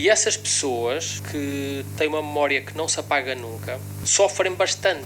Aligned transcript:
E 0.00 0.08
essas 0.08 0.34
pessoas 0.34 1.20
que 1.30 1.84
têm 1.98 2.08
uma 2.08 2.22
memória 2.22 2.62
que 2.62 2.74
não 2.74 2.88
se 2.88 2.98
apaga 2.98 3.34
nunca 3.34 3.78
sofrem 4.02 4.54
bastante. 4.54 5.04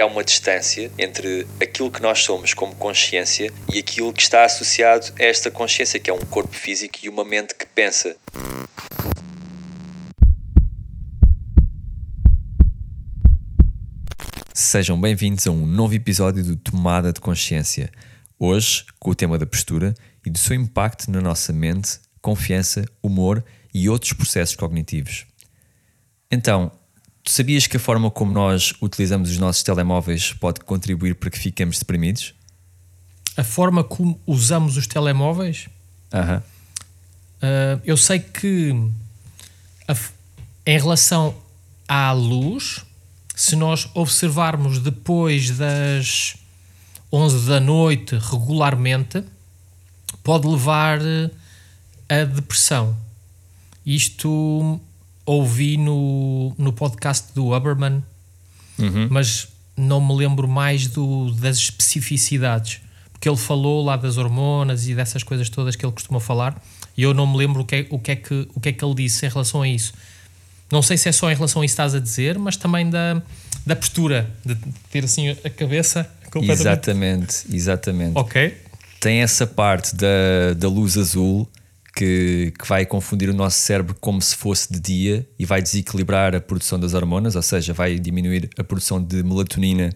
Há 0.00 0.06
uma 0.06 0.22
distância 0.22 0.92
entre 0.96 1.44
aquilo 1.60 1.90
que 1.90 2.00
nós 2.00 2.20
somos 2.22 2.54
como 2.54 2.72
consciência 2.76 3.52
e 3.74 3.80
aquilo 3.80 4.12
que 4.12 4.22
está 4.22 4.44
associado 4.44 5.12
a 5.18 5.24
esta 5.24 5.50
consciência, 5.50 5.98
que 5.98 6.08
é 6.08 6.12
um 6.12 6.20
corpo 6.20 6.54
físico 6.54 7.00
e 7.02 7.08
uma 7.08 7.24
mente 7.24 7.52
que 7.56 7.66
pensa. 7.66 8.16
Sejam 14.54 15.00
bem-vindos 15.00 15.48
a 15.48 15.50
um 15.50 15.66
novo 15.66 15.94
episódio 15.94 16.44
do 16.44 16.54
Tomada 16.54 17.12
de 17.12 17.20
Consciência. 17.20 17.90
Hoje, 18.38 18.84
com 19.00 19.10
o 19.10 19.16
tema 19.16 19.36
da 19.36 19.46
postura 19.46 19.94
e 20.24 20.30
do 20.30 20.38
seu 20.38 20.54
impacto 20.54 21.10
na 21.10 21.20
nossa 21.20 21.52
mente, 21.52 21.98
confiança, 22.22 22.84
humor 23.02 23.42
e 23.76 23.90
outros 23.90 24.14
processos 24.14 24.56
cognitivos. 24.56 25.26
Então, 26.30 26.72
tu 27.22 27.30
sabias 27.30 27.66
que 27.66 27.76
a 27.76 27.80
forma 27.80 28.10
como 28.10 28.32
nós 28.32 28.72
utilizamos 28.80 29.30
os 29.30 29.36
nossos 29.36 29.62
telemóveis 29.62 30.32
pode 30.32 30.60
contribuir 30.60 31.14
para 31.14 31.28
que 31.28 31.38
fiquemos 31.38 31.78
deprimidos? 31.78 32.34
A 33.36 33.44
forma 33.44 33.84
como 33.84 34.18
usamos 34.26 34.78
os 34.78 34.86
telemóveis? 34.86 35.68
Aham. 36.10 36.42
Uh, 37.36 37.80
eu 37.84 37.98
sei 37.98 38.18
que 38.18 38.74
a, 39.86 39.94
em 40.64 40.78
relação 40.78 41.36
à 41.86 42.12
luz, 42.12 42.82
se 43.34 43.54
nós 43.56 43.90
observarmos 43.92 44.78
depois 44.78 45.50
das 45.50 46.36
11 47.12 47.46
da 47.46 47.60
noite 47.60 48.16
regularmente, 48.16 49.22
pode 50.24 50.48
levar 50.48 50.98
a 52.08 52.24
depressão. 52.24 52.96
Isto 53.86 54.80
ouvi 55.24 55.76
no, 55.76 56.52
no 56.58 56.72
podcast 56.72 57.32
do 57.32 57.54
Uberman, 57.54 58.02
uhum. 58.78 59.06
mas 59.08 59.48
não 59.76 60.00
me 60.04 60.12
lembro 60.12 60.48
mais 60.48 60.88
do, 60.88 61.30
das 61.34 61.56
especificidades. 61.56 62.80
Porque 63.12 63.28
ele 63.28 63.36
falou 63.36 63.84
lá 63.84 63.96
das 63.96 64.18
hormonas 64.18 64.88
e 64.88 64.94
dessas 64.94 65.22
coisas 65.22 65.48
todas 65.48 65.76
que 65.76 65.86
ele 65.86 65.92
costuma 65.92 66.18
falar, 66.18 66.60
e 66.96 67.02
eu 67.02 67.14
não 67.14 67.26
me 67.26 67.36
lembro 67.36 67.62
o 67.62 67.64
que, 67.64 67.76
é, 67.76 67.86
o 67.88 67.98
que, 67.98 68.10
é, 68.10 68.16
que, 68.16 68.48
o 68.54 68.60
que, 68.60 68.68
é 68.70 68.72
que 68.72 68.84
ele 68.84 68.94
disse 68.94 69.24
em 69.24 69.28
relação 69.28 69.62
a 69.62 69.68
isso. 69.68 69.94
Não 70.70 70.82
sei 70.82 70.96
se 70.96 71.08
é 71.08 71.12
só 71.12 71.30
em 71.30 71.34
relação 71.34 71.62
a 71.62 71.64
isso 71.64 71.76
que 71.76 71.80
estás 71.80 71.94
a 71.94 72.00
dizer, 72.00 72.38
mas 72.38 72.56
também 72.56 72.90
da, 72.90 73.22
da 73.64 73.76
postura, 73.76 74.28
de 74.44 74.56
ter 74.90 75.04
assim 75.04 75.30
a 75.30 75.50
cabeça 75.50 76.10
completamente. 76.24 76.60
Exatamente, 76.60 77.46
exatamente. 77.52 78.18
Ok. 78.18 78.56
Tem 79.00 79.22
essa 79.22 79.46
parte 79.46 79.94
da, 79.94 80.54
da 80.56 80.68
luz 80.68 80.98
azul 80.98 81.48
que, 81.96 82.52
que, 82.58 82.68
vai 82.68 82.84
confundir 82.84 83.30
o 83.30 83.34
nosso 83.34 83.58
cérebro 83.58 83.96
como 83.98 84.20
se 84.20 84.36
fosse 84.36 84.70
de 84.70 84.78
dia 84.78 85.26
e 85.38 85.46
vai 85.46 85.62
desequilibrar 85.62 86.34
a 86.34 86.40
produção 86.42 86.78
das 86.78 86.92
hormonas, 86.92 87.34
ou 87.34 87.42
seja, 87.42 87.72
vai 87.72 87.98
diminuir 87.98 88.50
a 88.58 88.62
produção 88.62 89.02
de 89.02 89.22
melatonina 89.22 89.90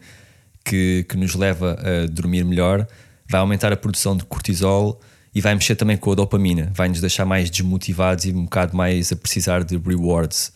que, 0.65 1.05
que 1.07 1.17
nos 1.19 1.34
leva 1.34 1.79
a 1.79 2.07
dormir 2.07 2.42
melhor, 2.42 2.89
vai 3.29 3.39
aumentar 3.39 3.70
a 3.70 3.77
produção 3.77 4.17
de 4.17 4.25
cortisol 4.25 4.98
e 5.34 5.42
vai 5.42 5.55
mexer 5.55 5.77
também 5.77 5.98
com 5.98 6.11
a 6.11 6.15
dopamina, 6.15 6.73
vai 6.75 6.89
nos 6.89 7.03
deixar 7.03 7.27
mais 7.27 7.51
desmotivados 7.51 8.25
e 8.25 8.33
um 8.33 8.45
bocado 8.45 8.75
mais 8.75 9.12
a 9.12 9.17
precisar 9.17 9.62
de 9.62 9.77
rewards. 9.77 10.53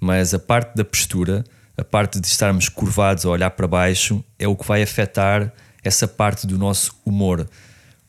Mas 0.00 0.32
a 0.32 0.38
parte 0.38 0.74
da 0.74 0.86
postura, 0.86 1.44
a 1.76 1.84
parte 1.84 2.18
de 2.18 2.26
estarmos 2.26 2.70
curvados 2.70 3.26
a 3.26 3.28
olhar 3.28 3.50
para 3.50 3.68
baixo, 3.68 4.24
é 4.38 4.48
o 4.48 4.56
que 4.56 4.66
vai 4.66 4.82
afetar 4.82 5.52
essa 5.84 6.08
parte 6.08 6.46
do 6.46 6.56
nosso 6.56 6.98
humor, 7.04 7.46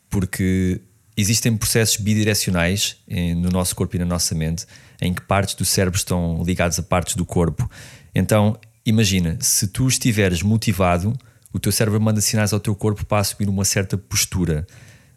porque 0.10 0.82
existem 1.20 1.56
processos 1.58 1.98
bidirecionais 1.98 2.98
no 3.38 3.50
nosso 3.50 3.76
corpo 3.76 3.96
e 3.96 4.00
na 4.00 4.06
nossa 4.06 4.34
mente, 4.34 4.66
em 5.02 5.14
que 5.14 5.22
partes 5.22 5.56
do 5.56 5.66
cérebro 5.66 5.98
estão 5.98 6.42
ligadas 6.44 6.80
a 6.80 6.84
partes 6.84 7.16
do 7.16 7.26
corpo. 7.26 7.70
Então, 8.14 8.58
imagina, 8.86 9.38
se 9.40 9.68
tu 9.68 9.88
estiveres 9.88 10.42
motivado, 10.42 11.14
o 11.52 11.60
teu 11.60 11.72
cérebro 11.72 12.00
manda 12.00 12.22
sinais 12.22 12.54
ao 12.54 12.60
teu 12.60 12.76
corpo 12.76 13.06
para 13.06 13.20
assumir 13.20 13.50
uma 13.50 13.66
certa 13.66 13.98
postura. 13.98 14.68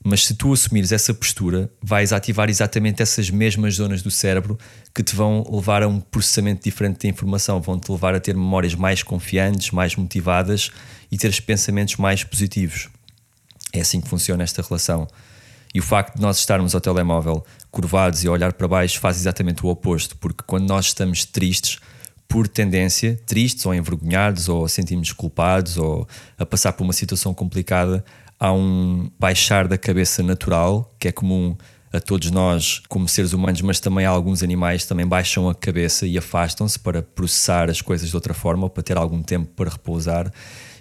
Mas 0.05 0.27
se 0.27 0.35
tu 0.35 0.53
assumires 0.53 0.91
essa 0.91 1.15
postura, 1.15 1.71
vais 1.81 2.13
ativar 2.13 2.51
exatamente 2.51 3.01
essas 3.01 3.31
mesmas 3.31 3.75
zonas 3.77 4.03
do 4.03 4.11
cérebro 4.11 4.59
que 4.93 5.01
te 5.01 5.15
vão 5.15 5.45
levar 5.49 5.85
a 5.85 5.89
um 5.89 6.01
processamento 6.01 6.65
diferente 6.65 7.03
de 7.03 7.09
informação, 7.09 7.61
vão 7.61 7.79
te 7.79 7.93
levar 7.93 8.13
a 8.13 8.19
ter 8.19 8.35
memórias 8.35 8.75
mais 8.75 9.05
confiantes, 9.05 9.71
mais 9.71 9.95
motivadas 9.95 10.73
e 11.11 11.17
ter 11.17 11.41
pensamentos 11.43 11.97
mais 11.97 12.25
positivos. 12.25 12.89
É 13.73 13.81
assim 13.81 14.01
que 14.01 14.09
funciona 14.09 14.43
esta 14.43 14.61
relação. 14.61 15.07
E 15.75 15.81
o 15.81 15.83
facto 15.83 16.17
de 16.17 16.23
nós 16.23 16.39
estarmos 16.39 16.75
ao 16.75 16.81
telemóvel 16.81 17.45
curvados 17.71 18.23
e 18.25 18.29
olhar 18.29 18.53
para 18.53 18.69
baixo 18.69 19.01
faz 19.01 19.17
exatamente 19.17 19.65
o 19.65 19.69
oposto, 19.69 20.17
porque 20.19 20.43
quando 20.47 20.69
nós 20.69 20.87
estamos 20.87 21.25
tristes, 21.25 21.79
por 22.29 22.49
tendência, 22.49 23.21
tristes 23.27 23.67
ou 23.67 23.75
envergonhados 23.75 24.49
ou 24.49 24.67
sentimos 24.67 25.13
culpados 25.13 25.77
ou 25.77 26.09
a 26.39 26.47
passar 26.47 26.73
por 26.73 26.83
uma 26.85 26.93
situação 26.93 27.35
complicada, 27.35 28.05
há 28.41 28.53
um 28.53 29.11
baixar 29.19 29.69
da 29.69 29.77
cabeça 29.77 30.23
natural 30.23 30.91
que 30.99 31.09
é 31.09 31.13
comum 31.13 31.57
a 31.93 32.01
todos 32.01 32.31
nós 32.31 32.81
como 32.89 33.07
seres 33.07 33.35
humanos, 33.35 33.61
mas 33.61 33.79
também 33.79 34.07
alguns 34.07 34.43
animais 34.43 34.87
também 34.87 35.07
baixam 35.07 35.49
a 35.49 35.55
cabeça 35.55 36.07
e 36.07 36.17
afastam-se 36.17 36.79
para 36.79 37.03
processar 37.03 37.69
as 37.69 37.83
coisas 37.83 38.09
de 38.09 38.17
outra 38.17 38.33
forma 38.33 38.65
ou 38.65 38.71
para 38.71 38.83
ter 38.83 38.97
algum 38.97 39.23
tempo 39.23 39.53
para 39.55 39.69
repousar. 39.69 40.33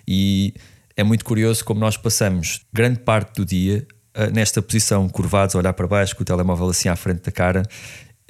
E 0.07 0.53
é 0.95 1.03
muito 1.03 1.25
curioso 1.25 1.65
como 1.65 1.79
nós 1.79 1.97
passamos 1.97 2.61
grande 2.71 2.99
parte 2.99 3.35
do 3.35 3.45
dia 3.45 3.85
nesta 4.33 4.61
posição, 4.61 5.07
curvados, 5.07 5.55
a 5.55 5.59
olhar 5.59 5.73
para 5.73 5.87
baixo, 5.87 6.15
com 6.15 6.23
o 6.23 6.25
telemóvel 6.25 6.69
assim 6.69 6.89
à 6.89 6.95
frente 6.95 7.21
da 7.21 7.31
cara 7.31 7.63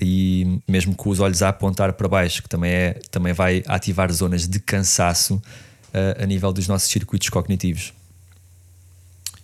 e 0.02 0.60
mesmo 0.68 0.96
com 0.96 1.10
os 1.10 1.20
olhos 1.20 1.44
a 1.44 1.50
apontar 1.50 1.94
para 1.94 2.08
baixo, 2.08 2.42
que 2.42 2.50
também, 2.50 2.72
é, 2.72 3.00
também 3.12 3.34
vai 3.34 3.64
ativar 3.68 4.12
zonas 4.12 4.48
de 4.48 4.60
cansaço 4.60 5.36
uh, 5.36 6.24
a 6.24 6.26
nível 6.26 6.52
dos 6.52 6.68
nossos 6.68 6.90
circuitos 6.90 7.30
cognitivos. 7.30 7.94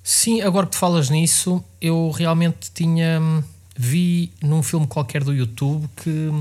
Sim, 0.03 0.41
agora 0.41 0.65
que 0.65 0.71
tu 0.71 0.77
falas 0.77 1.09
nisso, 1.09 1.63
eu 1.79 2.09
realmente 2.11 2.71
tinha. 2.73 3.21
Vi 3.79 4.31
num 4.41 4.63
filme 4.63 4.87
qualquer 4.87 5.23
do 5.23 5.31
YouTube 5.31 5.87
que 5.97 6.31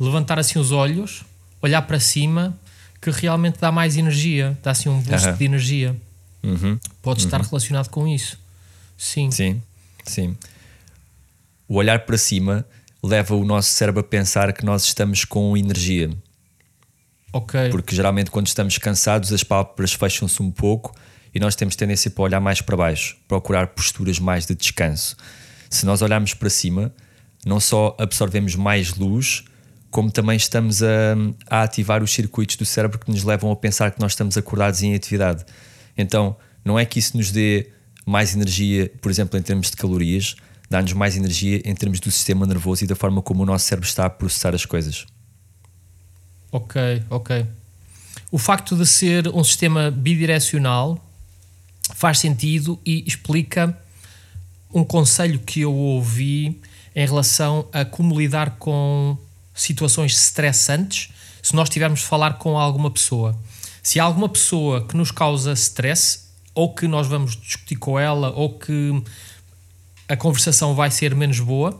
levantar 0.00 0.36
assim 0.36 0.58
os 0.58 0.72
olhos, 0.72 1.24
olhar 1.62 1.82
para 1.82 2.00
cima, 2.00 2.58
que 3.00 3.08
realmente 3.10 3.60
dá 3.60 3.70
mais 3.70 3.96
energia, 3.96 4.58
dá 4.64 4.72
assim 4.72 4.88
um 4.88 5.00
boost 5.00 5.32
de 5.34 5.44
energia. 5.44 5.96
Uhum. 6.42 6.76
Pode 7.00 7.20
estar 7.20 7.40
uhum. 7.40 7.46
relacionado 7.46 7.88
com 7.88 8.08
isso. 8.08 8.36
Sim. 8.96 9.30
Sim, 9.30 9.62
sim. 10.04 10.36
O 11.68 11.76
olhar 11.76 12.00
para 12.00 12.16
cima 12.16 12.66
leva 13.02 13.34
o 13.34 13.44
nosso 13.44 13.70
cérebro 13.70 14.00
a 14.00 14.04
pensar 14.04 14.52
que 14.52 14.64
nós 14.64 14.84
estamos 14.84 15.24
com 15.24 15.56
energia. 15.56 16.10
Ok. 17.32 17.70
Porque 17.70 17.94
geralmente 17.94 18.30
quando 18.30 18.46
estamos 18.46 18.78
cansados 18.78 19.32
as 19.32 19.42
pálpebras 19.42 19.92
fecham-se 19.92 20.42
um 20.42 20.50
pouco 20.50 20.94
e 21.34 21.38
nós 21.38 21.54
temos 21.54 21.76
tendência 21.76 22.10
para 22.10 22.24
olhar 22.24 22.40
mais 22.40 22.60
para 22.62 22.76
baixo, 22.76 23.16
procurar 23.28 23.68
posturas 23.68 24.18
mais 24.18 24.46
de 24.46 24.54
descanso. 24.54 25.16
Se 25.68 25.84
nós 25.84 26.00
olharmos 26.00 26.32
para 26.32 26.48
cima, 26.48 26.92
não 27.44 27.60
só 27.60 27.94
absorvemos 27.98 28.54
mais 28.54 28.94
luz, 28.94 29.44
como 29.90 30.10
também 30.10 30.36
estamos 30.36 30.82
a, 30.82 31.14
a 31.48 31.62
ativar 31.62 32.02
os 32.02 32.12
circuitos 32.12 32.56
do 32.56 32.64
cérebro 32.64 32.98
que 32.98 33.10
nos 33.10 33.22
levam 33.22 33.50
a 33.50 33.56
pensar 33.56 33.90
que 33.90 34.00
nós 34.00 34.12
estamos 34.12 34.36
acordados 34.36 34.82
em 34.82 34.94
atividade. 34.94 35.44
Então, 35.96 36.36
não 36.64 36.78
é 36.78 36.84
que 36.84 36.98
isso 36.98 37.16
nos 37.16 37.30
dê 37.30 37.70
mais 38.06 38.34
energia, 38.34 38.90
por 39.02 39.10
exemplo, 39.10 39.36
em 39.36 39.42
termos 39.42 39.68
de 39.68 39.76
calorias, 39.76 40.36
dá-nos 40.70 40.92
mais 40.92 41.16
energia 41.16 41.60
em 41.64 41.74
termos 41.74 41.98
do 41.98 42.10
sistema 42.10 42.46
nervoso 42.46 42.84
e 42.84 42.86
da 42.86 42.94
forma 42.94 43.20
como 43.20 43.42
o 43.42 43.46
nosso 43.46 43.66
cérebro 43.66 43.88
está 43.88 44.06
a 44.06 44.10
processar 44.10 44.54
as 44.54 44.64
coisas. 44.64 45.04
Ok, 46.52 47.02
ok. 47.10 47.44
O 48.30 48.38
facto 48.38 48.76
de 48.76 48.86
ser 48.86 49.28
um 49.28 49.42
sistema 49.42 49.90
bidirecional 49.90 51.04
faz 51.94 52.20
sentido 52.20 52.78
e 52.86 53.04
explica 53.06 53.76
um 54.72 54.84
conselho 54.84 55.38
que 55.40 55.60
eu 55.60 55.74
ouvi 55.74 56.60
em 56.94 57.06
relação 57.06 57.68
a 57.72 57.84
como 57.84 58.18
lidar 58.18 58.56
com 58.58 59.18
situações 59.54 60.12
estressantes 60.12 61.10
se 61.42 61.54
nós 61.54 61.68
tivermos 61.68 62.00
de 62.00 62.06
falar 62.06 62.34
com 62.34 62.58
alguma 62.58 62.90
pessoa. 62.90 63.36
Se 63.82 64.00
há 64.00 64.04
alguma 64.04 64.28
pessoa 64.28 64.86
que 64.86 64.96
nos 64.96 65.10
causa 65.10 65.52
stress, 65.52 66.25
ou 66.56 66.72
que 66.72 66.88
nós 66.88 67.06
vamos 67.06 67.36
discutir 67.36 67.76
com 67.76 67.98
ela, 67.98 68.30
ou 68.30 68.58
que 68.58 69.02
a 70.08 70.16
conversação 70.16 70.74
vai 70.74 70.90
ser 70.90 71.14
menos 71.14 71.38
boa, 71.38 71.78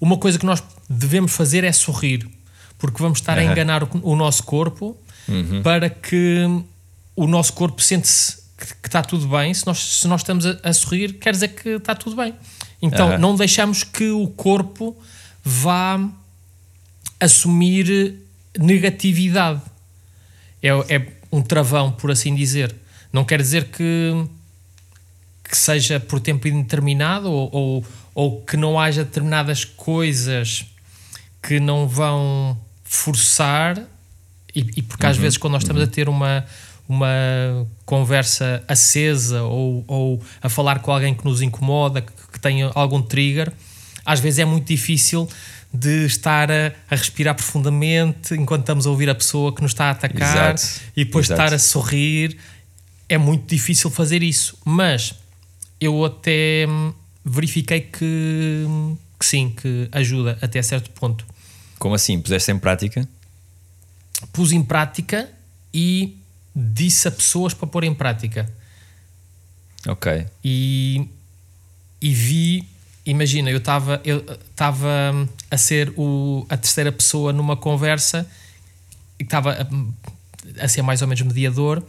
uma 0.00 0.16
coisa 0.16 0.38
que 0.38 0.46
nós 0.46 0.62
devemos 0.88 1.32
fazer 1.32 1.62
é 1.62 1.70
sorrir, 1.70 2.26
porque 2.78 3.00
vamos 3.02 3.18
estar 3.18 3.36
uhum. 3.36 3.48
a 3.48 3.52
enganar 3.52 3.84
o, 3.84 3.88
o 4.02 4.16
nosso 4.16 4.42
corpo 4.44 4.96
uhum. 5.28 5.62
para 5.62 5.90
que 5.90 6.46
o 7.14 7.26
nosso 7.26 7.52
corpo 7.52 7.82
sente-se 7.82 8.38
que, 8.56 8.66
que, 8.66 8.88
está 8.88 9.02
tudo 9.02 9.28
bem. 9.28 9.52
Se 9.52 9.66
nós, 9.66 9.78
se 10.00 10.08
nós 10.08 10.22
estamos 10.22 10.46
a, 10.46 10.56
a, 10.62 10.72
sorrir, 10.72 11.12
quer 11.14 11.32
dizer 11.32 11.48
que 11.48 11.68
está 11.68 11.94
tudo 11.94 12.16
bem. 12.16 12.34
Então 12.80 13.10
uhum. 13.10 13.18
não 13.18 13.36
deixamos 13.36 13.84
que 13.84 14.08
o 14.08 14.26
corpo 14.28 14.96
vá 15.44 16.00
assumir 17.20 18.16
negatividade. 18.58 19.60
É, 20.62 20.68
é 20.94 21.12
um 21.30 21.42
travão, 21.42 21.92
por 21.92 22.10
assim 22.10 22.34
dizer. 22.34 22.74
Não 23.14 23.24
quer 23.24 23.40
dizer 23.40 23.66
que, 23.66 24.26
que 25.44 25.56
seja 25.56 26.00
por 26.00 26.18
tempo 26.18 26.48
indeterminado 26.48 27.30
ou, 27.30 27.48
ou, 27.52 27.86
ou 28.12 28.40
que 28.42 28.56
não 28.56 28.76
haja 28.76 29.04
determinadas 29.04 29.64
coisas 29.64 30.66
que 31.40 31.60
não 31.60 31.86
vão 31.86 32.58
forçar, 32.82 33.78
e, 34.52 34.66
e 34.78 34.82
porque 34.82 35.06
às 35.06 35.16
vezes 35.16 35.38
quando 35.38 35.52
nós 35.52 35.62
estamos 35.62 35.80
a 35.80 35.86
ter 35.86 36.08
uma, 36.08 36.44
uma 36.88 37.06
conversa 37.86 38.64
acesa 38.66 39.44
ou, 39.44 39.84
ou 39.86 40.20
a 40.42 40.48
falar 40.48 40.80
com 40.80 40.90
alguém 40.90 41.14
que 41.14 41.24
nos 41.24 41.40
incomoda, 41.40 42.00
que, 42.02 42.12
que 42.32 42.40
tenha 42.40 42.72
algum 42.74 43.00
trigger, 43.00 43.52
às 44.04 44.18
vezes 44.18 44.40
é 44.40 44.44
muito 44.44 44.66
difícil 44.66 45.28
de 45.72 46.06
estar 46.06 46.50
a, 46.50 46.72
a, 46.90 46.96
respirar 46.96 47.36
profundamente 47.36 48.34
enquanto 48.34 48.62
estamos 48.62 48.88
a 48.88 48.90
ouvir 48.90 49.08
a 49.08 49.14
pessoa 49.14 49.54
que 49.54 49.62
nos 49.62 49.70
está 49.70 49.86
a 49.86 49.90
atacar 49.90 50.54
Exato. 50.54 50.82
e 50.96 51.04
depois 51.04 51.26
Exato. 51.26 51.42
estar 51.42 51.54
a 51.54 51.58
sorrir. 51.60 52.36
É 53.08 53.18
muito 53.18 53.46
difícil 53.46 53.90
fazer 53.90 54.22
isso, 54.22 54.56
mas 54.64 55.14
eu 55.80 56.04
até 56.04 56.66
hum, 56.68 56.92
verifiquei 57.24 57.80
que, 57.80 58.66
que 59.18 59.26
sim, 59.26 59.50
que 59.50 59.88
ajuda 59.92 60.38
até 60.40 60.62
certo 60.62 60.90
ponto. 60.90 61.26
Como 61.78 61.94
assim? 61.94 62.20
Puseste 62.20 62.50
em 62.50 62.58
prática? 62.58 63.08
Pus 64.32 64.52
em 64.52 64.62
prática 64.62 65.28
e 65.72 66.16
disse 66.54 67.08
a 67.08 67.10
pessoas 67.10 67.52
para 67.52 67.66
pôr 67.66 67.84
em 67.84 67.94
prática. 67.94 68.50
Ok. 69.86 70.26
e, 70.42 71.06
e 72.00 72.14
vi, 72.14 72.66
imagina, 73.04 73.50
eu 73.50 73.58
estava 73.58 74.00
eu 74.04 74.24
estava 74.50 74.88
a 75.50 75.58
ser 75.58 75.92
o, 75.96 76.46
a 76.48 76.56
terceira 76.56 76.90
pessoa 76.90 77.32
numa 77.32 77.56
conversa 77.56 78.26
e 79.18 79.24
estava 79.24 79.52
a, 79.52 80.64
a 80.64 80.68
ser 80.68 80.82
mais 80.82 81.02
ou 81.02 81.08
menos 81.08 81.22
mediador 81.22 81.82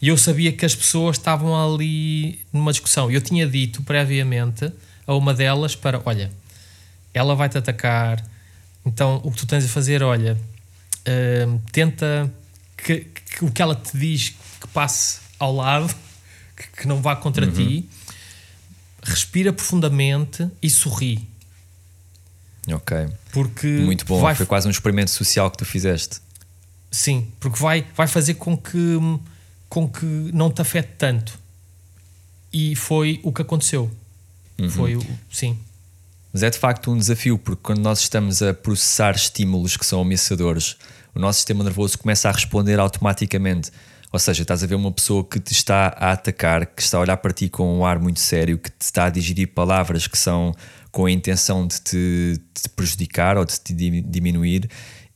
e 0.00 0.08
eu 0.08 0.16
sabia 0.16 0.52
que 0.52 0.64
as 0.64 0.74
pessoas 0.74 1.16
estavam 1.16 1.54
ali 1.54 2.40
numa 2.52 2.72
discussão. 2.72 3.10
Eu 3.10 3.20
tinha 3.20 3.46
dito 3.46 3.82
previamente 3.82 4.72
a 5.06 5.14
uma 5.14 5.34
delas 5.34 5.76
para, 5.76 6.00
olha, 6.04 6.30
ela 7.12 7.34
vai-te 7.34 7.58
atacar, 7.58 8.24
então 8.84 9.20
o 9.24 9.30
que 9.30 9.38
tu 9.38 9.46
tens 9.46 9.64
a 9.64 9.68
fazer, 9.68 10.02
olha, 10.02 10.38
hum, 11.46 11.60
tenta 11.72 12.32
que, 12.76 13.00
que 13.00 13.44
o 13.44 13.50
que 13.50 13.60
ela 13.60 13.74
te 13.74 13.96
diz 13.96 14.30
que 14.60 14.68
passe 14.68 15.20
ao 15.38 15.54
lado, 15.54 15.94
que, 16.56 16.82
que 16.82 16.88
não 16.88 17.02
vá 17.02 17.14
contra 17.16 17.46
ti, 17.46 17.88
respira 19.02 19.52
profundamente 19.52 20.48
e 20.62 20.70
sorri. 20.70 21.28
Ok. 22.72 23.08
Porque 23.32 23.66
Muito 23.66 24.04
bom. 24.04 24.20
vai, 24.20 24.34
Foi 24.34 24.46
quase 24.46 24.66
um 24.68 24.70
experimento 24.70 25.10
social 25.10 25.50
que 25.50 25.58
tu 25.58 25.64
fizeste. 25.64 26.20
Sim, 26.90 27.28
porque 27.38 27.58
vai, 27.58 27.86
vai 27.96 28.06
fazer 28.06 28.34
com 28.34 28.56
que, 28.56 28.98
com 29.70 29.88
que 29.88 30.04
não 30.04 30.50
te 30.50 30.60
afete 30.60 30.90
tanto. 30.98 31.38
E 32.52 32.76
foi 32.76 33.18
o 33.22 33.32
que 33.32 33.40
aconteceu. 33.40 33.90
Foi 34.70 34.96
o. 34.96 35.06
Sim. 35.32 35.56
Mas 36.32 36.42
é 36.42 36.50
de 36.50 36.58
facto 36.58 36.90
um 36.92 36.98
desafio, 36.98 37.38
porque 37.38 37.62
quando 37.62 37.78
nós 37.80 38.00
estamos 38.00 38.42
a 38.42 38.52
processar 38.52 39.14
estímulos 39.14 39.76
que 39.76 39.86
são 39.86 40.02
ameaçadores, 40.02 40.76
o 41.14 41.18
nosso 41.18 41.38
sistema 41.38 41.64
nervoso 41.64 41.96
começa 41.98 42.28
a 42.28 42.32
responder 42.32 42.78
automaticamente. 42.78 43.70
Ou 44.12 44.18
seja, 44.18 44.42
estás 44.42 44.62
a 44.62 44.66
ver 44.66 44.74
uma 44.74 44.90
pessoa 44.92 45.24
que 45.24 45.38
te 45.40 45.52
está 45.52 45.94
a 45.96 46.12
atacar, 46.12 46.66
que 46.66 46.82
está 46.82 46.98
a 46.98 47.00
olhar 47.00 47.16
para 47.16 47.32
ti 47.32 47.48
com 47.48 47.78
um 47.78 47.84
ar 47.84 47.98
muito 47.98 48.18
sério, 48.20 48.58
que 48.58 48.68
te 48.70 48.82
está 48.82 49.04
a 49.06 49.10
digerir 49.10 49.48
palavras 49.54 50.06
que 50.08 50.18
são 50.18 50.54
com 50.90 51.06
a 51.06 51.10
intenção 51.10 51.64
de 51.66 51.80
te, 51.80 52.40
de 52.54 52.62
te 52.62 52.68
prejudicar 52.70 53.38
ou 53.38 53.44
de 53.44 53.58
te 53.60 53.72
di- 53.72 54.00
diminuir, 54.02 54.68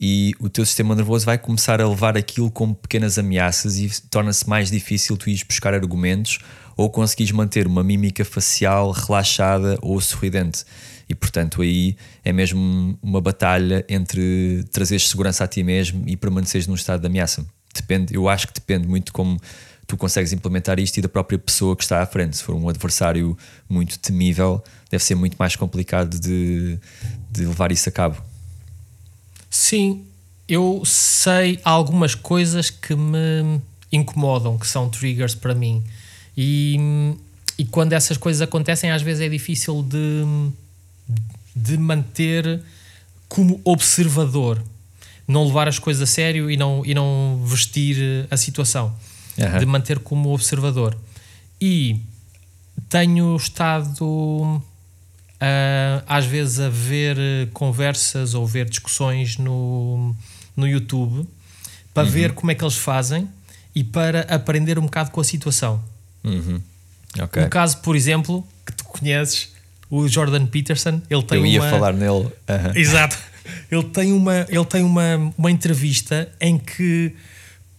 e 0.06 0.34
o 0.38 0.50
teu 0.50 0.66
sistema 0.66 0.94
nervoso 0.94 1.24
vai 1.24 1.38
começar 1.38 1.80
a 1.80 1.88
levar 1.88 2.14
aquilo 2.14 2.50
como 2.50 2.74
pequenas 2.74 3.18
ameaças 3.18 3.78
e 3.78 3.90
torna-se 4.10 4.46
mais 4.46 4.70
difícil 4.70 5.16
tu 5.16 5.30
ires 5.30 5.42
buscar 5.42 5.72
argumentos 5.72 6.40
ou 6.76 6.90
conseguires 6.90 7.32
manter 7.32 7.66
uma 7.66 7.82
mímica 7.82 8.22
facial 8.22 8.90
relaxada 8.90 9.78
ou 9.80 9.98
sorridente. 10.02 10.62
E 11.08 11.14
portanto 11.14 11.62
aí 11.62 11.96
é 12.22 12.34
mesmo 12.34 12.98
uma 13.02 13.18
batalha 13.18 13.82
entre 13.88 14.62
trazeres 14.70 15.08
segurança 15.08 15.42
a 15.42 15.48
ti 15.48 15.62
mesmo 15.62 16.04
e 16.06 16.18
permaneceres 16.18 16.66
num 16.66 16.74
estado 16.74 17.00
de 17.00 17.06
ameaça. 17.06 17.46
Depende, 17.74 18.14
eu 18.14 18.28
acho 18.28 18.48
que 18.48 18.52
depende 18.52 18.86
muito 18.86 19.10
como 19.10 19.40
tu 19.86 19.96
consegues 19.96 20.34
implementar 20.34 20.78
isto 20.78 20.98
e 20.98 21.00
da 21.00 21.08
própria 21.08 21.38
pessoa 21.38 21.74
que 21.74 21.82
está 21.82 22.02
à 22.02 22.06
frente. 22.06 22.36
Se 22.36 22.42
for 22.42 22.54
um 22.54 22.68
adversário 22.68 23.38
muito 23.66 23.98
temível, 23.98 24.62
deve 24.90 25.02
ser 25.02 25.14
muito 25.14 25.36
mais 25.38 25.56
complicado 25.56 26.20
de, 26.20 26.78
de 27.30 27.46
levar 27.46 27.72
isso 27.72 27.88
a 27.88 27.92
cabo. 27.92 28.33
Sim, 29.54 30.04
eu 30.48 30.82
sei 30.84 31.60
algumas 31.62 32.16
coisas 32.16 32.70
que 32.70 32.92
me 32.96 33.60
incomodam, 33.92 34.58
que 34.58 34.66
são 34.66 34.90
triggers 34.90 35.36
para 35.36 35.54
mim. 35.54 35.80
E, 36.36 36.76
e 37.56 37.64
quando 37.64 37.92
essas 37.92 38.16
coisas 38.16 38.42
acontecem, 38.42 38.90
às 38.90 39.00
vezes 39.00 39.20
é 39.20 39.28
difícil 39.28 39.80
de, 39.84 40.24
de 41.54 41.78
manter 41.78 42.60
como 43.28 43.60
observador. 43.62 44.60
Não 45.26 45.46
levar 45.46 45.68
as 45.68 45.78
coisas 45.78 46.02
a 46.02 46.12
sério 46.12 46.50
e 46.50 46.56
não, 46.56 46.82
e 46.84 46.92
não 46.92 47.40
vestir 47.46 48.26
a 48.32 48.36
situação. 48.36 48.92
Aham. 49.38 49.60
De 49.60 49.66
manter 49.66 50.00
como 50.00 50.34
observador. 50.34 50.98
E 51.60 52.00
tenho 52.88 53.36
estado 53.36 54.60
às 56.06 56.24
vezes 56.24 56.60
a 56.60 56.68
ver 56.68 57.16
eh, 57.18 57.48
conversas 57.52 58.34
ou 58.34 58.46
ver 58.46 58.68
discussões 58.68 59.38
no, 59.38 60.14
no 60.56 60.66
YouTube 60.66 61.28
para 61.92 62.08
ver 62.08 62.32
como 62.32 62.50
é 62.50 62.54
que 62.54 62.64
eles 62.64 62.76
fazem 62.76 63.28
e 63.74 63.82
para 63.82 64.20
aprender 64.22 64.78
um 64.78 64.82
bocado 64.82 65.10
com 65.10 65.20
a 65.20 65.24
situação. 65.24 65.82
Uhum. 66.22 66.60
Ok. 67.20 67.42
Um 67.42 67.48
caso, 67.48 67.78
por 67.78 67.96
exemplo, 67.96 68.46
que 68.66 68.72
tu 68.72 68.84
conheces, 68.84 69.52
o 69.90 70.08
Jordan 70.08 70.46
Peterson, 70.46 71.00
ele 71.08 71.22
tem 71.22 71.38
Eu 71.38 71.46
ia 71.46 71.60
uma... 71.60 71.70
falar 71.70 71.92
nele. 71.92 72.28
Aham. 72.48 72.72
Exato. 72.74 73.18
Ele 73.70 73.84
tem 73.84 74.12
uma, 74.12 74.46
ele 74.48 74.64
tem 74.64 74.82
uma, 74.82 75.32
uma 75.36 75.50
entrevista 75.50 76.30
em 76.40 76.58
que 76.58 77.14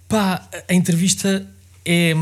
pá, 0.07 0.47
a 0.67 0.73
entrevista 0.73 1.45
é 1.83 2.13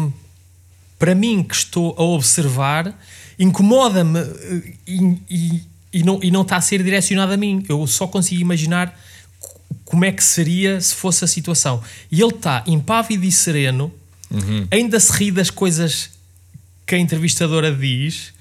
para 0.97 1.13
mim 1.13 1.43
que 1.43 1.53
estou 1.53 1.93
a 1.97 2.03
observar, 2.03 2.97
incomoda-me 3.43 4.19
eh, 4.19 4.73
e, 4.87 5.17
e, 5.29 5.63
e 5.93 6.03
não, 6.03 6.19
e 6.23 6.31
não 6.31 6.41
está 6.41 6.57
a 6.57 6.61
ser 6.61 6.81
direcionado 6.83 7.33
a 7.33 7.37
mim. 7.37 7.63
Eu 7.69 7.85
só 7.87 8.07
consigo 8.07 8.41
imaginar 8.41 8.97
co- 9.39 9.59
como 9.85 10.05
é 10.05 10.11
que 10.11 10.23
seria 10.23 10.79
se 10.81 10.95
fosse 10.95 11.23
a 11.23 11.27
situação. 11.27 11.81
E 12.11 12.21
ele 12.21 12.33
está 12.33 12.63
impávido 12.67 13.25
e 13.25 13.31
sereno, 13.31 13.91
ainda 14.71 14.99
se 14.99 15.11
ri 15.13 15.29
das 15.31 15.49
coisas 15.51 16.09
que 16.87 16.95
a 16.95 16.97
entrevistadora 16.97 17.71
diz 17.73 18.33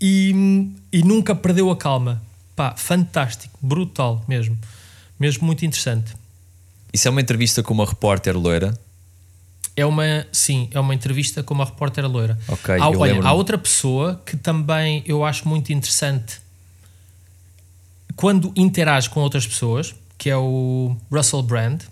e, 0.00 0.68
e 0.92 1.02
nunca 1.02 1.34
perdeu 1.34 1.70
a 1.70 1.76
calma. 1.76 2.22
Pá, 2.54 2.74
fantástico, 2.76 3.58
brutal 3.62 4.22
mesmo. 4.28 4.58
Mesmo 5.18 5.46
muito 5.46 5.64
interessante. 5.64 6.14
Isso 6.92 7.08
é 7.08 7.10
uma 7.10 7.20
entrevista 7.20 7.62
com 7.62 7.72
uma 7.74 7.86
repórter 7.86 8.36
loira. 8.36 8.78
É 9.78 9.86
uma, 9.86 10.26
sim, 10.32 10.68
é 10.72 10.80
uma 10.80 10.94
entrevista 10.94 11.42
com 11.42 11.54
uma 11.54 11.64
repórter 11.64 12.04
loira. 12.10 12.36
Ok, 12.48 12.74
há, 12.80 12.88
olha, 12.88 13.22
há 13.22 13.32
outra 13.32 13.56
pessoa 13.56 14.20
que 14.26 14.36
também 14.36 15.02
eu 15.06 15.24
acho 15.24 15.46
muito 15.48 15.72
interessante 15.72 16.40
quando 18.16 18.52
interage 18.56 19.08
com 19.08 19.20
outras 19.20 19.46
pessoas, 19.46 19.94
que 20.16 20.28
é 20.28 20.36
o 20.36 20.96
Russell 21.10 21.42
Brand, 21.42 21.82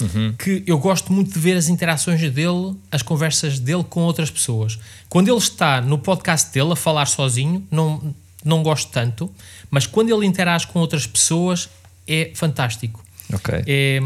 Uhum. 0.00 0.34
que 0.36 0.64
eu 0.66 0.78
gosto 0.80 1.12
muito 1.12 1.32
de 1.32 1.38
ver 1.38 1.56
as 1.56 1.68
interações 1.68 2.20
dele, 2.20 2.74
as 2.90 3.02
conversas 3.02 3.60
dele 3.60 3.84
com 3.84 4.00
outras 4.02 4.30
pessoas. 4.32 4.76
Quando 5.08 5.28
ele 5.28 5.38
está 5.38 5.80
no 5.80 5.96
podcast 5.96 6.52
dele 6.52 6.72
a 6.72 6.76
falar 6.76 7.06
sozinho, 7.06 7.64
não, 7.70 8.12
não 8.44 8.64
gosto 8.64 8.90
tanto, 8.90 9.30
mas 9.70 9.86
quando 9.86 10.10
ele 10.12 10.26
interage 10.26 10.66
com 10.66 10.80
outras 10.80 11.06
pessoas, 11.06 11.68
é 12.06 12.32
fantástico 12.34 13.02
Ok. 13.32 13.62
é, 13.64 14.00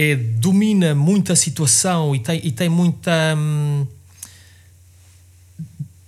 é- 0.00 0.14
domina 0.14 0.94
muito 0.94 1.32
a 1.32 1.36
situação 1.36 2.14
e 2.14 2.20
tem, 2.20 2.40
e 2.44 2.52
tem 2.52 2.68
muita 2.68 3.34
hum, 3.36 3.84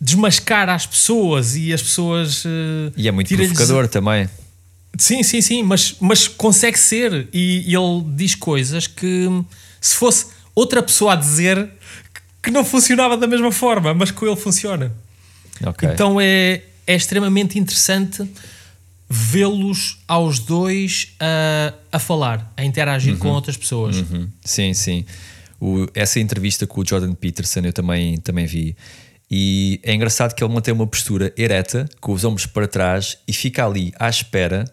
desmascara 0.00 0.74
as 0.74 0.86
pessoas 0.86 1.56
e 1.56 1.72
as 1.72 1.82
pessoas 1.82 2.44
eh, 2.46 2.92
E 2.96 3.08
é 3.08 3.10
muito 3.10 3.34
provocador 3.34 3.88
também. 3.88 4.28
sim, 4.96 5.24
sim, 5.24 5.40
sim, 5.40 5.62
mas, 5.64 5.96
mas 6.00 6.28
consegue 6.28 6.78
ser 6.78 7.28
e, 7.32 7.64
e 7.68 7.74
ele 7.74 8.04
diz 8.14 8.36
coisas 8.36 8.86
que 8.86 9.26
hum, 9.26 9.44
se 9.80 9.96
fosse 9.96 10.26
outra 10.54 10.82
pessoa 10.82 11.14
a 11.14 11.16
dizer 11.16 11.68
que 12.40 12.50
não 12.50 12.64
funcionava 12.64 13.16
da 13.16 13.26
mesma 13.26 13.50
forma, 13.50 13.92
mas 13.92 14.12
com 14.12 14.24
ele 14.24 14.36
funciona. 14.36 14.92
Ok. 15.66 15.88
Então 15.92 16.18
é, 16.20 16.62
é 16.86 16.94
extremamente 16.94 17.58
interessante 17.58 18.26
vê-los 19.12 19.98
aos 20.06 20.38
dois 20.38 21.14
a, 21.18 21.74
a 21.90 21.98
falar, 21.98 22.52
a 22.56 22.64
interagir 22.64 23.16
com 23.18 23.28
outras 23.28 23.56
pessoas. 23.56 23.96
Uhum. 23.96 24.28
Sim, 24.44 24.72
sim. 24.72 25.04
O- 25.60 25.86
essa 25.94 26.20
entrevista 26.20 26.64
com 26.66 26.80
o 26.80 26.86
Jordan 26.86 27.12
Peterson 27.14 27.60
eu 27.64 27.72
também, 27.72 28.16
também 28.18 28.46
vi. 28.46 28.76
E 29.28 29.80
é 29.82 29.92
engraçado 29.92 30.34
que 30.34 30.42
ele 30.44 30.52
mantém 30.54 30.72
uma 30.72 30.86
postura 30.86 31.32
ereta, 31.36 31.88
com 32.00 32.12
os 32.12 32.24
ombros 32.24 32.46
para 32.46 32.68
trás, 32.68 33.18
e 33.26 33.32
fica 33.32 33.66
ali 33.66 33.92
à 33.98 34.08
espera 34.08 34.64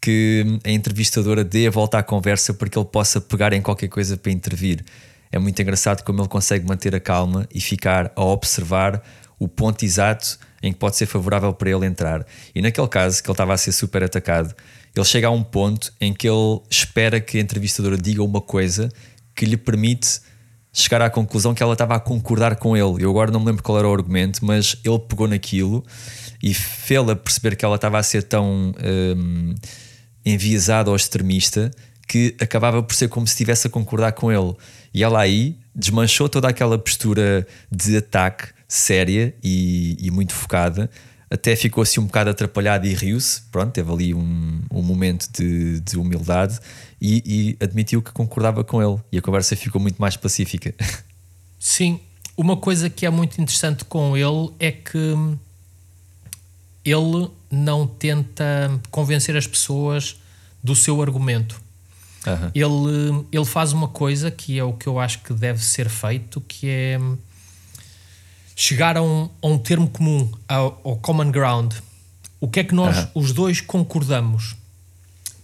que 0.00 0.44
a 0.64 0.70
entrevistadora 0.70 1.44
dê 1.44 1.66
a 1.66 1.70
volta 1.70 1.98
à 1.98 2.02
conversa 2.02 2.52
para 2.54 2.68
que 2.68 2.78
ele 2.78 2.86
possa 2.86 3.20
pegar 3.20 3.52
em 3.52 3.62
qualquer 3.62 3.88
coisa 3.88 4.16
para 4.16 4.30
intervir. 4.32 4.84
É 5.30 5.38
muito 5.38 5.60
engraçado 5.62 6.02
como 6.04 6.20
ele 6.20 6.28
consegue 6.28 6.66
manter 6.66 6.94
a 6.94 7.00
calma 7.00 7.48
e 7.52 7.60
ficar 7.60 8.12
a 8.14 8.24
observar 8.24 9.02
o 9.38 9.48
ponto 9.48 9.84
exato 9.84 10.38
em 10.62 10.72
que 10.72 10.78
pode 10.78 10.96
ser 10.96 11.06
favorável 11.06 11.52
para 11.52 11.70
ele 11.70 11.86
entrar. 11.86 12.26
E 12.54 12.62
naquele 12.62 12.88
caso, 12.88 13.22
que 13.22 13.28
ele 13.28 13.34
estava 13.34 13.54
a 13.54 13.56
ser 13.56 13.72
super 13.72 14.02
atacado, 14.02 14.54
ele 14.94 15.04
chega 15.04 15.28
a 15.28 15.30
um 15.30 15.42
ponto 15.42 15.92
em 16.00 16.12
que 16.12 16.28
ele 16.28 16.60
espera 16.70 17.20
que 17.20 17.38
a 17.38 17.40
entrevistadora 17.40 17.96
diga 17.98 18.22
uma 18.22 18.40
coisa 18.40 18.88
que 19.34 19.44
lhe 19.44 19.56
permite 19.56 20.20
chegar 20.72 21.00
à 21.02 21.08
conclusão 21.08 21.54
que 21.54 21.62
ela 21.62 21.72
estava 21.72 21.96
a 21.96 22.00
concordar 22.00 22.56
com 22.56 22.76
ele. 22.76 23.02
Eu 23.02 23.10
agora 23.10 23.30
não 23.30 23.40
me 23.40 23.46
lembro 23.46 23.62
qual 23.62 23.78
era 23.78 23.88
o 23.88 23.92
argumento, 23.92 24.44
mas 24.44 24.76
ele 24.84 24.98
pegou 24.98 25.26
naquilo 25.26 25.84
e 26.42 26.52
fê-la 26.52 27.16
perceber 27.16 27.56
que 27.56 27.64
ela 27.64 27.76
estava 27.76 27.98
a 27.98 28.02
ser 28.02 28.22
tão 28.22 28.74
um, 28.82 29.54
enviesada 30.24 30.90
ou 30.90 30.96
extremista 30.96 31.70
que 32.06 32.36
acabava 32.40 32.82
por 32.82 32.94
ser 32.94 33.08
como 33.08 33.26
se 33.26 33.32
estivesse 33.32 33.66
a 33.66 33.70
concordar 33.70 34.12
com 34.12 34.30
ele. 34.30 34.54
E 34.92 35.02
ela 35.02 35.20
aí 35.20 35.58
desmanchou 35.74 36.28
toda 36.28 36.48
aquela 36.48 36.78
postura 36.78 37.46
de 37.70 37.96
ataque 37.96 38.48
séria 38.68 39.34
e, 39.42 39.96
e 40.00 40.10
muito 40.10 40.34
focada. 40.34 40.90
Até 41.28 41.56
ficou 41.56 41.82
assim 41.82 41.98
um 41.98 42.06
bocado 42.06 42.30
atrapalhada 42.30 42.86
e 42.86 42.94
riu-se. 42.94 43.42
Pronto, 43.50 43.72
teve 43.72 43.92
ali 43.92 44.14
um, 44.14 44.62
um 44.70 44.82
momento 44.82 45.28
de, 45.32 45.80
de 45.80 45.98
humildade 45.98 46.58
e, 47.00 47.56
e 47.58 47.64
admitiu 47.64 48.00
que 48.00 48.12
concordava 48.12 48.62
com 48.62 48.82
ele. 48.82 49.00
E 49.10 49.18
a 49.18 49.22
conversa 49.22 49.56
ficou 49.56 49.80
muito 49.80 50.00
mais 50.00 50.16
pacífica. 50.16 50.72
Sim, 51.58 52.00
uma 52.36 52.56
coisa 52.56 52.88
que 52.88 53.04
é 53.04 53.10
muito 53.10 53.40
interessante 53.40 53.84
com 53.84 54.16
ele 54.16 54.50
é 54.60 54.70
que 54.70 55.14
ele 56.84 57.28
não 57.50 57.86
tenta 57.86 58.80
convencer 58.90 59.36
as 59.36 59.46
pessoas 59.46 60.16
do 60.62 60.76
seu 60.76 61.02
argumento. 61.02 61.60
Aham. 62.24 62.50
Ele, 62.54 63.26
ele 63.32 63.44
faz 63.44 63.72
uma 63.72 63.88
coisa 63.88 64.30
que 64.30 64.58
é 64.58 64.62
o 64.62 64.72
que 64.72 64.86
eu 64.86 64.98
acho 64.98 65.20
que 65.22 65.32
deve 65.32 65.64
ser 65.64 65.88
feito, 65.88 66.40
que 66.40 66.68
é 66.68 66.98
chegar 68.58 68.96
a 68.96 69.02
um, 69.02 69.28
a 69.42 69.46
um 69.46 69.58
termo 69.58 69.88
comum, 69.88 70.32
ao, 70.48 70.80
ao 70.82 70.96
common 70.96 71.30
ground. 71.30 71.74
O 72.40 72.48
que 72.48 72.60
é 72.60 72.64
que 72.64 72.74
nós 72.74 72.96
Aham. 72.96 73.10
os 73.14 73.32
dois 73.32 73.60
concordamos? 73.60 74.56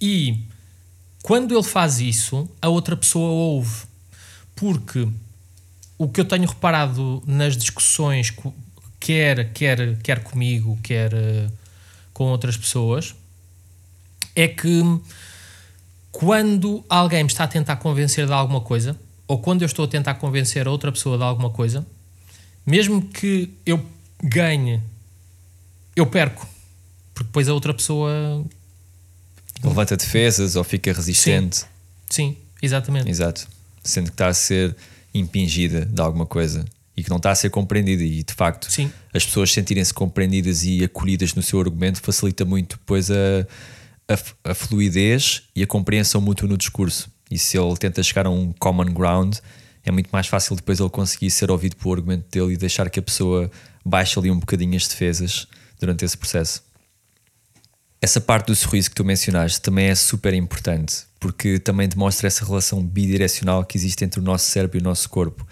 E 0.00 0.40
quando 1.22 1.54
ele 1.54 1.62
faz 1.62 2.00
isso, 2.00 2.48
a 2.60 2.68
outra 2.68 2.96
pessoa 2.96 3.30
ouve. 3.30 3.84
Porque 4.56 5.06
o 5.98 6.08
que 6.08 6.20
eu 6.20 6.24
tenho 6.24 6.48
reparado 6.48 7.22
nas 7.26 7.56
discussões, 7.56 8.32
quer, 8.98 9.52
quer, 9.52 9.98
quer 9.98 10.22
comigo, 10.22 10.78
quer 10.82 11.12
eh, 11.12 11.50
com 12.12 12.24
outras 12.24 12.56
pessoas, 12.56 13.14
é 14.34 14.48
que 14.48 14.82
quando 16.10 16.84
alguém 16.88 17.24
me 17.24 17.30
está 17.30 17.44
a 17.44 17.48
tentar 17.48 17.76
convencer 17.76 18.26
de 18.26 18.32
alguma 18.32 18.60
coisa, 18.60 18.98
ou 19.28 19.38
quando 19.38 19.62
eu 19.62 19.66
estou 19.66 19.84
a 19.84 19.88
tentar 19.88 20.14
convencer 20.14 20.66
a 20.66 20.70
outra 20.70 20.90
pessoa 20.90 21.16
de 21.16 21.24
alguma 21.24 21.50
coisa, 21.50 21.86
mesmo 22.66 23.02
que 23.02 23.50
eu 23.66 23.84
ganhe, 24.22 24.80
eu 25.96 26.06
perco. 26.06 26.46
Porque 27.14 27.28
depois 27.28 27.48
a 27.48 27.54
outra 27.54 27.74
pessoa. 27.74 28.44
Levanta 29.62 29.96
defesas 29.96 30.56
ou 30.56 30.64
fica 30.64 30.92
resistente. 30.92 31.64
Sim, 32.08 32.36
exatamente. 32.60 33.08
Exato. 33.08 33.46
Sendo 33.82 34.06
que 34.06 34.14
está 34.14 34.28
a 34.28 34.34
ser 34.34 34.76
impingida 35.14 35.84
de 35.84 36.00
alguma 36.00 36.26
coisa 36.26 36.64
e 36.96 37.02
que 37.02 37.10
não 37.10 37.16
está 37.16 37.30
a 37.30 37.34
ser 37.34 37.50
compreendida. 37.50 38.02
E 38.02 38.22
de 38.22 38.34
facto, 38.34 38.70
Sim. 38.70 38.90
as 39.12 39.24
pessoas 39.24 39.52
sentirem-se 39.52 39.92
compreendidas 39.92 40.64
e 40.64 40.82
acolhidas 40.84 41.34
no 41.34 41.42
seu 41.42 41.60
argumento 41.60 42.00
facilita 42.00 42.44
muito 42.44 42.76
depois 42.76 43.10
a, 43.10 43.46
a, 44.08 44.50
a 44.50 44.54
fluidez 44.54 45.42
e 45.54 45.62
a 45.62 45.66
compreensão 45.66 46.20
mútua 46.20 46.48
no 46.48 46.56
discurso. 46.56 47.10
E 47.30 47.38
se 47.38 47.58
ele 47.58 47.76
tenta 47.76 48.02
chegar 48.02 48.26
a 48.26 48.30
um 48.30 48.52
common 48.58 48.92
ground, 48.92 49.36
é 49.84 49.90
muito 49.90 50.10
mais 50.10 50.26
fácil 50.26 50.54
depois 50.56 50.80
ele 50.80 50.90
conseguir 50.90 51.30
ser 51.30 51.50
ouvido 51.50 51.76
pelo 51.76 51.94
argumento 51.94 52.26
dele 52.30 52.54
e 52.54 52.56
deixar 52.56 52.88
que 52.88 53.00
a 53.00 53.02
pessoa 53.02 53.50
baixe 53.84 54.18
ali 54.18 54.30
um 54.30 54.38
bocadinho 54.38 54.76
as 54.76 54.86
defesas 54.86 55.46
durante 55.80 56.04
esse 56.04 56.16
processo. 56.16 56.62
Essa 58.00 58.20
parte 58.20 58.46
do 58.46 58.56
sorriso 58.56 58.90
que 58.90 58.96
tu 58.96 59.04
mencionaste 59.04 59.60
também 59.60 59.86
é 59.86 59.94
super 59.94 60.34
importante, 60.34 61.04
porque 61.20 61.58
também 61.58 61.88
demonstra 61.88 62.26
essa 62.26 62.44
relação 62.44 62.84
bidirecional 62.84 63.64
que 63.64 63.76
existe 63.76 64.04
entre 64.04 64.18
o 64.18 64.22
nosso 64.22 64.50
cérebro 64.50 64.78
e 64.78 64.80
o 64.80 64.84
nosso 64.84 65.08
corpo. 65.08 65.46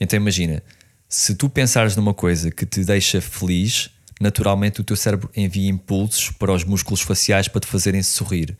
Então 0.00 0.16
imagina, 0.16 0.62
se 1.08 1.34
tu 1.34 1.48
pensares 1.48 1.94
numa 1.94 2.14
coisa 2.14 2.50
que 2.50 2.66
te 2.66 2.84
deixa 2.84 3.20
feliz, 3.20 3.90
naturalmente 4.20 4.80
o 4.80 4.84
teu 4.84 4.96
cérebro 4.96 5.30
envia 5.36 5.68
impulsos 5.68 6.30
para 6.30 6.52
os 6.52 6.64
músculos 6.64 7.02
faciais 7.02 7.48
para 7.48 7.60
te 7.60 7.66
fazerem 7.66 8.02
sorrir. 8.02 8.56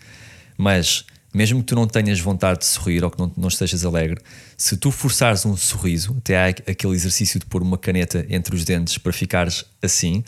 Mas, 0.56 1.04
mesmo 1.32 1.60
que 1.60 1.66
tu 1.66 1.74
não 1.74 1.86
tenhas 1.86 2.18
vontade 2.18 2.60
de 2.60 2.66
sorrir 2.66 3.04
ou 3.04 3.10
que 3.10 3.18
não, 3.18 3.32
não 3.36 3.48
estejas 3.48 3.84
alegre, 3.84 4.20
se 4.56 4.76
tu 4.76 4.90
forçares 4.90 5.46
um 5.46 5.56
sorriso, 5.56 6.16
até 6.18 6.36
há 6.36 6.46
aquele 6.48 6.94
exercício 6.94 7.38
de 7.38 7.46
pôr 7.46 7.62
uma 7.62 7.78
caneta 7.78 8.26
entre 8.28 8.54
os 8.54 8.64
dentes 8.64 8.98
para 8.98 9.12
ficares 9.12 9.64
assim, 9.82 10.24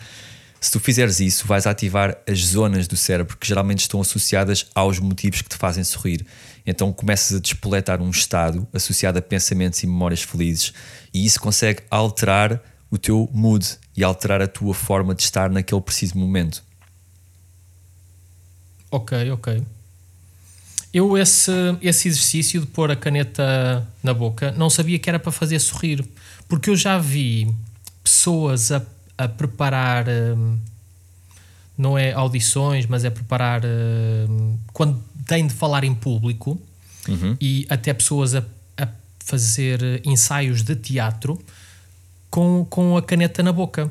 se 0.60 0.70
tu 0.70 0.78
fizeres 0.78 1.18
isso, 1.18 1.44
vais 1.44 1.66
ativar 1.66 2.16
as 2.24 2.38
zonas 2.38 2.86
do 2.86 2.96
cérebro 2.96 3.36
que 3.36 3.48
geralmente 3.48 3.80
estão 3.80 4.00
associadas 4.00 4.66
aos 4.72 5.00
motivos 5.00 5.42
que 5.42 5.48
te 5.48 5.56
fazem 5.56 5.82
sorrir. 5.82 6.24
Então 6.64 6.92
começas 6.92 7.36
a 7.36 7.40
despoletar 7.40 8.00
um 8.00 8.10
estado 8.10 8.64
associado 8.72 9.18
a 9.18 9.22
pensamentos 9.22 9.82
e 9.82 9.88
memórias 9.88 10.22
felizes, 10.22 10.72
e 11.12 11.26
isso 11.26 11.40
consegue 11.40 11.82
alterar 11.90 12.62
o 12.88 12.96
teu 12.96 13.28
mood 13.32 13.66
e 13.96 14.04
alterar 14.04 14.40
a 14.40 14.46
tua 14.46 14.72
forma 14.72 15.16
de 15.16 15.22
estar 15.24 15.50
naquele 15.50 15.80
preciso 15.80 16.16
momento. 16.16 16.62
Ok, 18.88 19.32
ok. 19.32 19.64
Eu, 20.92 21.16
esse, 21.16 21.50
esse 21.80 22.08
exercício 22.08 22.60
de 22.60 22.66
pôr 22.66 22.90
a 22.90 22.96
caneta 22.96 23.86
na 24.02 24.12
boca, 24.12 24.52
não 24.52 24.68
sabia 24.68 24.98
que 24.98 25.08
era 25.08 25.18
para 25.18 25.32
fazer 25.32 25.58
sorrir. 25.58 26.04
Porque 26.48 26.68
eu 26.68 26.76
já 26.76 26.98
vi 26.98 27.52
pessoas 28.04 28.70
a, 28.70 28.82
a 29.16 29.26
preparar, 29.26 30.06
hum, 30.08 30.58
não 31.78 31.96
é 31.96 32.12
audições, 32.12 32.84
mas 32.86 33.04
é 33.04 33.10
preparar 33.10 33.62
hum, 33.64 34.58
quando 34.72 35.02
têm 35.26 35.46
de 35.46 35.54
falar 35.54 35.82
em 35.84 35.94
público 35.94 36.60
e 37.40 37.66
até 37.70 37.94
pessoas 37.94 38.34
a, 38.34 38.44
a 38.76 38.86
fazer 39.18 40.02
ensaios 40.04 40.62
de 40.62 40.76
teatro 40.76 41.40
com, 42.30 42.66
com 42.68 42.96
a 42.96 43.02
caneta 43.02 43.42
na 43.42 43.52
boca. 43.52 43.90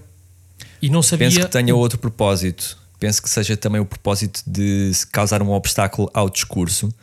E 0.82 0.90
não 0.90 1.02
sabia. 1.02 1.30
Penso 1.30 1.42
que 1.42 1.48
tenha 1.48 1.76
outro 1.76 1.98
propósito. 1.98 2.78
Penso 3.02 3.20
que 3.20 3.28
seja 3.32 3.58
também 3.58 3.82
o 3.82 3.86
propósito 3.86 4.44
de 4.46 4.92
causar 5.12 5.42
um 5.42 5.50
obstáculo 5.50 6.08
ao 6.14 6.30
discurso. 6.30 6.94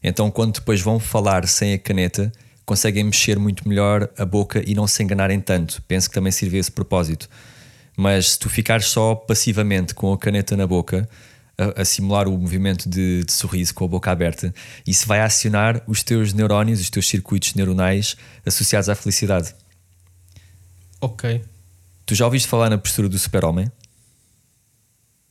Então, 0.00 0.30
quando 0.30 0.54
depois 0.54 0.80
vão 0.80 1.00
falar 1.00 1.44
sem 1.48 1.74
a 1.74 1.78
caneta, 1.78 2.30
conseguem 2.64 3.02
mexer 3.02 3.36
muito 3.36 3.68
melhor 3.68 4.08
a 4.16 4.24
boca 4.24 4.62
e 4.64 4.76
não 4.76 4.86
se 4.86 5.02
enganarem 5.02 5.40
tanto. 5.40 5.82
Penso 5.88 6.08
que 6.08 6.14
também 6.14 6.30
sirve 6.30 6.56
esse 6.56 6.70
propósito. 6.70 7.28
Mas 7.96 8.30
se 8.30 8.38
tu 8.38 8.48
ficares 8.48 8.86
só 8.86 9.16
passivamente 9.16 9.92
com 9.92 10.12
a 10.12 10.16
caneta 10.16 10.56
na 10.56 10.68
boca, 10.68 11.08
a, 11.58 11.82
a 11.82 11.84
simular 11.84 12.28
o 12.28 12.38
movimento 12.38 12.88
de, 12.88 13.24
de 13.24 13.32
sorriso 13.32 13.74
com 13.74 13.86
a 13.86 13.88
boca 13.88 14.08
aberta, 14.08 14.54
isso 14.86 15.04
vai 15.04 15.20
acionar 15.20 15.82
os 15.84 16.04
teus 16.04 16.32
neurónios, 16.32 16.80
os 16.80 16.90
teus 16.90 17.08
circuitos 17.08 17.54
neuronais 17.54 18.16
associados 18.46 18.88
à 18.88 18.94
felicidade. 18.94 19.52
Ok. 21.00 21.42
Tu 22.06 22.14
já 22.14 22.24
ouviste 22.24 22.46
falar 22.46 22.70
na 22.70 22.78
postura 22.78 23.08
do 23.08 23.18
super-homem? 23.18 23.68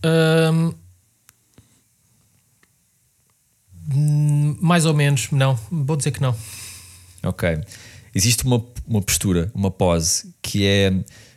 Hum, 0.05 0.73
mais 4.61 4.85
ou 4.85 4.93
menos, 4.93 5.31
não. 5.31 5.57
Vou 5.71 5.95
dizer 5.95 6.11
que 6.11 6.21
não. 6.21 6.35
Ok. 7.23 7.57
Existe 8.13 8.43
uma, 8.45 8.63
uma 8.87 9.01
postura, 9.01 9.51
uma 9.53 9.69
pose, 9.71 10.33
que 10.41 10.65
é 10.65 10.93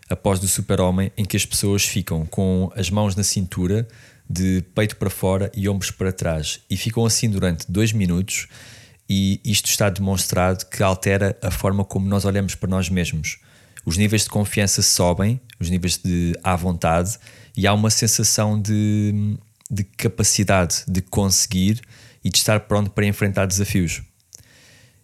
a 0.09 0.17
pose 0.17 0.41
do 0.41 0.49
super-homem, 0.49 1.11
em 1.17 1.25
que 1.25 1.37
as 1.37 1.45
pessoas 1.45 1.85
ficam 1.85 2.27
com 2.27 2.71
as 2.77 2.91
mãos 2.91 3.17
na 3.17 3.23
cintura, 3.23 3.87
de 4.29 4.65
peito 4.75 4.97
para 4.97 5.11
fora 5.11 5.51
e 5.55 5.69
ombros 5.69 5.91
para 5.91 6.13
trás. 6.13 6.61
E 6.71 6.77
ficam 6.77 7.05
assim 7.05 7.29
durante 7.29 7.71
dois 7.71 7.93
minutos, 7.93 8.49
e 9.09 9.41
isto 9.45 9.67
está 9.67 9.91
demonstrado 9.91 10.65
que 10.67 10.83
altera 10.83 11.37
a 11.43 11.51
forma 11.51 11.85
como 11.85 12.07
nós 12.09 12.25
olhamos 12.25 12.55
para 12.55 12.71
nós 12.71 12.89
mesmos. 12.89 13.39
Os 13.85 13.97
níveis 13.97 14.23
de 14.23 14.31
confiança 14.31 14.81
sobem, 14.81 15.41
os 15.59 15.69
níveis 15.69 15.99
de 15.99 16.39
à 16.43 16.55
vontade, 16.57 17.19
e 17.57 17.67
há 17.67 17.73
uma 17.73 17.91
sensação 17.91 18.61
de, 18.61 19.37
de 19.71 19.85
capacidade 19.85 20.85
de 20.89 21.01
conseguir 21.01 21.81
e 22.25 22.31
de 22.31 22.39
estar 22.39 22.61
pronto 22.61 22.91
para 22.91 23.07
enfrentar 23.07 23.47
desafios. 23.47 24.03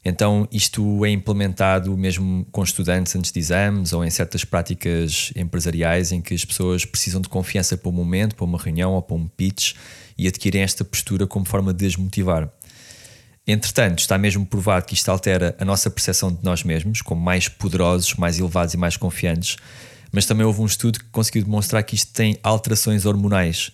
Então, 0.05 0.49
isto 0.51 1.05
é 1.05 1.11
implementado 1.11 1.97
mesmo 1.97 2.47
com 2.51 2.63
estudantes 2.63 3.15
antes 3.15 3.33
de 3.33 3.41
exames 3.41 3.93
ou 3.93 4.05
em 4.05 4.11
certas 4.11 4.45
práticas 4.45 5.33
empresariais 5.37 6.13
em 6.13 6.23
que 6.23 6.33
as 6.33 6.45
pessoas 6.45 6.85
precisam 6.85 7.21
de 7.21 7.29
confiança 7.29 7.77
para 7.77 7.89
um 7.89 7.93
momento, 7.93 8.35
para 8.35 8.45
uma 8.45 8.59
reunião 8.59 8.93
ou 8.93 9.03
para 9.03 9.17
um 9.17 9.27
pitch 9.29 9.75
e 10.17 10.27
adquirem 10.27 10.63
esta 10.63 10.85
postura 10.85 11.27
como 11.27 11.45
forma 11.45 11.75
de 11.75 11.87
desmotivar. 11.87 12.49
Entretanto, 13.47 14.01
está 14.01 14.19
mesmo 14.19 14.45
provado 14.45 14.85
que 14.85 14.95
isto 14.95 15.09
altera 15.11 15.57
a 15.59 15.65
nossa 15.65 15.91
percepção 15.91 16.31
de 16.31 16.45
nós 16.45 16.63
mesmos, 16.63 17.01
como 17.01 17.21
mais 17.21 17.49
poderosos, 17.49 18.15
mais 18.15 18.39
elevados 18.39 18.75
e 18.75 18.77
mais 18.77 18.97
confiantes, 18.97 19.57
mas 20.13 20.27
também 20.27 20.45
houve 20.47 20.61
um 20.61 20.67
estudo 20.67 20.99
que 20.99 21.05
conseguiu 21.07 21.43
demonstrar 21.45 21.83
que 21.83 21.95
isto 21.95 22.13
tem 22.13 22.39
alterações 22.43 23.05
hormonais. 23.07 23.71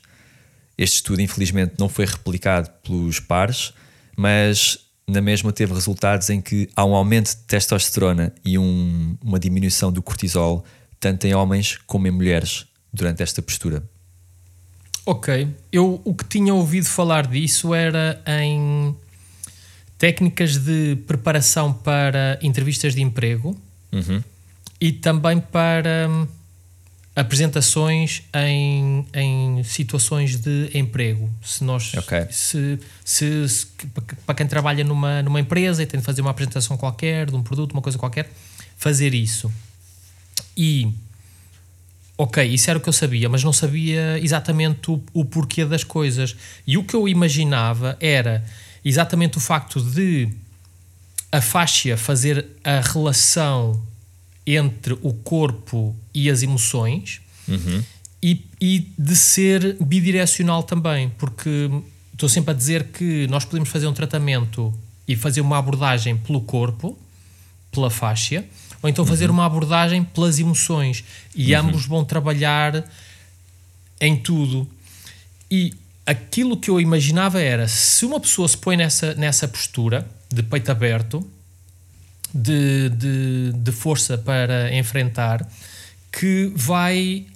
Este 0.77 0.97
estudo, 0.97 1.21
infelizmente, 1.21 1.75
não 1.79 1.89
foi 1.89 2.05
replicado 2.05 2.69
pelos 2.83 3.21
pares, 3.21 3.73
mas 4.17 4.79
na 5.07 5.21
mesma 5.21 5.53
teve 5.53 5.73
resultados 5.75 6.31
em 6.31 6.41
que 6.41 6.69
há 6.75 6.85
um 6.85 6.95
aumento 6.95 7.29
de 7.31 7.37
testosterona 7.43 8.33
e 8.45 8.59
um- 8.59 9.17
uma 9.23 9.39
diminuição 9.39 9.93
do 9.93 10.03
cortisol, 10.03 10.65
tanto 10.99 11.27
em 11.27 11.35
homens 11.35 11.79
como 11.87 12.07
em 12.07 12.11
mulheres, 12.11 12.67
durante 12.93 13.23
esta 13.23 13.41
postura. 13.43 13.83
Ok. 15.07 15.47
Eu 15.71 16.01
o 16.05 16.15
que 16.15 16.25
tinha 16.25 16.55
ouvido 16.55 16.87
falar 16.87 17.27
disso 17.27 17.75
era 17.75 18.21
em 18.27 18.97
técnicas 19.99 20.57
de 20.57 20.97
preparação 21.07 21.73
para 21.73 22.39
entrevistas 22.43 22.95
de 22.95 23.03
emprego 23.03 23.57
Uhum. 23.93 24.23
E 24.87 24.93
também 24.93 25.41
para 25.41 26.09
hum, 26.11 26.27
apresentações 27.17 28.23
em, 28.35 29.07
em 29.15 29.63
situações 29.65 30.37
de 30.37 30.69
emprego. 30.75 31.31
Se 31.43 31.65
nós 31.65 31.95
Ok. 31.95 32.27
se, 32.31 32.79
se, 33.03 33.49
se- 33.49 33.67
para 34.27 34.35
quem 34.35 34.47
trabalha 34.47 34.85
numa, 34.85 35.23
numa 35.23 35.41
empresa 35.41 35.83
e 35.83 35.87
tem 35.87 36.01
de 36.01 36.05
fazer 36.05 36.21
uma 36.21 36.31
apresentação 36.33 36.77
qualquer 36.77 37.31
de 37.31 37.35
um 37.37 37.43
produto, 37.43 37.73
uma 37.73 37.81
coisa 37.81 37.97
qualquer, 37.97 38.31
fazer 38.77 39.15
isso. 39.15 39.51
E 40.55 40.93
ok, 42.19 42.45
isso 42.45 42.69
era 42.69 42.79
o 42.79 42.83
que 42.83 42.89
eu 42.89 42.93
sabia, 42.93 43.27
mas 43.29 43.43
não 43.43 43.55
sabia 43.55 44.19
exatamente 44.21 44.91
o, 44.91 45.03
o 45.15 45.25
porquê 45.25 45.65
das 45.65 45.83
coisas. 45.83 46.37
E 46.67 46.77
o 46.77 46.85
que 46.85 46.95
eu 46.95 47.09
imaginava 47.09 47.97
era 48.01 48.45
exatamente 48.85 49.39
o 49.39 49.41
facto 49.41 49.81
de 49.81 50.29
a 51.33 51.41
faixa 51.41 51.97
fazer 51.97 52.45
a 52.63 52.81
relação 52.81 53.83
entre 54.47 54.95
o 55.03 55.13
corpo 55.13 55.95
e 56.13 56.31
as 56.31 56.43
emoções 56.43 57.21
e, 58.23 58.47
e 58.61 58.93
de 58.99 59.17
ser 59.17 59.77
bidirecional 59.81 60.63
também, 60.63 61.11
porque 61.19 61.71
estou 62.13 62.29
sempre 62.29 62.53
a 62.53 62.55
dizer 62.55 62.85
que 62.85 63.27
nós 63.27 63.45
podemos 63.45 63.69
fazer 63.69 63.87
um 63.87 63.93
tratamento 63.93 64.73
e 65.07 65.15
fazer 65.15 65.41
uma 65.41 65.59
abordagem 65.59 66.17
pelo 66.17 66.41
corpo, 66.41 66.99
pela 67.71 67.91
faixa, 67.91 68.45
ou 68.83 68.89
então 68.89 69.05
fazer 69.05 69.31
uma 69.31 69.45
abordagem 69.45 70.05
pelas 70.05 70.39
emoções 70.39 71.05
e 71.35 71.55
ambos 71.55 71.87
vão 71.87 72.05
trabalhar 72.05 72.85
em 74.01 74.17
tudo. 74.17 74.69
E 75.51 75.75
aquilo 76.07 76.57
que 76.57 76.71
eu 76.71 76.81
imaginava 76.81 77.41
era 77.41 77.69
se 77.69 78.05
uma 78.05 78.21
pessoa 78.21 78.49
se 78.49 78.57
põe 78.57 78.77
nessa, 78.77 79.15
nessa 79.15 79.49
postura 79.49 80.07
de 80.33 80.43
peito 80.43 80.71
aberto, 80.71 81.27
de, 82.35 82.89
de, 82.91 83.53
de 83.53 83.73
força 83.73 84.19
para 84.19 84.75
enfrentar, 84.75 85.47
que 86.11 86.53
vai, 86.55 87.27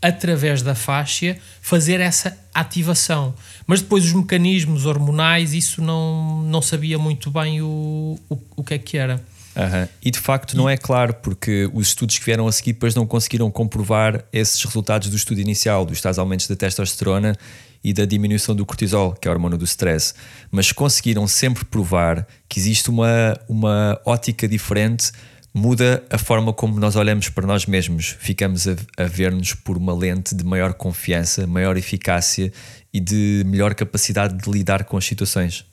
através 0.00 0.62
da 0.62 0.74
faixa, 0.74 1.36
fazer 1.60 2.00
essa 2.00 2.36
ativação. 2.52 3.34
Mas 3.66 3.80
depois 3.80 4.04
os 4.04 4.12
mecanismos 4.12 4.84
hormonais, 4.84 5.54
isso 5.54 5.80
não, 5.80 6.42
não 6.42 6.60
sabia 6.60 6.98
muito 6.98 7.30
bem 7.30 7.62
o, 7.62 8.18
o, 8.28 8.38
o 8.56 8.62
que 8.62 8.74
é 8.74 8.78
que 8.78 8.98
era. 8.98 9.22
Aham. 9.56 9.88
E 10.02 10.10
de 10.10 10.18
facto 10.18 10.56
não 10.56 10.68
é 10.68 10.76
claro, 10.76 11.14
porque 11.14 11.68
os 11.72 11.88
estudos 11.88 12.18
que 12.18 12.24
vieram 12.24 12.46
a 12.46 12.52
seguir 12.52 12.72
depois 12.72 12.94
não 12.94 13.06
conseguiram 13.06 13.50
comprovar 13.50 14.24
esses 14.32 14.62
resultados 14.62 15.08
do 15.08 15.16
estudo 15.16 15.40
inicial, 15.40 15.84
dos 15.84 16.00
tais 16.00 16.18
aumentos 16.18 16.48
da 16.48 16.56
testosterona 16.56 17.36
e 17.84 17.92
da 17.92 18.04
diminuição 18.04 18.54
do 18.54 18.64
cortisol, 18.64 19.12
que 19.12 19.26
é 19.26 19.30
a 19.30 19.34
hormona 19.34 19.56
do 19.56 19.64
stress. 19.64 20.14
Mas 20.50 20.72
conseguiram 20.72 21.26
sempre 21.26 21.64
provar 21.64 22.26
que 22.48 22.58
existe 22.58 22.90
uma, 22.90 23.38
uma 23.48 24.00
ótica 24.04 24.46
diferente, 24.46 25.10
muda 25.52 26.02
a 26.08 26.18
forma 26.18 26.52
como 26.52 26.78
nós 26.78 26.96
olhamos 26.96 27.28
para 27.28 27.46
nós 27.46 27.66
mesmos. 27.66 28.16
Ficamos 28.18 28.66
a, 28.68 28.76
a 28.96 29.04
ver-nos 29.04 29.54
por 29.54 29.76
uma 29.76 29.94
lente 29.94 30.34
de 30.34 30.44
maior 30.44 30.74
confiança, 30.74 31.46
maior 31.46 31.76
eficácia 31.76 32.52
e 32.92 33.00
de 33.00 33.42
melhor 33.46 33.74
capacidade 33.74 34.36
de 34.36 34.50
lidar 34.50 34.84
com 34.84 34.96
as 34.96 35.04
situações. 35.04 35.64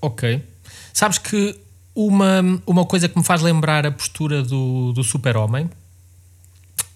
Ok. 0.00 0.42
Sabes 0.92 1.18
que 1.18 1.58
uma, 1.94 2.40
uma 2.66 2.84
coisa 2.84 3.08
que 3.08 3.18
me 3.18 3.24
faz 3.24 3.42
lembrar 3.42 3.84
a 3.84 3.90
postura 3.90 4.42
do, 4.42 4.92
do 4.92 5.02
super-homem 5.02 5.68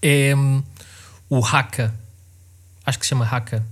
é 0.00 0.35
hum, 0.35 0.62
o 1.28 1.44
haka. 1.44 1.94
Acho 2.84 2.98
que 2.98 3.04
se 3.06 3.10
chama 3.10 3.24
haka. 3.24 3.64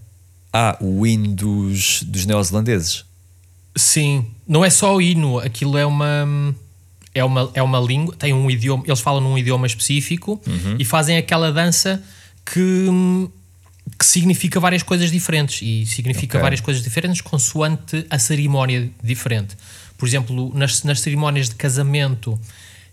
Ah, 0.52 0.76
o 0.80 1.06
hino 1.06 1.34
dos, 1.34 2.02
dos 2.02 2.26
neozelandeses. 2.26 3.04
Sim, 3.76 4.26
não 4.46 4.64
é 4.64 4.70
só 4.70 4.96
o 4.96 5.00
hino, 5.00 5.38
aquilo 5.38 5.78
é 5.78 5.86
uma 5.86 6.54
é 7.14 7.24
uma, 7.24 7.50
é 7.54 7.62
uma 7.62 7.78
língua, 7.80 8.14
tem 8.16 8.32
um 8.32 8.50
idioma, 8.50 8.84
eles 8.86 9.00
falam 9.00 9.20
num 9.20 9.36
idioma 9.36 9.66
específico 9.66 10.40
e 10.78 10.84
fazem 10.84 11.16
aquela 11.16 11.52
dança 11.52 12.02
que, 12.44 12.86
que 13.98 14.04
significa 14.06 14.60
várias 14.60 14.82
coisas 14.82 15.10
diferentes 15.10 15.60
e 15.62 15.86
significa 15.86 16.38
Ok. 16.38 16.42
várias 16.42 16.60
coisas 16.60 16.82
diferentes 16.82 17.20
consoante 17.20 18.06
a 18.08 18.18
cerimónia 18.18 18.90
diferente. 19.02 19.56
Por 19.98 20.06
exemplo, 20.06 20.52
nas, 20.54 20.82
nas 20.84 21.00
cerimónias 21.00 21.48
de 21.48 21.56
casamento, 21.56 22.38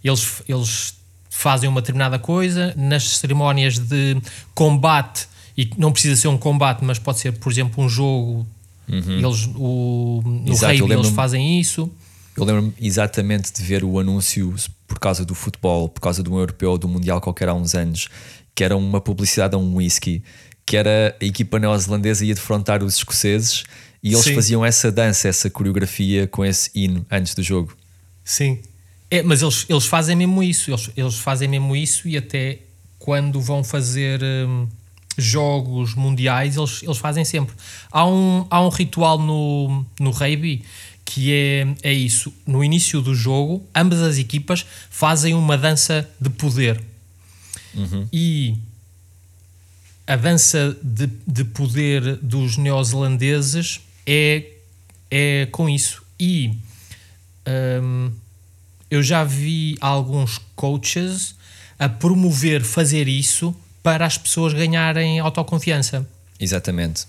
eles, 0.04 0.42
eles 0.48 0.96
fazem 1.30 1.70
uma 1.70 1.82
determinada 1.82 2.18
coisa, 2.20 2.74
nas 2.76 3.18
cerimónias 3.18 3.78
de 3.78 4.18
combate, 4.56 5.28
e 5.58 5.70
não 5.78 5.92
precisa 5.92 6.16
ser 6.16 6.28
um 6.28 6.38
combate, 6.38 6.84
mas 6.84 7.00
pode 7.00 7.20
ser, 7.20 7.32
por 7.34 7.52
exemplo, 7.52 7.84
um 7.84 7.90
jogo. 7.90 8.46
Eles, 8.88 9.50
o, 9.56 10.22
no 10.24 10.54
Exato, 10.54 10.78
rugby 10.78 10.94
eles 10.94 11.10
fazem 11.10 11.60
isso. 11.60 11.92
Eu 12.38 12.46
lembro-me 12.46 12.74
exatamente 12.80 13.52
de 13.52 13.62
ver 13.64 13.84
o 13.84 14.00
anúncio 14.00 14.56
por 14.88 15.00
causa 15.00 15.26
do 15.26 15.36
futebol, 15.36 15.90
por 15.90 16.00
causa 16.00 16.24
de 16.24 16.30
um 16.30 16.38
europeu 16.38 16.72
ou 16.72 16.78
do 16.78 16.88
mundial 16.88 17.20
qualquer 17.20 17.50
há 17.50 17.54
uns 17.54 17.74
anos, 17.74 18.08
que 18.56 18.64
era 18.64 18.78
uma 18.78 19.02
publicidade 19.02 19.56
a 19.56 19.58
um 19.58 19.76
whisky, 19.76 20.24
que 20.66 20.78
era 20.78 21.18
a 21.20 21.26
equipa 21.26 21.60
neozelandesa 21.60 22.24
ia 22.24 22.36
defrontar 22.36 22.84
os 22.84 22.96
escoceses 22.96 23.64
e 24.04 24.10
eles 24.14 24.24
Sim. 24.24 24.36
faziam 24.36 24.66
essa 24.66 24.92
dança, 24.92 25.28
essa 25.28 25.50
coreografia 25.50 26.28
com 26.28 26.46
esse 26.46 26.70
hino 26.76 27.06
antes 27.10 27.34
do 27.34 27.42
jogo. 27.42 27.76
Sim. 28.24 28.60
É, 29.10 29.24
mas 29.24 29.42
eles, 29.42 29.66
eles 29.68 29.86
fazem 29.86 30.16
mesmo 30.16 30.44
isso. 30.44 30.70
Eles, 30.70 30.90
eles 30.96 31.16
fazem 31.16 31.48
mesmo 31.48 31.76
isso 31.76 32.08
e 32.08 32.16
até 32.16 32.60
quando 33.00 33.42
vão 33.42 33.64
fazer 33.64 34.22
hum, 34.24 34.68
jogos 35.18 35.96
mundiais, 35.96 36.58
eles, 36.58 36.84
eles 36.84 36.98
fazem 36.98 37.26
sempre. 37.26 37.56
Há 37.92 38.06
um, 38.06 38.46
há 38.50 38.62
um 38.62 38.70
ritual 38.70 39.18
no, 39.18 39.86
no 40.00 40.12
rugby 40.12 40.64
que 41.04 41.34
é, 41.34 41.68
é 41.84 41.94
isso. 41.94 42.34
No 42.46 42.64
início 42.64 43.02
do 43.02 43.16
jogo, 43.16 43.66
ambas 43.74 44.02
as 44.02 44.18
equipas 44.18 44.66
fazem 44.90 45.34
uma 45.34 45.58
dança 45.58 46.08
de 46.20 46.30
poder. 46.30 46.84
E 48.12 48.58
a 50.06 50.16
dança 50.16 50.78
de, 50.84 51.08
de 51.26 51.44
poder 51.46 52.18
dos 52.18 52.58
neozelandeses 52.58 53.82
é, 54.06 54.52
é 55.10 55.48
com 55.52 55.70
isso. 55.70 56.04
E 56.20 56.58
hum, 57.82 58.12
eu 58.90 59.02
já 59.02 59.24
vi 59.24 59.78
alguns 59.80 60.40
coaches 60.56 61.36
a 61.80 61.88
promover 61.88 62.64
fazer 62.64 63.08
isso 63.08 63.56
para 63.82 64.06
as 64.06 64.18
pessoas 64.18 64.54
ganharem 64.54 65.20
autoconfiança. 65.20 66.08
Exatamente. 66.40 67.06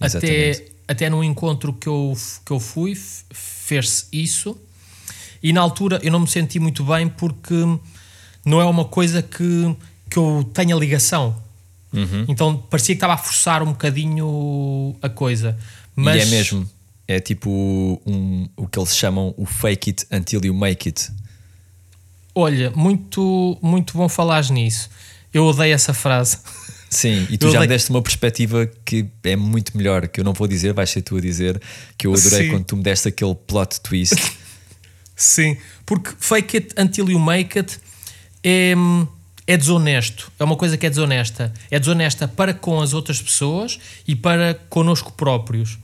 Exatamente. 0.00 0.62
Até, 0.62 0.64
até 0.86 1.10
no 1.10 1.22
encontro 1.22 1.72
que 1.72 1.88
eu, 1.88 2.16
que 2.44 2.52
eu 2.52 2.60
fui, 2.60 2.96
fez-se 3.30 4.06
isso. 4.12 4.56
E 5.42 5.52
na 5.52 5.60
altura 5.60 6.00
eu 6.02 6.10
não 6.10 6.20
me 6.20 6.28
senti 6.28 6.58
muito 6.58 6.84
bem 6.84 7.08
porque 7.08 7.54
não 8.44 8.60
é 8.60 8.64
uma 8.64 8.84
coisa 8.84 9.22
que, 9.22 9.76
que 10.10 10.16
eu 10.16 10.48
tenha 10.52 10.74
ligação. 10.74 11.40
Uhum. 11.92 12.24
Então 12.28 12.56
parecia 12.56 12.94
que 12.94 12.96
estava 12.96 13.14
a 13.14 13.18
forçar 13.18 13.62
um 13.62 13.72
bocadinho 13.72 14.96
a 15.00 15.08
coisa. 15.08 15.56
Mas 15.94 16.16
E 16.16 16.20
é 16.20 16.26
mesmo. 16.26 16.70
É 17.06 17.20
tipo 17.20 17.50
um, 18.06 18.46
o 18.56 18.66
que 18.66 18.78
eles 18.78 18.94
chamam 18.94 19.34
o 19.36 19.46
fake 19.46 19.90
it 19.90 20.06
until 20.12 20.40
you 20.44 20.54
make 20.54 20.88
it. 20.88 21.10
Olha, 22.34 22.70
muito, 22.70 23.58
muito 23.62 23.96
bom 23.96 24.08
falares 24.08 24.50
nisso. 24.50 24.90
Eu 25.32 25.44
odeio 25.44 25.74
essa 25.74 25.92
frase. 25.94 26.38
Sim, 26.90 27.26
e 27.28 27.36
tu 27.36 27.46
Eu 27.46 27.52
já 27.52 27.58
me 27.60 27.64
odeio- 27.66 27.68
deste 27.78 27.90
uma 27.90 28.00
perspectiva 28.00 28.66
que 28.84 29.06
é 29.24 29.36
muito 29.36 29.76
melhor, 29.76 30.08
que 30.08 30.20
eu 30.20 30.24
não 30.24 30.32
vou 30.32 30.46
dizer, 30.48 30.72
vais 30.72 30.88
ser 30.88 31.02
tu 31.02 31.16
a 31.16 31.20
dizer, 31.20 31.60
que 31.98 32.06
eu 32.06 32.14
adorei 32.14 32.44
Sim. 32.46 32.50
quando 32.50 32.64
tu 32.64 32.76
me 32.76 32.82
deste 32.82 33.08
aquele 33.08 33.34
plot 33.34 33.80
twist. 33.82 34.16
Sim, 35.14 35.56
porque 35.84 36.10
fake 36.18 36.56
it 36.56 36.74
until 36.80 37.10
you 37.10 37.18
make 37.18 37.58
it 37.58 37.78
é, 38.42 38.72
é 39.46 39.56
desonesto. 39.56 40.32
É 40.38 40.44
uma 40.44 40.56
coisa 40.56 40.76
que 40.78 40.86
é 40.86 40.88
desonesta. 40.88 41.52
É 41.70 41.78
desonesta 41.78 42.26
para 42.28 42.54
com 42.54 42.80
as 42.80 42.94
outras 42.94 43.20
pessoas 43.20 43.78
e 44.06 44.14
para 44.16 44.54
connosco 44.70 45.12
próprios. 45.12 45.78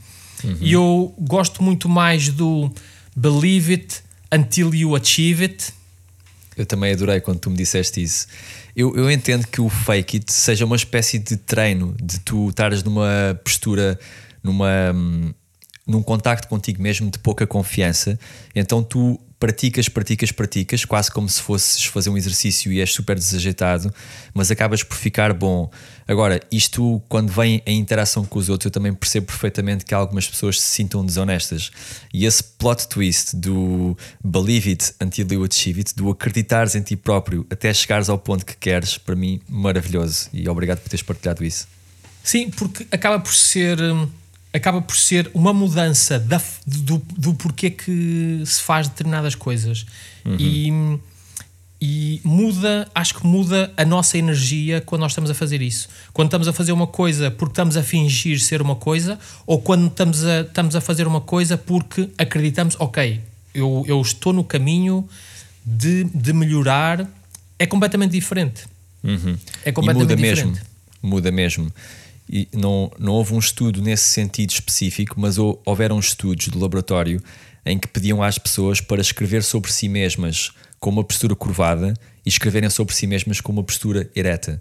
E 0.61 0.72
eu 0.72 1.14
gosto 1.18 1.62
muito 1.62 1.88
mais 1.88 2.28
do 2.28 2.70
believe 3.16 3.72
it 3.72 4.02
until 4.33 4.74
you 4.74 4.94
achieve 4.94 5.42
it. 5.42 5.72
Eu 6.57 6.64
também 6.66 6.92
adorei 6.92 7.20
quando 7.20 7.40
tu 7.40 7.50
me 7.50 7.57
disseste 7.57 8.02
isso. 8.02 8.26
Eu, 8.77 8.95
eu 8.97 9.11
entendo 9.11 9.47
que 9.47 9.61
o 9.61 9.69
fake 9.69 10.17
it 10.17 10.33
seja 10.33 10.65
uma 10.65 10.77
espécie 10.77 11.19
de 11.19 11.37
treino, 11.37 11.95
de 12.03 12.19
tu 12.21 12.49
estares 12.49 12.83
numa 12.83 13.39
postura, 13.45 13.99
numa, 14.43 14.93
hum, 14.93 15.33
num 15.87 16.03
contacto 16.03 16.49
contigo 16.49 16.83
mesmo 16.83 17.11
de 17.11 17.19
pouca 17.19 17.47
confiança. 17.47 18.19
Então 18.55 18.83
tu 18.83 19.21
praticas, 19.44 19.90
praticas, 19.90 20.33
praticas, 20.33 20.85
quase 20.87 21.11
como 21.11 21.28
se 21.28 21.42
fosses 21.42 21.85
fazer 21.85 22.09
um 22.09 22.16
exercício 22.16 22.72
e 22.72 22.80
és 22.80 22.90
super 22.90 23.14
desajeitado, 23.14 23.92
mas 24.33 24.50
acabas 24.50 24.83
por 24.83 24.96
ficar 24.96 25.35
bom. 25.35 25.70
Agora, 26.09 26.40
isto 26.50 27.02
quando 27.11 27.30
vem 27.30 27.61
em 27.66 27.78
interação 27.78 28.24
com 28.24 28.38
os 28.38 28.48
outros, 28.48 28.64
eu 28.64 28.70
também 28.70 28.94
percebo 28.94 29.26
perfeitamente 29.26 29.85
que 29.85 29.92
algumas 29.92 30.26
pessoas 30.26 30.59
se 30.59 30.66
sintam 30.66 31.04
desonestas. 31.04 31.70
E 32.11 32.24
esse 32.24 32.42
plot 32.42 32.88
twist 32.88 33.37
do 33.37 33.94
believe 34.24 34.70
it 34.70 34.94
until 34.98 35.26
you 35.30 35.44
achieve 35.44 35.78
it, 35.78 35.94
do 35.94 36.09
acreditares 36.09 36.74
em 36.74 36.80
ti 36.80 36.96
próprio 36.96 37.46
até 37.50 37.74
chegares 37.74 38.09
ao 38.09 38.16
ponto 38.16 38.46
que 38.46 38.57
queres, 38.57 38.96
para 38.96 39.14
mim, 39.14 39.42
maravilhoso. 39.46 40.30
E 40.33 40.48
obrigado 40.48 40.78
por 40.78 40.88
teres 40.88 41.02
partilhado 41.02 41.44
isso. 41.44 41.68
Sim, 42.22 42.48
porque 42.48 42.87
acaba 42.90 43.20
por 43.20 43.35
ser 43.35 43.78
hum, 43.78 44.09
acaba 44.55 44.81
por 44.81 44.97
ser 44.97 45.29
uma 45.35 45.53
mudança 45.53 46.19
da, 46.19 46.40
do, 46.64 47.03
do 47.19 47.35
porquê 47.35 47.71
que 47.71 48.40
se 48.47 48.62
faz 48.62 48.87
determinadas 48.87 49.35
coisas 49.35 49.85
e, 50.38 50.73
e 51.81 52.21
muda, 52.25 52.88
acho 52.95 53.17
que 53.17 53.27
muda 53.27 53.73
a 53.77 53.85
nossa 53.85 54.17
energia 54.17 54.81
quando 54.81 55.01
nós 55.03 55.11
estamos 55.11 55.29
a 55.29 55.35
fazer 55.35 55.61
isso. 55.61 55.88
Quando 56.12 56.29
estamos 56.29 56.47
a 56.47 56.53
fazer 56.53 56.71
uma 56.71 56.87
coisa 56.87 57.33
porque 57.33 57.51
estamos 57.51 57.77
a 57.77 57.83
fingir 57.83 58.38
ser 58.40 58.62
uma 58.62 58.77
coisa, 58.77 59.19
ou 59.45 59.61
quando 59.61 59.88
estamos 59.88 60.25
a, 60.25 60.43
estamos 60.43 60.77
a 60.77 60.81
fazer 60.81 61.07
uma 61.07 61.21
coisa 61.21 61.59
porque 61.59 62.09
acreditamos, 62.17 62.77
ok, 62.79 63.21
eu, 63.53 63.85
eu 63.88 64.01
estou 64.01 64.33
no 64.33 64.45
caminho 64.45 65.07
de, 65.67 66.05
de 66.05 66.33
melhorar, 66.33 67.11
é 67.59 67.67
completamente 67.67 68.12
diferente. 68.12 68.67
É 69.64 69.71
E 69.71 69.73
completamente 69.73 70.11
muda 70.11 70.17
diferente. 70.17 70.47
mesmo. 70.47 70.67
Muda 71.03 71.31
mesmo. 71.31 71.73
E 72.29 72.49
não, 72.53 72.91
não 72.99 73.13
houve 73.13 73.35
um 73.35 73.39
estudo 73.39 73.83
nesse 73.83 74.05
sentido 74.05 74.51
específico, 74.51 75.21
mas 75.21 75.39
hou- 75.39 75.61
houveram 75.65 75.99
estudos 75.99 76.47
de 76.47 76.59
laboratório 76.59 77.21
em 77.67 77.79
que 77.79 77.89
pediam 77.89 78.23
às 78.23 78.39
pessoas 78.39 78.81
para 78.81 79.01
escrever 79.01 79.43
sobre 79.43 79.73
si 79.73 79.89
mesmas 79.89 80.51
com 80.79 80.91
uma 80.91 81.05
postura 81.05 81.35
curvada 81.35 81.95
e 82.25 82.29
escreverem 82.29 82.69
sobre 82.71 82.95
si 82.95 83.07
mesmas 83.07 83.41
com 83.41 83.53
uma 83.53 83.63
postura 83.63 84.11
ereta. 84.15 84.61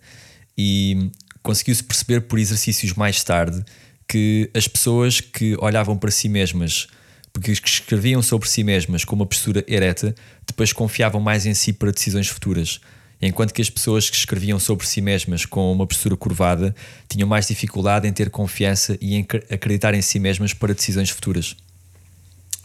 E 0.58 1.10
conseguiu-se 1.42 1.84
perceber 1.84 2.22
por 2.22 2.40
exercícios 2.40 2.94
mais 2.94 3.24
tarde 3.24 3.64
que 4.08 4.50
as 4.54 4.68
pessoas 4.68 5.20
que 5.20 5.56
olhavam 5.60 5.98
para 5.98 6.12
si 6.12 6.30
mesmas, 6.30 6.88
porque 7.32 7.56
que 7.56 7.68
escreviam 7.68 8.22
sobre 8.22 8.48
si 8.48 8.64
mesmas 8.64 9.04
com 9.04 9.16
uma 9.16 9.26
postura 9.26 9.64
ereta, 9.68 10.14
depois 10.46 10.72
confiavam 10.72 11.20
mais 11.20 11.46
em 11.46 11.54
si 11.54 11.74
para 11.74 11.92
decisões 11.92 12.28
futuras. 12.28 12.80
Enquanto 13.28 13.54
que 13.54 13.62
as 13.62 13.70
pessoas 13.70 14.10
que 14.10 14.18
escreviam 14.18 14.60
sobre 14.60 14.86
si 14.86 15.00
mesmas 15.00 15.46
com 15.46 15.72
uma 15.72 15.88
postura 15.88 16.18
curvada 16.18 16.76
tinham 17.08 17.28
mais 17.28 17.48
dificuldade 17.48 18.08
em 18.08 18.12
ter 18.12 18.30
confiança 18.30 18.98
e 19.00 19.16
em 19.16 19.24
cre- 19.24 19.46
acreditar 19.50 19.94
em 19.94 20.02
si 20.02 20.20
mesmas 20.20 20.54
para 20.54 20.74
decisões 20.74 21.10
futuras. 21.10 21.56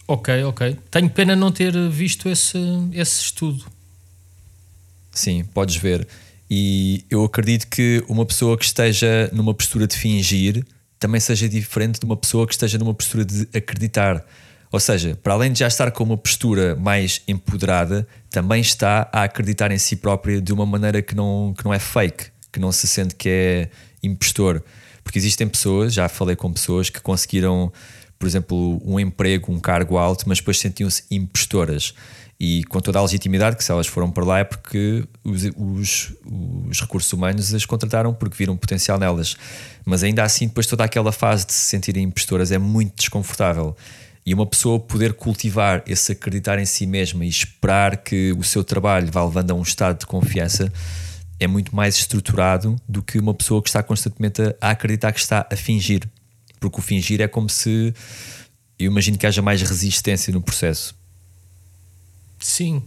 Ok, 0.06 0.42
ok. 0.44 0.76
Tenho 0.90 1.08
pena 1.10 1.36
não 1.36 1.52
ter 1.52 1.72
visto 1.90 2.28
esse, 2.28 2.58
esse 2.92 3.20
estudo. 3.22 3.64
Sim, 5.12 5.44
podes 5.44 5.76
ver. 5.76 6.06
E 6.50 7.04
eu 7.10 7.24
acredito 7.24 7.66
que 7.68 8.02
uma 8.08 8.24
pessoa 8.24 8.56
que 8.56 8.64
esteja 8.64 9.30
numa 9.32 9.52
postura 9.52 9.86
de 9.86 9.96
fingir 9.96 10.64
também 10.98 11.20
seja 11.20 11.48
diferente 11.48 12.00
de 12.00 12.06
uma 12.06 12.16
pessoa 12.16 12.46
que 12.46 12.54
esteja 12.54 12.78
numa 12.78 12.94
postura 12.94 13.24
de 13.24 13.46
acreditar. 13.54 14.24
Ou 14.70 14.78
seja, 14.78 15.18
para 15.22 15.32
além 15.32 15.52
de 15.52 15.60
já 15.60 15.66
estar 15.66 15.90
com 15.90 16.04
uma 16.04 16.16
postura 16.16 16.76
mais 16.76 17.22
empoderada, 17.26 18.06
também 18.30 18.60
está 18.60 19.08
a 19.12 19.22
acreditar 19.22 19.70
em 19.70 19.78
si 19.78 19.96
própria 19.96 20.40
de 20.40 20.52
uma 20.52 20.66
maneira 20.66 21.00
que 21.00 21.14
não, 21.14 21.54
que 21.56 21.64
não 21.64 21.72
é 21.72 21.78
fake, 21.78 22.26
que 22.52 22.60
não 22.60 22.70
se 22.70 22.86
sente 22.86 23.14
que 23.14 23.28
é 23.28 23.70
impostor. 24.02 24.62
Porque 25.02 25.18
existem 25.18 25.48
pessoas, 25.48 25.94
já 25.94 26.08
falei 26.08 26.36
com 26.36 26.52
pessoas 26.52 26.90
que 26.90 27.00
conseguiram, 27.00 27.72
por 28.18 28.26
exemplo, 28.26 28.80
um 28.84 29.00
emprego, 29.00 29.50
um 29.50 29.58
cargo 29.58 29.96
alto, 29.96 30.24
mas 30.28 30.38
depois 30.38 30.58
sentiam-se 30.58 31.04
impostoras. 31.10 31.94
E 32.40 32.62
com 32.64 32.80
toda 32.80 33.00
a 33.00 33.02
legitimidade 33.02 33.56
que 33.56 33.64
se 33.64 33.72
elas 33.72 33.88
foram 33.88 34.12
para 34.12 34.24
lá 34.24 34.38
é 34.38 34.44
porque 34.44 35.04
os, 35.24 35.42
os, 35.56 36.12
os 36.70 36.80
recursos 36.80 37.12
humanos 37.12 37.52
as 37.52 37.64
contrataram 37.64 38.14
porque 38.14 38.36
viram 38.36 38.56
potencial 38.56 38.96
nelas. 38.96 39.36
Mas 39.84 40.04
ainda 40.04 40.22
assim, 40.22 40.46
depois 40.46 40.66
toda 40.66 40.84
aquela 40.84 41.10
fase 41.10 41.46
de 41.46 41.52
se 41.52 41.62
sentirem 41.62 42.04
impostoras 42.04 42.52
é 42.52 42.58
muito 42.58 42.94
desconfortável. 42.96 43.74
E 44.28 44.34
uma 44.34 44.44
pessoa 44.44 44.78
poder 44.78 45.14
cultivar 45.14 45.82
esse 45.86 46.12
acreditar 46.12 46.58
em 46.58 46.66
si 46.66 46.84
mesma 46.84 47.24
e 47.24 47.28
esperar 47.30 47.96
que 47.96 48.34
o 48.34 48.44
seu 48.44 48.62
trabalho 48.62 49.10
vá 49.10 49.24
levando 49.24 49.52
a 49.52 49.54
um 49.54 49.62
estado 49.62 50.00
de 50.00 50.04
confiança 50.04 50.70
é 51.40 51.46
muito 51.46 51.74
mais 51.74 51.96
estruturado 51.96 52.76
do 52.86 53.02
que 53.02 53.18
uma 53.18 53.32
pessoa 53.32 53.62
que 53.62 53.70
está 53.70 53.82
constantemente 53.82 54.42
a, 54.60 54.68
acreditar 54.68 55.12
que 55.12 55.18
está 55.18 55.48
a 55.50 55.56
fingir. 55.56 56.06
Porque 56.60 56.78
o 56.78 56.82
fingir 56.82 57.22
é 57.22 57.26
como 57.26 57.48
se. 57.48 57.94
Eu 58.78 58.90
imagino 58.90 59.16
que 59.16 59.26
haja 59.26 59.40
mais 59.40 59.62
resistência 59.62 60.30
no 60.30 60.42
processo. 60.42 60.94
Sim. 62.38 62.82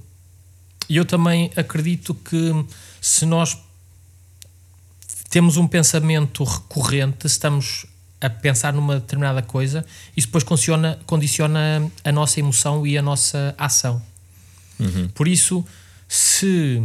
E 0.87 0.95
eu 0.95 1.05
também 1.05 1.49
acredito 1.55 2.13
que 2.13 2.53
se 3.01 3.25
nós 3.25 3.57
temos 5.31 5.57
um 5.57 5.67
pensamento 5.67 6.43
recorrente, 6.43 7.25
estamos 7.25 7.87
a 8.21 8.29
pensar 8.29 8.71
numa 8.71 8.99
determinada 8.99 9.41
coisa, 9.41 9.85
isso 10.15 10.27
depois 10.27 10.43
condiciona, 10.43 10.99
condiciona 11.05 11.91
a 12.03 12.11
nossa 12.11 12.39
emoção 12.39 12.85
e 12.85 12.97
a 12.97 13.01
nossa 13.01 13.55
ação. 13.57 14.01
Por 15.13 15.27
isso, 15.27 15.65
se 16.07 16.83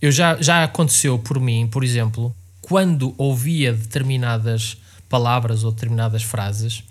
eu 0.00 0.12
já, 0.12 0.40
já 0.40 0.64
aconteceu 0.64 1.18
por 1.18 1.40
mim, 1.40 1.66
por 1.66 1.82
exemplo, 1.82 2.34
quando 2.60 3.14
ouvia 3.18 3.72
determinadas 3.72 4.76
palavras 5.08 5.64
ou 5.64 5.72
determinadas 5.72 6.22
frases, 6.22 6.82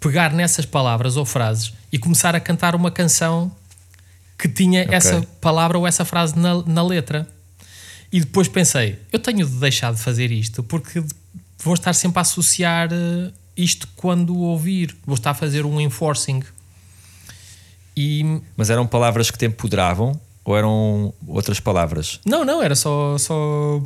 pegar 0.00 0.32
nessas 0.32 0.66
palavras 0.66 1.16
ou 1.16 1.24
frases 1.24 1.72
e 1.92 1.98
começar 1.98 2.34
a 2.34 2.40
cantar 2.40 2.74
uma 2.74 2.90
canção 2.90 3.54
que 4.38 4.48
tinha 4.48 4.86
essa 4.90 5.22
palavra 5.40 5.78
ou 5.78 5.86
essa 5.86 6.04
frase 6.04 6.36
na, 6.36 6.62
na 6.62 6.82
letra. 6.82 7.28
E 8.10 8.20
depois 8.20 8.48
pensei, 8.48 8.98
eu 9.12 9.18
tenho 9.18 9.46
de 9.46 9.54
deixar 9.56 9.94
de 9.94 10.00
fazer 10.00 10.32
isto 10.32 10.62
porque 10.62 11.02
vou 11.62 11.74
estar 11.74 11.92
sempre 11.92 12.18
a 12.18 12.22
associar 12.22 12.88
eh, 12.92 13.30
isto 13.56 13.88
quando 13.96 14.36
ouvir, 14.36 14.96
vou 15.06 15.14
estar 15.14 15.30
a 15.30 15.34
fazer 15.34 15.64
um 15.64 15.80
enforcing. 15.80 16.42
E 17.96 18.40
Mas 18.56 18.70
eram 18.70 18.86
palavras 18.86 19.30
que 19.30 19.38
te 19.38 19.46
empoderavam 19.46 20.18
ou 20.44 20.56
eram 20.56 21.14
outras 21.26 21.60
palavras? 21.60 22.20
não, 22.24 22.44
não, 22.44 22.62
era 22.62 22.74
só, 22.74 23.16
só 23.18 23.82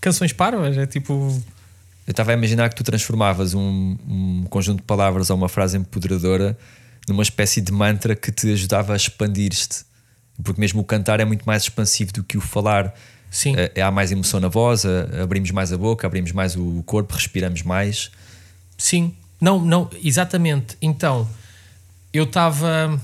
canções 0.00 0.32
parvas, 0.32 0.76
é 0.76 0.86
tipo, 0.86 1.12
Eu 2.06 2.10
estava 2.10 2.32
a 2.32 2.34
imaginar 2.34 2.68
que 2.68 2.74
tu 2.76 2.84
transformavas 2.84 3.54
um, 3.54 3.96
um 4.06 4.44
conjunto 4.50 4.78
de 4.78 4.84
palavras 4.84 5.30
ou 5.30 5.36
uma 5.36 5.48
frase 5.48 5.78
empoderadora 5.78 6.56
numa 7.08 7.22
espécie 7.22 7.60
de 7.60 7.72
mantra 7.72 8.16
que 8.16 8.32
te 8.32 8.52
ajudava 8.52 8.92
a 8.92 8.96
expandir-te. 8.96 9.84
Porque 10.42 10.60
mesmo 10.60 10.80
o 10.82 10.84
cantar 10.84 11.20
é 11.20 11.24
muito 11.24 11.44
mais 11.44 11.62
expansivo 11.62 12.12
do 12.12 12.22
que 12.22 12.36
o 12.36 12.40
falar. 12.40 12.94
Sim. 13.36 13.54
É, 13.56 13.82
há 13.82 13.90
mais 13.90 14.10
emoção 14.12 14.40
na 14.40 14.48
voz, 14.48 14.84
a- 14.86 15.22
abrimos 15.22 15.50
mais 15.50 15.72
a 15.72 15.76
boca, 15.78 16.06
abrimos 16.06 16.32
mais 16.32 16.56
o 16.56 16.82
corpo, 16.84 17.14
respiramos 17.14 17.62
mais. 17.62 18.10
Sim, 18.78 19.14
não, 19.40 19.60
não, 19.60 19.90
exatamente. 20.02 20.76
Então, 20.80 21.28
eu 22.12 22.24
estava 22.24 23.00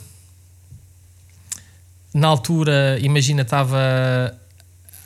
na 2.15 2.29
altura, 2.29 2.99
imagina, 3.01 3.43
estava 3.43 3.79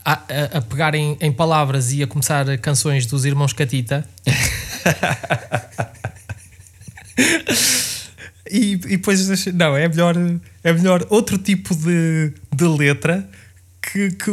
a, 0.05 0.13
a- 0.13 0.59
a 0.59 0.61
pegar 0.63 0.95
em, 0.95 1.17
em 1.21 1.33
palavras 1.33 1.93
e 1.93 2.03
a 2.03 2.07
começar 2.07 2.45
canções 2.59 3.07
dos 3.07 3.25
irmãos 3.25 3.53
Catita. 3.53 4.05
e, 8.51 8.73
e 8.73 8.77
depois, 8.77 9.47
não, 9.47 9.77
é 9.77 9.89
melhor, 9.89 10.15
é 10.63 10.73
melhor 10.73 11.07
outro 11.11 11.39
tipo 11.39 11.75
de, 11.75 12.33
de 12.55 12.65
letra 12.65 13.29
que, 13.83 14.11
que, 14.13 14.31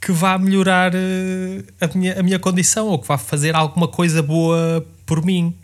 que 0.00 0.12
vá 0.12 0.38
melhorar 0.38 0.92
eh, 0.94 1.62
a 1.80 1.86
minha, 1.96 2.18
a 2.20 2.22
minha 2.22 2.38
condição 2.38 2.86
ou 2.88 2.98
que 2.98 3.06
vá 3.06 3.18
fazer 3.18 3.54
alguma 3.54 3.86
coisa 3.88 4.22
boa 4.22 4.86
por 5.04 5.24
mim. 5.24 5.54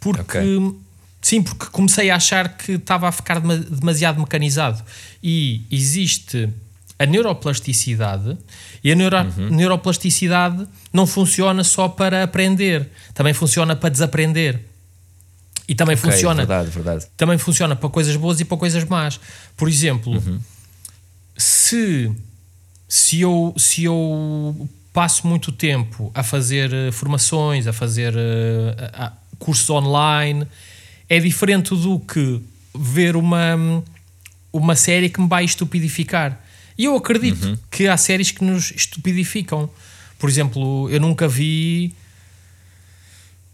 Porque, 0.00 0.38
Ok. 0.38 0.74
sim, 1.22 1.42
porque 1.42 1.66
comecei 1.66 2.10
a 2.10 2.16
achar 2.16 2.56
que 2.56 2.72
estava 2.72 3.08
a 3.08 3.12
ficar 3.12 3.38
dema- 3.40 3.56
demasiado 3.58 4.18
mecanizado. 4.18 4.82
E 5.22 5.62
existe 5.70 6.48
a 6.98 7.06
neuroplasticidade, 7.06 8.36
e 8.82 8.90
a 8.92 8.94
neuro- 8.94 9.16
Uhum. 9.38 9.50
neuroplasticidade 9.50 10.66
não 10.92 11.06
funciona 11.06 11.62
só 11.64 11.88
para 11.88 12.22
aprender, 12.24 12.88
também 13.14 13.32
funciona 13.32 13.76
para 13.76 13.88
desaprender. 13.90 14.60
E 15.68 15.74
também 15.74 15.94
Ok, 15.96 16.10
funciona 16.10 16.44
Verdade, 16.44 16.70
verdade. 16.70 17.06
também 17.16 17.38
funciona 17.38 17.76
para 17.76 17.88
coisas 17.88 18.16
boas 18.16 18.40
e 18.40 18.44
para 18.44 18.56
coisas 18.58 18.84
más. 18.84 19.20
Por 19.56 19.68
exemplo, 19.68 20.14
Uhum. 20.14 20.40
se, 21.36 22.10
se, 22.90 23.20
eu, 23.20 23.54
se 23.56 23.84
eu 23.84 24.68
passo 24.92 25.24
muito 25.26 25.52
tempo 25.52 26.10
a 26.12 26.24
fazer 26.24 26.72
eh, 26.74 26.90
formações, 26.90 27.68
a 27.68 27.72
fazer 27.72 28.12
eh, 28.16 28.90
a- 28.94 29.06
a- 29.06 29.12
cursos 29.38 29.70
online, 29.70 30.44
é 31.08 31.20
diferente 31.20 31.70
do 31.76 32.00
que 32.00 32.42
ver 32.74 33.14
uma, 33.14 33.82
uma 34.52 34.74
série 34.74 35.08
que 35.08 35.20
me 35.20 35.28
vai 35.28 35.44
estupidificar. 35.44 36.38
E 36.76 36.86
eu 36.86 36.96
acredito 36.96 37.56
que 37.70 37.86
há 37.86 37.96
séries 37.96 38.32
que 38.32 38.42
nos 38.42 38.72
estupidificam. 38.72 39.70
Por 40.18 40.28
exemplo, 40.28 40.90
eu 40.90 41.00
nunca 41.00 41.28
vi 41.28 41.94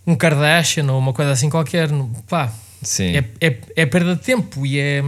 um 0.07 0.15
Kardashian 0.17 0.91
ou 0.91 0.99
uma 0.99 1.13
coisa 1.13 1.33
assim 1.33 1.51
qualquer. 1.51 1.89
Pá, 2.29 2.53
Sim. 2.83 3.17
é, 3.17 3.25
é, 3.41 3.59
é 3.77 3.87
perda 3.87 4.17
de 4.17 4.23
tempo 4.23 4.65
e 4.65 4.79
é. 4.79 5.03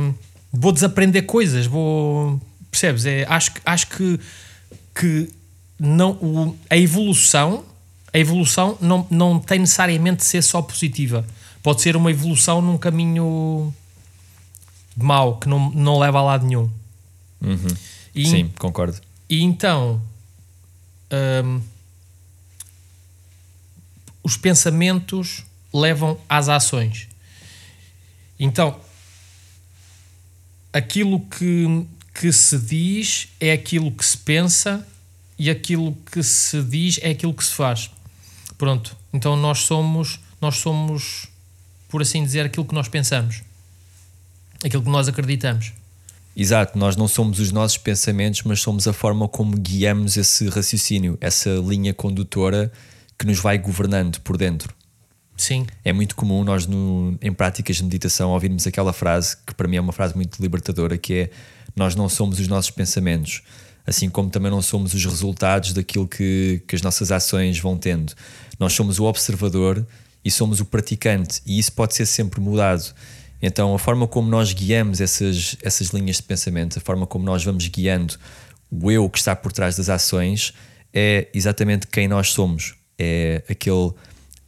Vou 0.52 0.72
desaprender 0.72 1.24
coisas, 1.26 1.66
vou. 1.66 2.40
Percebes? 2.80 3.06
É, 3.06 3.24
acho, 3.28 3.52
que- 3.52 3.60
acho 3.64 3.86
que, 3.88 4.20
que 4.94 5.32
não, 5.78 6.12
o- 6.12 6.56
a 6.70 6.76
evolução, 6.76 7.64
a 8.12 8.18
evolução 8.18 8.78
não, 8.80 9.04
não 9.10 9.40
tem 9.40 9.58
necessariamente 9.58 10.18
de 10.18 10.24
ser 10.24 10.42
só 10.42 10.62
positiva. 10.62 11.26
Pode 11.62 11.80
ser 11.82 11.96
uma 11.96 12.10
evolução 12.10 12.62
num 12.62 12.78
caminho 12.78 13.74
mau 14.96 15.38
que 15.38 15.48
não, 15.48 15.70
não 15.70 15.98
leva 15.98 16.18
a 16.18 16.22
lado 16.22 16.46
nenhum. 16.46 16.70
E, 18.14 18.26
Sim, 18.28 18.48
concordo. 18.58 19.00
e 19.28 19.42
então 19.42 20.00
hum, 21.44 21.60
os 24.22 24.36
pensamentos 24.36 25.44
levam 25.74 26.18
às 26.28 26.48
ações. 26.48 27.08
Então, 28.38 28.78
aquilo 30.72 31.20
que, 31.26 31.86
que 32.18 32.32
se 32.32 32.58
diz 32.58 33.28
é 33.38 33.52
aquilo 33.52 33.92
que 33.92 34.04
se 34.04 34.18
pensa 34.18 34.84
e 35.38 35.48
aquilo 35.48 35.96
que 36.10 36.20
se 36.20 36.60
diz 36.62 36.98
é 37.00 37.10
aquilo 37.10 37.32
que 37.32 37.44
se 37.44 37.52
faz. 37.52 37.90
Pronto. 38.56 38.96
Então 39.12 39.36
nós 39.36 39.60
somos, 39.60 40.18
nós 40.40 40.56
somos, 40.56 41.28
por 41.88 42.02
assim 42.02 42.24
dizer, 42.24 42.44
aquilo 42.44 42.66
que 42.66 42.74
nós 42.74 42.88
pensamos. 42.88 43.42
Aquilo 44.64 44.82
que 44.82 44.90
nós 44.90 45.06
acreditamos. 45.06 45.72
Exato, 46.34 46.76
nós 46.76 46.96
não 46.96 47.06
somos 47.06 47.38
os 47.38 47.52
nossos 47.52 47.78
pensamentos, 47.78 48.42
mas 48.42 48.60
somos 48.60 48.88
a 48.88 48.92
forma 48.92 49.28
como 49.28 49.56
guiamos 49.56 50.16
esse 50.16 50.48
raciocínio, 50.48 51.16
essa 51.20 51.50
linha 51.50 51.94
condutora 51.94 52.72
que 53.16 53.26
nos 53.26 53.38
vai 53.38 53.58
governando 53.58 54.20
por 54.22 54.36
dentro. 54.36 54.74
Sim. 55.36 55.66
É 55.84 55.92
muito 55.92 56.16
comum 56.16 56.42
nós, 56.42 56.66
no, 56.66 57.16
em 57.22 57.32
práticas 57.32 57.76
de 57.76 57.84
meditação, 57.84 58.30
ouvirmos 58.30 58.66
aquela 58.66 58.92
frase 58.92 59.36
que 59.46 59.54
para 59.54 59.68
mim 59.68 59.76
é 59.76 59.80
uma 59.80 59.92
frase 59.92 60.16
muito 60.16 60.42
libertadora, 60.42 60.98
que 60.98 61.14
é 61.14 61.30
nós 61.78 61.94
não 61.94 62.08
somos 62.08 62.38
os 62.38 62.48
nossos 62.48 62.70
pensamentos, 62.70 63.42
assim 63.86 64.10
como 64.10 64.28
também 64.28 64.50
não 64.50 64.60
somos 64.60 64.92
os 64.94 65.04
resultados 65.04 65.72
daquilo 65.72 66.06
que, 66.06 66.62
que 66.66 66.76
as 66.76 66.82
nossas 66.82 67.10
ações 67.10 67.58
vão 67.58 67.78
tendo. 67.78 68.12
Nós 68.58 68.72
somos 68.72 68.98
o 68.98 69.04
observador 69.04 69.86
e 70.24 70.30
somos 70.30 70.60
o 70.60 70.64
praticante, 70.64 71.40
e 71.46 71.58
isso 71.58 71.72
pode 71.72 71.94
ser 71.94 72.06
sempre 72.06 72.40
mudado. 72.40 72.92
Então, 73.40 73.74
a 73.74 73.78
forma 73.78 74.06
como 74.06 74.28
nós 74.28 74.52
guiamos 74.52 75.00
essas, 75.00 75.56
essas 75.62 75.88
linhas 75.88 76.16
de 76.16 76.24
pensamento, 76.24 76.78
a 76.78 76.80
forma 76.80 77.06
como 77.06 77.24
nós 77.24 77.44
vamos 77.44 77.66
guiando 77.68 78.16
o 78.70 78.90
eu 78.90 79.08
que 79.08 79.18
está 79.18 79.34
por 79.34 79.52
trás 79.52 79.76
das 79.76 79.88
ações, 79.88 80.52
é 80.92 81.28
exatamente 81.32 81.86
quem 81.86 82.08
nós 82.08 82.30
somos. 82.30 82.74
É 82.98 83.42
aquele 83.48 83.92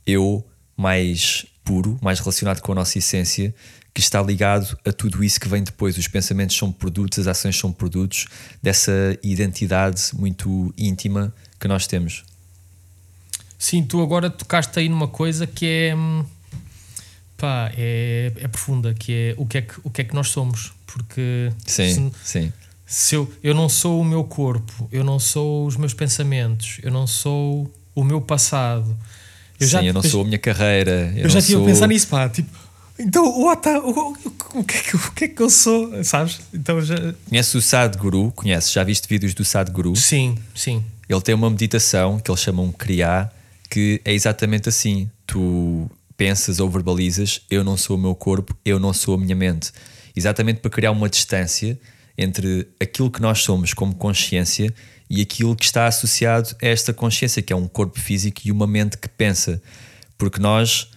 eu 0.05 0.45
mais 0.77 1.47
puro, 1.65 1.99
mais 2.01 2.19
relacionado 2.21 2.61
com 2.61 2.73
a 2.73 2.75
nossa 2.75 2.99
essência, 2.99 3.55
que 3.93 4.01
está 4.01 4.23
ligado 4.23 4.79
a 4.85 4.93
tudo 4.93 5.23
isso 5.23 5.41
que 5.41 5.49
vem 5.49 5.63
depois. 5.63 5.97
Os 5.99 6.09
pensamentos 6.09 6.57
são 6.57 6.71
produtos, 6.71 7.19
as 7.19 7.27
ações 7.27 7.59
são 7.59 7.73
produtos 7.73 8.27
dessa 8.63 9.19
identidade 9.23 10.11
muito 10.15 10.73
íntima 10.79 11.35
que 11.59 11.67
nós 11.67 11.87
temos. 11.87 12.25
Sim, 13.59 13.85
tu 13.85 14.03
agora 14.03 14.31
tocaste 14.31 14.79
aí 14.79 14.89
numa 14.89 15.09
coisa 15.09 15.47
que 15.47 15.67
é 15.67 15.95
hum, 15.95 16.25
pá, 17.37 17.71
é, 17.77 18.33
é 18.37 18.49
profunda, 18.49 18.95
que 18.95 19.13
é 19.13 19.35
o 19.37 19.47
que 19.47 19.59
é 19.59 19.63
que, 19.63 19.75
o 19.83 19.91
que 19.91 20.01
é 20.03 20.05
que 20.05 20.15
nós 20.15 20.29
somos. 20.29 20.73
Porque 20.87 21.53
sim, 21.67 21.95
se, 21.95 22.13
sim. 22.25 22.53
se 22.87 23.15
eu, 23.15 23.33
eu 23.43 23.55
não 23.55 23.69
sou 23.69 24.01
o 24.01 24.05
meu 24.05 24.25
corpo, 24.25 24.89
eu 24.91 25.05
não 25.05 25.19
sou 25.19 25.67
os 25.67 25.77
meus 25.77 25.95
pensamentos, 25.95 26.79
eu 26.83 26.91
não 26.91 27.07
sou 27.07 27.71
o 27.95 28.05
meu 28.05 28.21
passado, 28.21 28.97
eu 29.61 29.67
Sim, 29.67 29.73
já, 29.73 29.85
eu 29.85 29.93
não 29.93 30.03
sou 30.03 30.23
a 30.23 30.25
minha 30.25 30.39
carreira. 30.39 31.13
Eu, 31.15 31.25
eu 31.25 31.29
já 31.29 31.43
tinha 31.43 31.59
sou... 31.59 31.67
pensado 31.67 31.93
nisso, 31.93 32.09
pá. 32.09 32.29
Tipo, 32.29 32.51
então, 32.99 33.25
o, 33.25 33.47
o, 33.47 34.17
o, 34.61 34.65
que 34.65 34.77
é 34.77 34.81
que, 34.81 34.97
o 34.97 35.13
que 35.13 35.25
é 35.25 35.29
que 35.29 35.41
eu 35.43 35.51
sou, 35.51 36.03
sabes? 36.03 36.41
Então 36.53 36.81
já... 36.81 36.97
Conheces 37.29 37.55
o 37.55 37.63
Sadhguru? 37.63 38.33
Conheces? 38.33 38.73
Já 38.73 38.83
viste 38.83 39.07
vídeos 39.07 39.35
do 39.35 39.45
Sadhguru? 39.45 39.95
Sim, 39.95 40.37
sim. 40.55 40.83
Ele 41.09 41.21
tem 41.21 41.35
uma 41.35 41.51
meditação 41.51 42.19
que 42.19 42.31
eles 42.31 42.41
chamam 42.41 42.71
Kriya, 42.73 43.31
que 43.69 44.01
é 44.05 44.13
exatamente 44.13 44.69
assim. 44.69 45.11
Tu 45.27 45.91
pensas 46.17 46.61
ou 46.61 46.69
verbalizas, 46.69 47.41
eu 47.51 47.65
não 47.65 47.77
sou 47.77 47.97
o 47.97 48.01
meu 48.01 48.15
corpo, 48.15 48.55
eu 48.65 48.79
não 48.79 48.93
sou 48.93 49.15
a 49.15 49.19
minha 49.19 49.35
mente. 49.35 49.73
Exatamente 50.15 50.61
para 50.61 50.71
criar 50.71 50.91
uma 50.91 51.09
distância 51.09 51.79
entre 52.17 52.69
aquilo 52.79 53.11
que 53.11 53.23
nós 53.23 53.43
somos 53.43 53.73
como 53.73 53.95
consciência 53.95 54.73
e 55.11 55.21
aquilo 55.21 55.57
que 55.57 55.65
está 55.65 55.89
associado 55.89 56.55
a 56.63 56.67
esta 56.67 56.95
consciência, 56.95 57.43
que 57.43 57.53
é 57.53 57.57
um 57.57 57.67
corpo 57.67 57.99
físico 57.99 58.43
e 58.45 58.53
uma 58.53 58.67
mente 58.67 58.97
que 58.97 59.09
pensa. 59.09 59.61
Porque 60.17 60.41
nós 60.41 60.89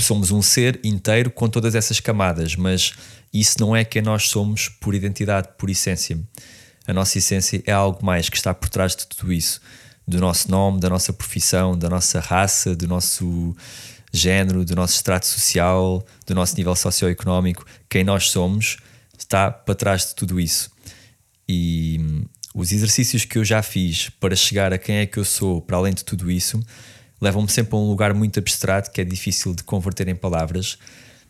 somos 0.00 0.32
um 0.32 0.42
ser 0.42 0.80
inteiro 0.82 1.30
com 1.30 1.48
todas 1.48 1.76
essas 1.76 2.00
camadas, 2.00 2.56
mas 2.56 2.92
isso 3.32 3.56
não 3.60 3.76
é 3.76 3.84
quem 3.84 4.02
nós 4.02 4.28
somos 4.28 4.68
por 4.68 4.96
identidade, 4.96 5.50
por 5.56 5.70
essência. 5.70 6.18
A 6.84 6.92
nossa 6.92 7.18
essência 7.18 7.62
é 7.64 7.70
algo 7.70 8.04
mais 8.04 8.28
que 8.28 8.36
está 8.36 8.52
por 8.52 8.68
trás 8.68 8.96
de 8.96 9.06
tudo 9.06 9.32
isso. 9.32 9.60
Do 10.06 10.18
nosso 10.18 10.50
nome, 10.50 10.80
da 10.80 10.90
nossa 10.90 11.12
profissão, 11.12 11.78
da 11.78 11.88
nossa 11.88 12.18
raça, 12.18 12.74
do 12.74 12.88
nosso 12.88 13.54
género, 14.12 14.64
do 14.64 14.74
nosso 14.74 14.96
extrato 14.96 15.26
social, 15.26 16.04
do 16.26 16.34
nosso 16.34 16.56
nível 16.56 16.74
socioeconómico. 16.74 17.64
Quem 17.88 18.02
nós 18.02 18.30
somos 18.30 18.78
está 19.16 19.52
para 19.52 19.76
trás 19.76 20.08
de 20.08 20.16
tudo 20.16 20.40
isso. 20.40 20.72
E 21.48 22.26
os 22.54 22.72
exercícios 22.72 23.24
que 23.24 23.38
eu 23.38 23.44
já 23.44 23.62
fiz 23.62 24.10
para 24.20 24.36
chegar 24.36 24.72
a 24.72 24.78
quem 24.78 24.96
é 24.96 25.06
que 25.06 25.18
eu 25.18 25.24
sou, 25.24 25.60
para 25.60 25.76
além 25.76 25.94
de 25.94 26.04
tudo 26.04 26.30
isso, 26.30 26.60
levam-me 27.20 27.48
sempre 27.48 27.74
a 27.74 27.78
um 27.78 27.88
lugar 27.88 28.12
muito 28.12 28.38
abstrato 28.38 28.90
que 28.90 29.00
é 29.00 29.04
difícil 29.04 29.54
de 29.54 29.62
converter 29.62 30.08
em 30.08 30.14
palavras, 30.14 30.78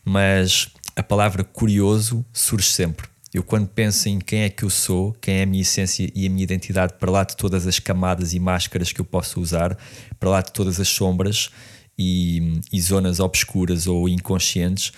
mas 0.05 0.69
a 0.97 1.03
palavra 1.03 1.45
curioso 1.45 2.25
surge 2.33 2.69
sempre. 2.69 3.07
Eu, 3.33 3.43
quando 3.43 3.67
penso 3.67 4.09
em 4.09 4.19
quem 4.19 4.43
é 4.43 4.51
que 4.51 4.63
eu 4.63 4.69
sou, 4.69 5.15
quem 5.15 5.37
é 5.37 5.43
a 5.45 5.47
minha 5.47 5.63
essência 5.63 6.11
e 6.15 6.27
a 6.27 6.31
minha 6.31 6.43
identidade, 6.43 6.95
para 6.99 7.11
lá 7.11 7.25
de 7.25 7.35
todas 7.35 7.67
as 7.67 7.79
camadas 7.79 8.35
e 8.35 8.39
máscaras 8.39 8.93
que 8.93 9.01
eu 9.01 9.05
posso 9.05 9.41
usar, 9.41 9.77
para 10.21 10.29
lá 10.29 10.43
de 10.43 10.53
todas 10.53 10.79
as 10.79 10.89
sombras 10.89 11.51
e, 11.99 12.61
e 12.71 12.81
zonas 12.81 13.21
obscuras 13.21 13.87
ou 13.87 14.07
inconscientes, 14.07 14.93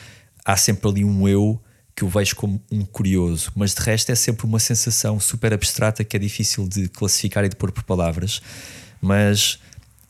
há 0.44 0.56
sempre 0.56 0.88
ali 0.88 1.04
um 1.04 1.28
eu 1.28 1.60
que 1.94 2.02
eu 2.02 2.08
vejo 2.08 2.34
como 2.34 2.60
um 2.70 2.84
curioso, 2.84 3.52
mas 3.54 3.74
de 3.74 3.80
resto 3.80 4.10
é 4.10 4.14
sempre 4.14 4.46
uma 4.46 4.58
sensação 4.58 5.20
super 5.20 5.52
abstrata 5.52 6.02
que 6.02 6.16
é 6.16 6.18
difícil 6.18 6.68
de 6.68 6.88
classificar 6.88 7.44
e 7.44 7.48
de 7.48 7.54
pôr 7.54 7.70
por 7.70 7.84
palavras, 7.84 8.42
mas 9.00 9.60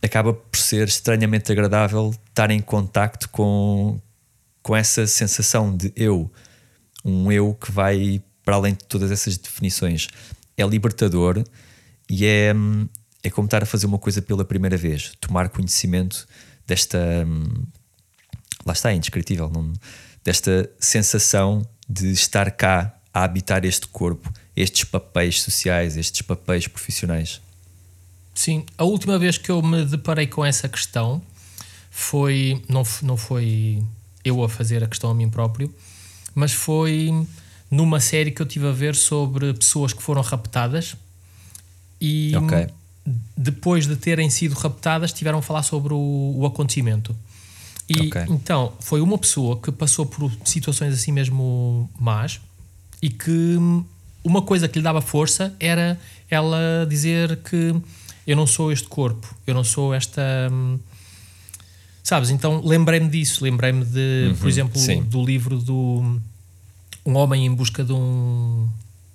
acaba 0.03 0.33
por 0.33 0.59
ser 0.59 0.88
estranhamente 0.88 1.53
agradável 1.53 2.14
estar 2.29 2.51
em 2.51 2.61
contacto 2.61 3.29
com, 3.29 4.01
com 4.62 4.75
essa 4.75 5.07
sensação 5.07 5.77
de 5.77 5.92
eu, 5.94 6.31
um 7.05 7.31
eu 7.31 7.55
que 7.55 7.70
vai 7.70 8.23
para 8.42 8.57
além 8.57 8.75
de 8.75 8.85
todas 8.85 9.11
essas 9.11 9.37
definições. 9.37 10.09
É 10.57 10.64
libertador 10.64 11.42
e 12.09 12.27
é, 12.27 12.53
é 13.23 13.31
como 13.31 13.47
estar 13.47 13.62
a 13.62 13.66
fazer 13.66 13.87
uma 13.87 13.99
coisa 13.99 14.23
pela 14.23 14.44
primeira 14.44 14.77
vez, 14.77 15.12
tomar 15.20 15.49
conhecimento 15.49 16.27
desta. 16.66 16.99
Lá 18.64 18.73
está, 18.73 18.92
é 18.92 18.94
indescritível, 18.94 19.51
não, 19.51 19.73
desta 20.25 20.70
sensação 20.79 21.66
de 21.88 22.11
estar 22.12 22.51
cá 22.51 22.94
a 23.12 23.25
habitar 23.25 23.64
este 23.64 23.87
corpo, 23.87 24.33
estes 24.57 24.85
papéis 24.85 25.42
sociais, 25.42 25.97
estes 25.97 26.23
papéis 26.23 26.66
profissionais? 26.66 27.40
Sim, 28.35 28.64
a 28.77 28.85
última 28.85 29.18
vez 29.18 29.38
que 29.38 29.51
eu 29.51 29.62
me 29.62 29.85
deparei 29.85 30.27
com 30.27 30.44
essa 30.44 30.68
questão 30.68 31.23
foi 31.90 32.61
não, 32.68 32.83
não 33.03 33.16
foi 33.16 33.83
eu 34.25 34.42
a 34.42 34.49
fazer 34.49 34.83
a 34.83 34.88
questão 34.88 35.11
a 35.11 35.14
mim 35.14 35.29
próprio, 35.31 35.73
mas 36.35 36.53
foi 36.53 37.12
numa 37.70 38.01
série 38.01 38.33
que 38.33 38.42
eu 38.42 38.47
tive 38.47 38.66
a 38.66 38.73
ver 38.73 38.94
sobre 38.97 39.55
pessoas 39.55 39.92
que 39.92 40.03
foram 40.03 40.23
raptadas 40.23 40.97
e 42.01 42.33
okay. 42.37 42.66
depois 43.37 43.87
de 43.87 43.97
terem 43.97 44.29
sido 44.29 44.55
raptadas 44.55 45.12
tiveram 45.12 45.38
a 45.38 45.42
falar 45.42 45.62
sobre 45.62 45.94
o, 45.94 46.35
o 46.37 46.47
acontecimento. 46.47 47.14
E 47.88 48.09
okay. 48.09 48.25
então 48.29 48.73
foi 48.81 49.01
uma 49.01 49.18
pessoa 49.18 49.59
que 49.61 49.70
passou 49.70 50.07
por 50.07 50.33
situações 50.44 50.94
assim 50.94 51.12
mesmo 51.12 51.90
más 52.01 52.40
e 53.03 53.11
que 53.11 53.59
uma 54.23 54.40
coisa 54.40 54.66
que 54.66 54.79
lhe 54.79 54.83
dava 54.83 55.03
força 55.03 55.55
era 55.61 56.01
ela 56.31 56.87
dizer 56.88 57.37
que 57.42 57.75
eu 58.27 58.37
não 58.37 58.47
sou 58.47 58.73
este 58.73 58.88
corpo, 58.88 59.35
eu 59.47 59.55
não 59.55 59.62
sou 59.62 59.94
esta. 59.94 60.23
Sabes? 62.03 62.31
Então 62.31 62.62
lembrei-me 62.64 63.09
disso, 63.09 63.44
lembrei-me 63.44 63.85
de, 63.85 64.29
uhum, 64.29 64.37
por 64.37 64.49
exemplo, 64.49 64.79
sim. 64.79 65.03
do 65.03 65.25
livro 65.25 65.59
do 65.59 66.20
Um 67.05 67.16
Homem 67.16 67.47
em 67.47 67.55
Busca 67.55 67.85
de 67.85 67.92
um. 67.92 68.68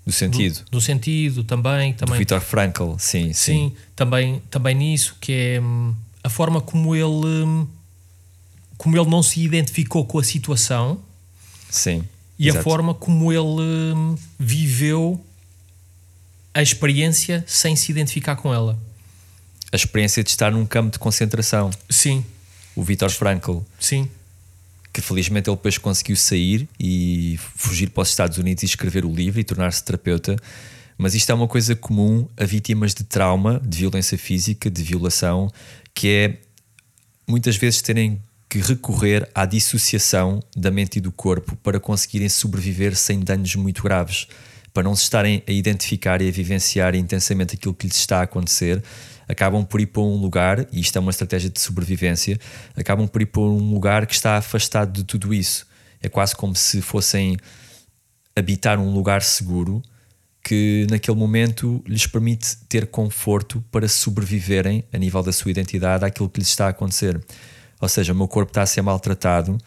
Do 0.05 0.11
sentido. 0.11 0.63
Do, 0.65 0.71
do 0.71 0.81
sentido 0.81 1.43
também. 1.43 1.93
também 1.93 2.15
do 2.15 2.19
Viktor 2.19 2.41
Frankl, 2.41 2.93
sim, 2.97 3.33
sim. 3.33 3.33
Sim, 3.33 3.73
também, 3.95 4.41
também 4.49 4.75
nisso, 4.75 5.15
que 5.19 5.31
é 5.31 5.61
hum, 5.61 5.93
a 6.23 6.29
forma 6.29 6.61
como 6.61 6.95
ele 6.95 7.43
hum, 7.43 7.67
como 8.79 8.97
ele 8.97 9.09
não 9.09 9.21
se 9.21 9.41
identificou 9.41 10.05
com 10.05 10.19
a 10.19 10.23
situação 10.23 11.01
Sim, 11.69 12.01
e 12.39 12.47
exato. 12.47 12.61
a 12.61 12.63
forma 12.63 12.93
como 12.93 13.29
ele 13.29 13.93
hum, 13.93 14.15
viveu 14.39 15.21
a 16.53 16.61
experiência 16.61 17.43
sem 17.45 17.75
se 17.75 17.91
identificar 17.91 18.37
com 18.37 18.53
ela. 18.53 18.79
A 19.69 19.75
experiência 19.75 20.23
de 20.23 20.29
estar 20.29 20.53
num 20.53 20.65
campo 20.65 20.93
de 20.93 20.97
concentração. 20.97 21.69
Sim. 21.89 22.25
O 22.73 22.81
Viktor 22.81 23.09
Frankl. 23.09 23.59
Sim. 23.77 24.09
Que 24.93 25.01
felizmente 25.01 25.49
ele 25.49 25.57
depois 25.57 25.77
conseguiu 25.77 26.15
sair 26.15 26.67
e 26.79 27.37
fugir 27.57 27.89
para 27.89 28.03
os 28.03 28.09
Estados 28.09 28.37
Unidos 28.37 28.63
e 28.63 28.65
escrever 28.65 29.03
o 29.03 29.13
livro 29.13 29.41
e 29.41 29.43
tornar-se 29.43 29.83
terapeuta. 29.83 30.37
Mas 30.97 31.13
isto 31.13 31.29
é 31.29 31.35
uma 31.35 31.49
coisa 31.49 31.75
comum 31.75 32.25
a 32.37 32.45
vítimas 32.45 32.93
de 32.93 33.03
trauma, 33.03 33.59
de 33.59 33.79
violência 33.79 34.17
física, 34.17 34.71
de 34.71 34.81
violação, 34.81 35.51
que 35.93 36.07
é 36.07 36.37
muitas 37.27 37.57
vezes 37.57 37.81
terem 37.81 38.19
que 38.49 38.59
recorrer 38.59 39.29
à 39.35 39.45
dissociação 39.45 40.41
da 40.57 40.71
mente 40.71 40.97
e 40.97 41.01
do 41.01 41.11
corpo 41.11 41.55
para 41.57 41.79
conseguirem 41.79 42.27
sobreviver 42.27 42.95
sem 42.95 43.19
danos 43.19 43.53
muito 43.55 43.83
graves, 43.83 44.27
para 44.73 44.83
não 44.83 44.95
se 44.95 45.03
estarem 45.03 45.43
a 45.47 45.51
identificar 45.51 46.21
e 46.21 46.27
a 46.27 46.31
vivenciar 46.31 46.95
intensamente 46.95 47.55
aquilo 47.55 47.75
que 47.75 47.85
lhes 47.85 47.97
está 47.97 48.19
a 48.19 48.23
acontecer, 48.23 48.83
acabam 49.27 49.63
por 49.63 49.79
ir 49.79 49.85
para 49.85 50.01
um 50.01 50.15
lugar, 50.15 50.67
e 50.71 50.79
isto 50.79 50.97
é 50.97 50.99
uma 50.99 51.11
estratégia 51.11 51.49
de 51.49 51.61
sobrevivência, 51.61 52.39
acabam 52.75 53.07
por 53.07 53.21
ir 53.21 53.27
para 53.27 53.41
um 53.41 53.71
lugar 53.71 54.07
que 54.07 54.15
está 54.15 54.37
afastado 54.37 54.91
de 54.91 55.03
tudo 55.03 55.31
isso. 55.31 55.67
É 56.01 56.09
quase 56.09 56.35
como 56.35 56.55
se 56.55 56.81
fossem 56.81 57.37
habitar 58.35 58.79
um 58.79 58.91
lugar 58.91 59.21
seguro 59.21 59.83
que 60.41 60.87
naquele 60.89 61.17
momento 61.17 61.83
lhes 61.85 62.07
permite 62.07 62.57
ter 62.67 62.87
conforto 62.87 63.63
para 63.71 63.87
sobreviverem 63.87 64.83
a 64.91 64.97
nível 64.97 65.21
da 65.21 65.31
sua 65.31 65.51
identidade 65.51 66.03
àquilo 66.05 66.29
que 66.29 66.39
lhes 66.39 66.49
está 66.49 66.65
a 66.65 66.69
acontecer. 66.69 67.21
Ou 67.79 67.87
seja, 67.87 68.13
o 68.13 68.15
meu 68.15 68.27
corpo 68.27 68.51
está 68.51 68.61
a 68.61 68.65
ser 68.65 68.81
maltratado, 68.81 69.57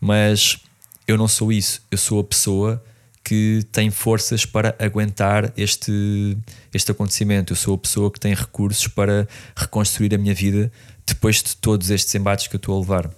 mas 0.00 0.58
eu 1.06 1.16
não 1.16 1.28
sou 1.28 1.52
isso. 1.52 1.82
Eu 1.90 1.98
sou 1.98 2.20
a 2.20 2.24
pessoa 2.24 2.82
que 3.24 3.64
tem 3.70 3.90
forças 3.90 4.44
para 4.44 4.74
aguentar 4.78 5.52
este, 5.56 6.36
este 6.72 6.90
acontecimento. 6.90 7.52
Eu 7.52 7.56
sou 7.56 7.74
a 7.74 7.78
pessoa 7.78 8.10
que 8.10 8.18
tem 8.18 8.34
recursos 8.34 8.88
para 8.88 9.28
reconstruir 9.56 10.14
a 10.14 10.18
minha 10.18 10.34
vida 10.34 10.70
depois 11.06 11.42
de 11.42 11.56
todos 11.56 11.90
estes 11.90 12.14
embates 12.14 12.46
que 12.46 12.56
eu 12.56 12.58
estou 12.58 12.76
a 12.76 12.80
levar. 12.80 13.10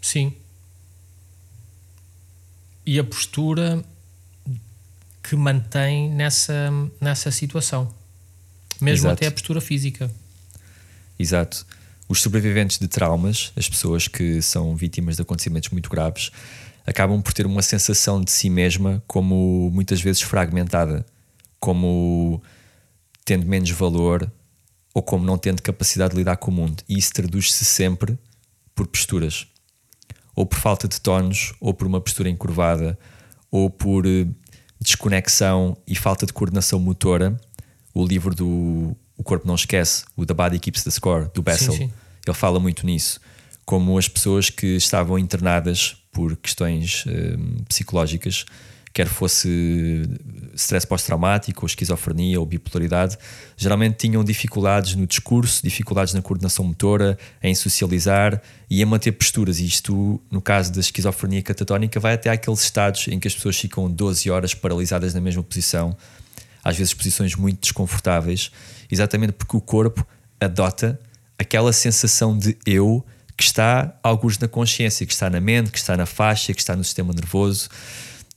Sim. 0.00 0.32
E 2.86 2.98
a 2.98 3.04
postura 3.04 3.84
que 5.22 5.34
mantém 5.34 6.10
nessa, 6.10 6.70
nessa 7.00 7.30
situação. 7.30 7.92
Mesmo 8.80 9.06
Exato. 9.06 9.14
até 9.14 9.26
a 9.26 9.32
postura 9.32 9.60
física. 9.60 10.10
Exato. 11.18 11.66
Os 12.08 12.20
sobreviventes 12.20 12.78
de 12.78 12.86
traumas, 12.86 13.52
as 13.56 13.68
pessoas 13.68 14.06
que 14.08 14.42
são 14.42 14.76
vítimas 14.76 15.16
de 15.16 15.22
acontecimentos 15.22 15.70
muito 15.70 15.88
graves, 15.88 16.30
acabam 16.86 17.22
por 17.22 17.32
ter 17.32 17.46
uma 17.46 17.62
sensação 17.62 18.22
de 18.22 18.30
si 18.30 18.50
mesma 18.50 19.02
como 19.06 19.70
muitas 19.72 20.00
vezes 20.00 20.20
fragmentada, 20.22 21.04
como 21.58 22.42
tendo 23.24 23.46
menos 23.46 23.70
valor 23.70 24.30
ou 24.92 25.02
como 25.02 25.24
não 25.24 25.36
tendo 25.36 25.62
capacidade 25.62 26.12
de 26.12 26.18
lidar 26.18 26.36
com 26.36 26.50
o 26.50 26.54
mundo. 26.54 26.82
E 26.88 26.98
isso 26.98 27.12
traduz-se 27.12 27.64
sempre 27.64 28.18
por 28.74 28.86
posturas. 28.86 29.46
Ou 30.36 30.46
por 30.46 30.58
falta 30.58 30.86
de 30.86 31.00
tonos, 31.00 31.52
ou 31.60 31.72
por 31.72 31.86
uma 31.86 32.00
postura 32.00 32.28
encurvada, 32.28 32.98
ou 33.50 33.70
por 33.70 34.06
eh, 34.06 34.26
desconexão 34.80 35.76
e 35.86 35.96
falta 35.96 36.26
de 36.26 36.32
coordenação 36.32 36.78
motora. 36.78 37.40
O 37.92 38.04
livro 38.04 38.34
do 38.34 38.96
O 39.16 39.22
Corpo 39.22 39.46
Não 39.46 39.54
Esquece, 39.54 40.04
o 40.16 40.26
The 40.26 40.34
Body 40.34 40.58
Keeps 40.58 40.84
the 40.84 40.90
Score, 40.90 41.30
do 41.32 41.42
Bessel, 41.42 41.72
sim. 41.72 41.92
ele 42.26 42.36
fala 42.36 42.58
muito 42.58 42.84
nisso. 42.84 43.20
Como 43.64 43.96
as 43.96 44.08
pessoas 44.08 44.50
que 44.50 44.76
estavam 44.76 45.18
internadas 45.18 45.96
por 46.12 46.36
questões 46.36 47.04
eh, 47.06 47.36
psicológicas, 47.68 48.44
quer 48.94 49.08
fosse 49.08 50.08
stress 50.54 50.86
pós-traumático, 50.86 51.64
ou 51.64 51.66
esquizofrenia, 51.66 52.38
ou 52.38 52.46
bipolaridade, 52.46 53.18
geralmente 53.56 53.96
tinham 53.96 54.22
dificuldades 54.22 54.94
no 54.94 55.04
discurso, 55.04 55.60
dificuldades 55.64 56.14
na 56.14 56.22
coordenação 56.22 56.64
motora, 56.64 57.18
em 57.42 57.52
socializar 57.56 58.40
e 58.70 58.80
em 58.80 58.84
manter 58.84 59.10
posturas. 59.10 59.58
E 59.58 59.66
isto, 59.66 60.20
no 60.30 60.40
caso 60.40 60.72
da 60.72 60.78
esquizofrenia 60.78 61.42
catatónica, 61.42 61.98
vai 61.98 62.14
até 62.14 62.30
aqueles 62.30 62.62
estados 62.62 63.08
em 63.08 63.18
que 63.18 63.26
as 63.26 63.34
pessoas 63.34 63.58
ficam 63.58 63.90
12 63.90 64.30
horas 64.30 64.54
paralisadas 64.54 65.12
na 65.12 65.20
mesma 65.20 65.42
posição, 65.42 65.96
às 66.62 66.76
vezes 66.76 66.94
posições 66.94 67.34
muito 67.34 67.60
desconfortáveis, 67.62 68.52
exatamente 68.90 69.32
porque 69.32 69.56
o 69.56 69.60
corpo 69.60 70.06
adota 70.40 70.98
aquela 71.38 71.72
sensação 71.72 72.36
de 72.36 72.56
eu 72.66 73.04
que 73.36 73.42
está 73.42 73.98
alguns 74.02 74.38
na 74.38 74.46
consciência, 74.46 75.04
que 75.04 75.12
está 75.12 75.28
na 75.28 75.40
mente, 75.40 75.70
que 75.70 75.78
está 75.78 75.96
na 75.96 76.06
faixa, 76.06 76.52
que 76.54 76.60
está 76.60 76.76
no 76.76 76.84
sistema 76.84 77.12
nervoso. 77.12 77.68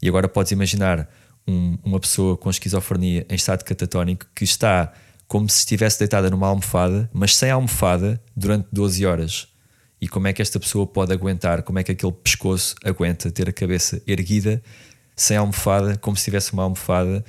E 0.02 0.08
agora 0.08 0.28
podes 0.28 0.52
imaginar 0.52 1.08
um, 1.48 1.78
uma 1.84 2.00
pessoa 2.00 2.36
com 2.36 2.50
esquizofrenia 2.50 3.26
em 3.30 3.36
estado 3.36 3.64
catatónico 3.64 4.26
que 4.36 4.44
está 4.44 4.92
como 5.28 5.50
se 5.50 5.60
estivesse 5.60 6.00
deitada 6.00 6.30
numa 6.30 6.48
almofada, 6.48 7.10
mas 7.14 7.36
sem 7.36 7.52
almofada, 7.52 8.22
durante 8.36 8.68
12 8.72 9.06
horas. 9.06 9.48
E 10.00 10.08
como 10.08 10.28
é 10.28 10.34
que 10.34 10.42
esta 10.42 10.60
pessoa 10.60 10.88
pode 10.88 11.12
aguentar? 11.12 11.64
Como 11.64 11.80
é 11.80 11.84
que 11.84 11.92
aquele 11.92 12.12
pescoço 12.12 12.76
aguenta 12.84 13.30
ter 13.30 13.50
a 13.50 13.54
cabeça 13.54 14.02
erguida, 14.08 14.62
sem 15.16 15.36
almofada, 15.36 15.98
como 15.98 16.16
se 16.16 16.24
tivesse 16.24 16.54
uma 16.54 16.64
almofada? 16.64 17.26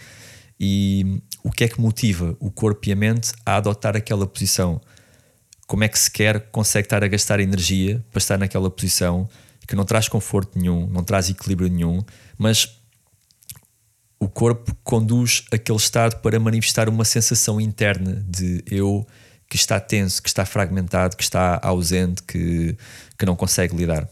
E 0.61 1.23
o 1.43 1.51
que 1.51 1.65
é 1.65 1.69
que 1.69 1.81
motiva 1.81 2.37
o 2.41 2.51
corpo 2.51 2.89
e 2.89 2.93
a 2.93 2.97
mente 2.97 3.33
a 3.47 3.57
adotar 3.57 3.97
aquela 3.97 4.27
posição? 4.27 4.81
Como 5.67 5.85
é 5.85 5.89
que 5.89 5.99
sequer 5.99 6.51
consegue 6.51 6.87
estar 6.87 7.05
a 7.05 7.09
gastar 7.09 7.41
energia 7.41 8.05
para 8.11 8.19
estar 8.19 8.39
naquela 8.39 8.71
posição 8.71 9.29
que 9.67 9.77
não 9.77 9.85
traz 9.85 10.09
conforto 10.09 10.59
nenhum, 10.59 10.87
não 10.87 11.05
traz 11.05 11.29
equilíbrio 11.29 11.69
nenhum, 11.69 12.03
mas 12.39 12.79
o 14.19 14.29
corpo 14.29 14.75
conduz 14.83 15.45
aquele 15.53 15.79
estado 15.79 16.17
para 16.17 16.41
manifestar 16.41 16.89
uma 16.89 17.05
sensação 17.05 17.61
interna 17.61 18.25
de 18.27 18.65
eu 18.67 19.07
que 19.49 19.57
está 19.57 19.79
tenso, 19.79 20.23
que 20.23 20.29
está 20.29 20.45
fragmentado, 20.45 21.17
que 21.17 21.23
está 21.23 21.61
ausente, 21.63 22.23
que, 22.23 22.77
que 23.19 23.25
não 23.25 23.37
consegue 23.37 23.77
lidar. 23.77 24.09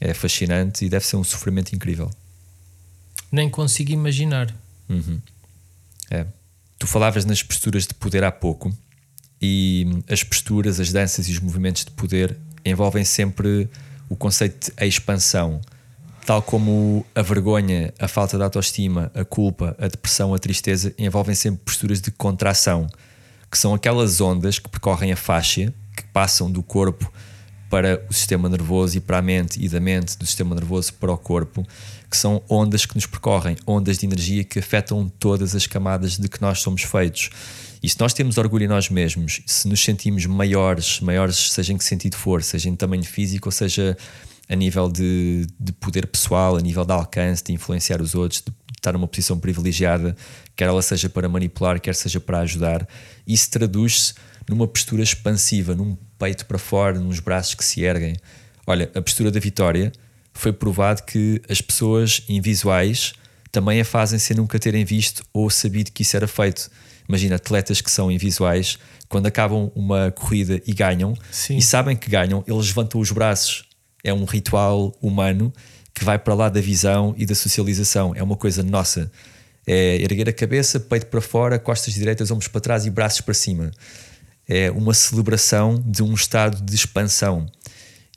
É 0.00 0.14
fascinante 0.14 0.84
e 0.84 0.88
deve 0.88 1.04
ser 1.04 1.16
um 1.16 1.24
sofrimento 1.24 1.74
incrível. 1.74 2.10
Nem 3.30 3.50
consigo 3.50 3.92
imaginar. 3.92 4.54
Uhum. 4.88 5.20
É. 6.10 6.26
Tu 6.78 6.86
falavas 6.86 7.24
nas 7.24 7.42
posturas 7.42 7.86
de 7.86 7.94
poder 7.94 8.24
há 8.24 8.32
pouco 8.32 8.72
e 9.40 9.86
as 10.08 10.22
posturas, 10.22 10.80
as 10.80 10.92
danças 10.92 11.28
e 11.28 11.32
os 11.32 11.40
movimentos 11.40 11.84
de 11.84 11.90
poder 11.90 12.36
envolvem 12.64 13.04
sempre 13.04 13.68
o 14.08 14.16
conceito 14.16 14.72
de 14.76 14.86
expansão 14.86 15.60
tal 16.28 16.42
como 16.42 17.06
a 17.14 17.22
vergonha, 17.22 17.90
a 17.98 18.06
falta 18.06 18.36
de 18.36 18.42
autoestima, 18.42 19.10
a 19.14 19.24
culpa, 19.24 19.74
a 19.78 19.88
depressão, 19.88 20.34
a 20.34 20.38
tristeza, 20.38 20.92
envolvem 20.98 21.34
sempre 21.34 21.62
posturas 21.64 22.02
de 22.02 22.10
contração, 22.10 22.86
que 23.50 23.56
são 23.56 23.72
aquelas 23.72 24.20
ondas 24.20 24.58
que 24.58 24.68
percorrem 24.68 25.10
a 25.10 25.16
faixa, 25.16 25.72
que 25.96 26.02
passam 26.12 26.50
do 26.50 26.62
corpo 26.62 27.10
para 27.70 28.04
o 28.08 28.12
sistema 28.12 28.48
nervoso 28.48 28.96
e 28.96 29.00
para 29.00 29.18
a 29.18 29.22
mente, 29.22 29.62
e 29.62 29.68
da 29.68 29.80
mente 29.80 30.16
do 30.16 30.26
sistema 30.26 30.54
nervoso 30.54 30.94
para 30.94 31.12
o 31.12 31.18
corpo, 31.18 31.66
que 32.10 32.16
são 32.16 32.42
ondas 32.48 32.86
que 32.86 32.94
nos 32.94 33.06
percorrem, 33.06 33.56
ondas 33.66 33.98
de 33.98 34.06
energia 34.06 34.42
que 34.44 34.58
afetam 34.58 35.08
todas 35.18 35.54
as 35.54 35.66
camadas 35.66 36.16
de 36.16 36.28
que 36.28 36.40
nós 36.40 36.60
somos 36.60 36.82
feitos. 36.82 37.30
E 37.82 37.88
se 37.88 38.00
nós 38.00 38.12
temos 38.12 38.38
orgulho 38.38 38.64
em 38.64 38.68
nós 38.68 38.88
mesmos, 38.88 39.40
se 39.46 39.68
nos 39.68 39.80
sentimos 39.80 40.26
maiores, 40.26 41.00
maiores, 41.00 41.52
seja 41.52 41.72
em 41.72 41.78
que 41.78 41.84
sentido 41.84 42.16
for, 42.16 42.42
seja 42.42 42.68
em 42.68 42.74
tamanho 42.74 43.04
físico 43.04 43.48
ou 43.48 43.52
seja 43.52 43.96
a 44.48 44.56
nível 44.56 44.90
de, 44.90 45.46
de 45.60 45.72
poder 45.72 46.06
pessoal, 46.06 46.56
a 46.56 46.60
nível 46.60 46.84
de 46.84 46.92
alcance, 46.92 47.44
de 47.44 47.52
influenciar 47.52 48.00
os 48.00 48.14
outros, 48.14 48.42
de 48.42 48.52
estar 48.76 48.92
numa 48.92 49.06
posição 49.06 49.38
privilegiada, 49.38 50.16
quer 50.56 50.68
ela 50.68 50.80
seja 50.80 51.08
para 51.08 51.28
manipular, 51.28 51.78
quer 51.80 51.94
seja 51.94 52.18
para 52.18 52.40
ajudar, 52.40 52.88
isso 53.26 53.50
traduz-se 53.50 54.14
numa 54.48 54.66
postura 54.66 55.02
expansiva, 55.02 55.74
num 55.74 55.96
peito 56.18 56.46
para 56.46 56.58
fora, 56.58 56.98
nos 56.98 57.20
braços 57.20 57.54
que 57.54 57.64
se 57.64 57.82
erguem. 57.82 58.16
Olha, 58.66 58.90
a 58.94 59.00
postura 59.00 59.30
da 59.30 59.40
vitória 59.40 59.92
foi 60.32 60.52
provado 60.52 61.02
que 61.02 61.40
as 61.48 61.60
pessoas 61.60 62.22
invisuais 62.28 63.12
também 63.50 63.80
a 63.80 63.84
fazem 63.84 64.18
sem 64.18 64.36
nunca 64.36 64.58
terem 64.58 64.84
visto 64.84 65.24
ou 65.32 65.48
sabido 65.48 65.90
que 65.90 66.02
isso 66.02 66.16
era 66.16 66.28
feito. 66.28 66.70
Imagina 67.08 67.36
atletas 67.36 67.80
que 67.80 67.90
são 67.90 68.10
invisuais, 68.10 68.78
quando 69.08 69.26
acabam 69.26 69.72
uma 69.74 70.10
corrida 70.10 70.60
e 70.66 70.74
ganham, 70.74 71.16
Sim. 71.30 71.56
e 71.56 71.62
sabem 71.62 71.96
que 71.96 72.10
ganham, 72.10 72.44
eles 72.46 72.66
levantam 72.66 73.00
os 73.00 73.10
braços 73.10 73.68
é 74.04 74.12
um 74.12 74.24
ritual 74.24 74.96
humano 75.00 75.52
que 75.94 76.04
vai 76.04 76.18
para 76.18 76.34
lá 76.34 76.48
da 76.48 76.60
visão 76.60 77.14
e 77.16 77.26
da 77.26 77.34
socialização. 77.34 78.14
É 78.14 78.22
uma 78.22 78.36
coisa 78.36 78.62
nossa. 78.62 79.10
É 79.66 79.96
erguer 79.96 80.28
a 80.28 80.32
cabeça, 80.32 80.80
peito 80.80 81.06
para 81.06 81.20
fora, 81.20 81.58
costas 81.58 81.92
direitas, 81.92 82.30
ombros 82.30 82.48
para 82.48 82.60
trás 82.60 82.86
e 82.86 82.90
braços 82.90 83.20
para 83.20 83.34
cima. 83.34 83.70
É 84.48 84.70
uma 84.70 84.94
celebração 84.94 85.82
de 85.86 86.02
um 86.02 86.14
estado 86.14 86.62
de 86.62 86.74
expansão. 86.74 87.46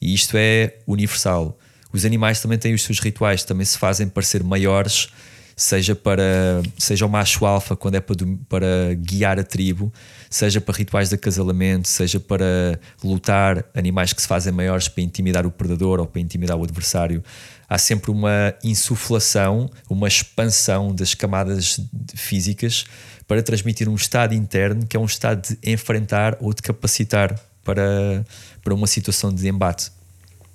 E 0.02 0.14
isto 0.14 0.38
é 0.38 0.78
universal. 0.88 1.60
Os 1.92 2.06
animais 2.06 2.40
também 2.40 2.58
têm 2.58 2.74
os 2.74 2.84
seus 2.84 3.00
rituais, 3.00 3.44
também 3.44 3.66
se 3.66 3.78
fazem 3.78 4.08
parecer 4.08 4.44
maiores, 4.44 5.10
seja 5.56 5.96
para 5.96 6.62
seja 6.78 7.06
o 7.06 7.10
macho 7.10 7.46
alfa 7.46 7.76
quando 7.76 7.96
é 7.96 8.02
para, 8.02 8.16
para 8.48 8.94
guiar 8.96 9.40
a 9.40 9.44
tribo, 9.44 9.92
seja 10.30 10.62
para 10.62 10.76
rituais 10.76 11.10
de 11.10 11.16
acasalamento, 11.16 11.88
seja 11.88 12.20
para 12.20 12.80
lutar, 13.04 13.66
animais 13.74 14.14
que 14.14 14.22
se 14.22 14.28
fazem 14.28 14.54
maiores 14.54 14.88
para 14.88 15.04
intimidar 15.04 15.46
o 15.46 15.52
predador 15.52 16.00
ou 16.00 16.08
para 16.08 16.22
intimidar 16.22 16.58
o 16.58 16.64
adversário. 16.64 17.24
Há 17.68 17.78
sempre 17.78 18.12
uma 18.12 18.54
insuflação, 18.64 19.70
uma 19.90 20.08
expansão 20.08 20.94
das 20.94 21.14
camadas 21.14 21.80
físicas 22.16 22.86
para 23.28 23.42
transmitir 23.42 23.88
um 23.88 23.96
estado 23.96 24.34
interno 24.34 24.86
que 24.86 24.98
é 24.98 25.00
um 25.00 25.06
estado 25.06 25.48
de 25.48 25.72
enfrentar 25.72 26.38
ou 26.42 26.54
de 26.54 26.62
capacitar 26.62 27.40
para, 27.64 28.26
para 28.64 28.74
uma 28.74 28.88
situação 28.88 29.34
de 29.34 29.48
embate. 29.48 29.92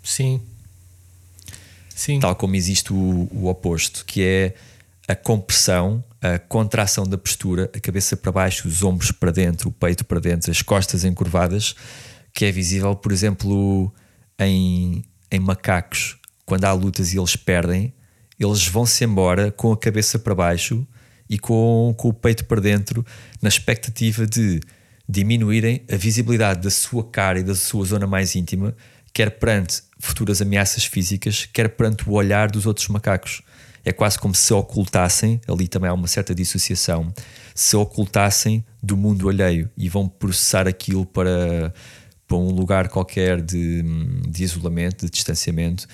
Sim. 0.03 0.41
Sim. 1.95 2.21
Tal 2.21 2.37
como 2.37 2.55
existe 2.55 2.93
o, 2.93 3.29
o 3.33 3.49
oposto, 3.49 4.05
que 4.05 4.23
é 4.23 4.55
a 5.09 5.15
compressão, 5.15 6.03
a 6.21 6.39
contração 6.39 7.05
da 7.05 7.17
postura, 7.17 7.71
a 7.75 7.81
cabeça 7.81 8.17
para 8.17 8.33
baixo, 8.33 8.67
os 8.67 8.83
ombros 8.83 9.13
para 9.13 9.31
dentro, 9.31 9.69
o 9.69 9.73
peito 9.73 10.05
para 10.05 10.19
dentro, 10.19 10.51
as 10.51 10.63
costas 10.63 11.05
encurvadas, 11.05 11.75
que 12.33 12.45
é 12.45 12.53
visível, 12.53 12.95
por 12.97 13.13
exemplo, 13.13 13.93
em, 14.39 15.05
em 15.31 15.41
macacos, 15.41 16.17
quando 16.45 16.65
há 16.65 16.73
lutas 16.73 17.15
e 17.15 17.19
eles 17.19 17.37
perdem, 17.37 17.95
eles 18.39 18.67
vão-se 18.67 19.05
embora 19.05 19.51
com 19.51 19.73
a 19.73 19.77
cabeça 19.77 20.19
para 20.19 20.35
baixo 20.35 20.87
e 21.29 21.39
com, 21.39 21.95
com 21.97 22.09
o 22.09 22.13
peito 22.13 22.45
para 22.45 22.61
dentro, 22.61 23.05
na 23.41 23.49
expectativa 23.49 24.27
de 24.27 24.61
diminuírem 25.09 25.85
a 25.91 25.97
visibilidade 25.97 26.61
da 26.63 26.71
sua 26.71 27.05
cara 27.05 27.39
e 27.39 27.43
da 27.43 27.55
sua 27.55 27.85
zona 27.85 28.07
mais 28.07 28.35
íntima, 28.35 28.77
quer 29.13 29.31
perante 29.39 29.83
futuras 29.99 30.43
ameaças 30.43 30.85
físicas, 30.85 31.49
quer 31.53 31.69
perante 31.71 32.09
o 32.09 32.13
olhar 32.13 32.51
dos 32.51 32.67
outros 32.67 32.89
macacos. 32.89 33.41
É 33.87 33.93
quase 33.93 34.19
como 34.19 34.35
se 34.35 34.53
ocultassem, 34.53 35.41
ali 35.47 35.69
também 35.69 35.89
há 35.89 35.95
uma 35.95 36.09
certa 36.09 36.35
dissociação, 36.35 37.15
se 37.55 37.77
ocultassem 37.77 38.65
do 38.83 38.97
mundo 38.97 39.29
alheio 39.29 39.71
e 39.77 39.89
vão 39.89 40.09
processar 40.09 40.67
aquilo 40.67 41.07
para, 41.07 41.73
para 42.27 42.37
um 42.37 42.51
lugar 42.51 42.89
qualquer 42.89 43.41
de, 43.41 43.85
de 44.29 44.43
isolamento, 44.43 45.07
de 45.07 45.13
distanciamento, 45.13 45.87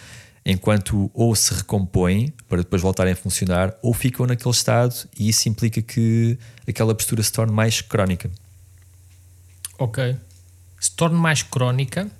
enquanto 0.42 1.10
ou 1.12 1.36
se 1.36 1.52
recompõem 1.52 2.32
para 2.48 2.62
depois 2.62 2.80
voltarem 2.80 3.12
a 3.12 3.16
funcionar, 3.16 3.74
ou 3.82 3.92
ficam 3.92 4.26
naquele 4.26 4.54
estado 4.54 4.94
e 5.14 5.28
isso 5.28 5.46
implica 5.50 5.82
que 5.82 6.38
aquela 6.66 6.94
postura 6.94 7.22
se 7.22 7.30
torne 7.30 7.52
mais 7.52 7.82
crónica. 7.82 8.30
Ok. 9.78 10.16
Se 10.80 10.90
torne 10.92 11.18
mais 11.18 11.42
crónica, 11.42 12.10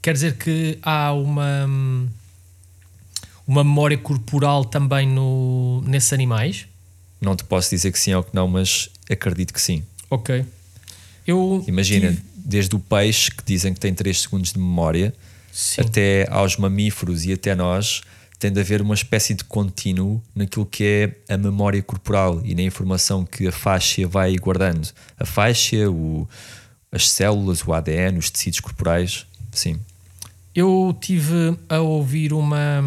quer 0.00 0.14
dizer 0.14 0.38
que 0.38 0.78
há 0.82 1.12
uma 1.12 1.68
uma 3.46 3.62
memória 3.64 3.96
corporal 3.98 4.64
também 4.64 5.06
no, 5.08 5.80
nesses 5.86 6.12
animais? 6.12 6.66
Não 7.20 7.34
te 7.36 7.44
posso 7.44 7.70
dizer 7.70 7.92
que 7.92 7.98
sim 7.98 8.12
ou 8.14 8.22
que 8.22 8.34
não, 8.34 8.46
mas 8.48 8.90
acredito 9.10 9.52
que 9.54 9.60
sim. 9.60 9.82
Ok. 10.10 10.44
Eu 11.26 11.64
Imagina, 11.66 12.08
tive- 12.10 12.22
desde 12.36 12.76
o 12.76 12.78
peixe, 12.78 13.30
que 13.30 13.42
dizem 13.44 13.72
que 13.74 13.80
tem 13.80 13.92
3 13.94 14.20
segundos 14.22 14.52
de 14.52 14.58
memória, 14.58 15.12
Sim. 15.52 15.80
até 15.80 16.26
aos 16.30 16.56
mamíferos 16.56 17.24
e 17.24 17.32
até 17.32 17.54
nós, 17.54 18.02
tem 18.38 18.52
de 18.52 18.60
haver 18.60 18.82
uma 18.82 18.94
espécie 18.94 19.32
de 19.34 19.42
contínuo 19.44 20.22
naquilo 20.34 20.66
que 20.66 20.84
é 21.28 21.32
a 21.34 21.38
memória 21.38 21.82
corporal 21.82 22.40
e 22.44 22.54
na 22.54 22.62
informação 22.62 23.24
que 23.24 23.46
a 23.48 23.52
faixa 23.52 24.06
vai 24.06 24.36
guardando. 24.36 24.88
A 25.18 25.24
faixa, 25.24 25.90
o, 25.90 26.28
as 26.92 27.08
células, 27.08 27.66
o 27.66 27.72
ADN, 27.72 28.18
os 28.18 28.28
tecidos 28.30 28.60
corporais, 28.60 29.26
sim. 29.50 29.78
Eu 30.54 30.96
tive 31.00 31.56
a 31.68 31.80
ouvir 31.80 32.32
uma, 32.32 32.82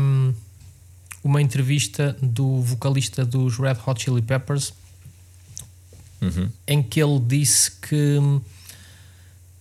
uma 1.24 1.42
entrevista 1.42 2.16
do 2.22 2.62
vocalista 2.62 3.26
dos 3.26 3.58
Red 3.58 3.78
Hot 3.86 4.02
Chili 4.02 4.22
Peppers 4.22 4.74
Uhum. 6.22 6.50
em 6.68 6.84
que 6.84 7.02
ele 7.02 7.18
disse 7.20 7.72
que 7.72 8.18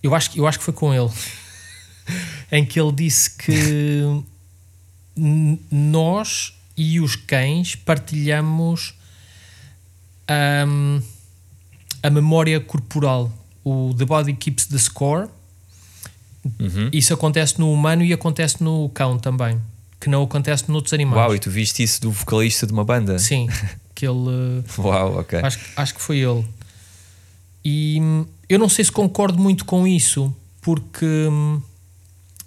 eu 0.02 0.12
acho, 0.14 0.30
que- 0.32 0.38
eu 0.40 0.46
acho 0.46 0.58
que 0.58 0.64
foi 0.64 0.74
com 0.74 0.92
ele 0.92 1.08
em 2.50 2.64
que 2.66 2.80
ele 2.80 2.90
disse 2.92 3.30
que 3.30 4.02
nós 5.70 6.54
e 6.76 7.00
os 7.00 7.16
cães 7.16 7.74
partilhamos 7.74 8.94
hum, 10.66 11.02
a 12.02 12.10
memória 12.10 12.60
corporal 12.60 13.32
o 13.64 13.92
The 13.96 14.04
Body 14.04 14.34
Keeps 14.34 14.66
the 14.66 14.78
Score 14.78 15.28
Uhum. 16.58 16.88
isso 16.92 17.12
acontece 17.12 17.58
no 17.58 17.70
humano 17.72 18.02
e 18.02 18.12
acontece 18.12 18.62
no 18.62 18.88
cão 18.90 19.18
também 19.18 19.60
que 20.00 20.08
não 20.08 20.22
acontece 20.22 20.70
noutros 20.70 20.92
animais 20.92 21.20
Uau, 21.20 21.34
e 21.34 21.38
tu 21.38 21.50
viste 21.50 21.82
isso 21.82 22.00
do 22.00 22.10
vocalista 22.10 22.66
de 22.66 22.72
uma 22.72 22.84
banda? 22.84 23.18
sim 23.18 23.48
que 23.94 24.06
ele 24.06 24.64
Uau, 24.78 25.18
ok. 25.18 25.40
Acho, 25.40 25.58
acho 25.76 25.94
que 25.94 26.00
foi 26.00 26.18
ele. 26.18 26.46
E 27.64 27.98
hum, 28.00 28.26
eu 28.48 28.58
não 28.58 28.68
sei 28.68 28.84
se 28.84 28.92
concordo 28.92 29.38
muito 29.38 29.64
com 29.64 29.86
isso, 29.86 30.32
porque, 30.62 31.04
hum, 31.04 31.60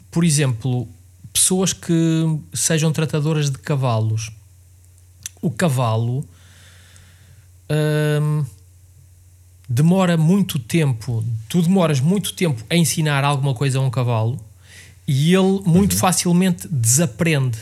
por 0.09 0.23
exemplo, 0.23 0.87
pessoas 1.33 1.73
que 1.73 1.91
sejam 2.53 2.91
tratadoras 2.91 3.51
de 3.51 3.57
cavalos, 3.57 4.31
o 5.41 5.51
cavalo 5.51 6.25
hum, 7.69 8.45
demora 9.67 10.15
muito 10.15 10.57
tempo, 10.57 11.23
tu 11.49 11.61
demoras 11.61 11.99
muito 11.99 12.33
tempo 12.33 12.63
a 12.69 12.75
ensinar 12.75 13.23
alguma 13.25 13.53
coisa 13.53 13.79
a 13.79 13.81
um 13.81 13.89
cavalo 13.89 14.39
e 15.11 15.35
ele 15.35 15.61
muito 15.65 15.95
facilmente 15.97 16.67
desaprende. 16.69 17.59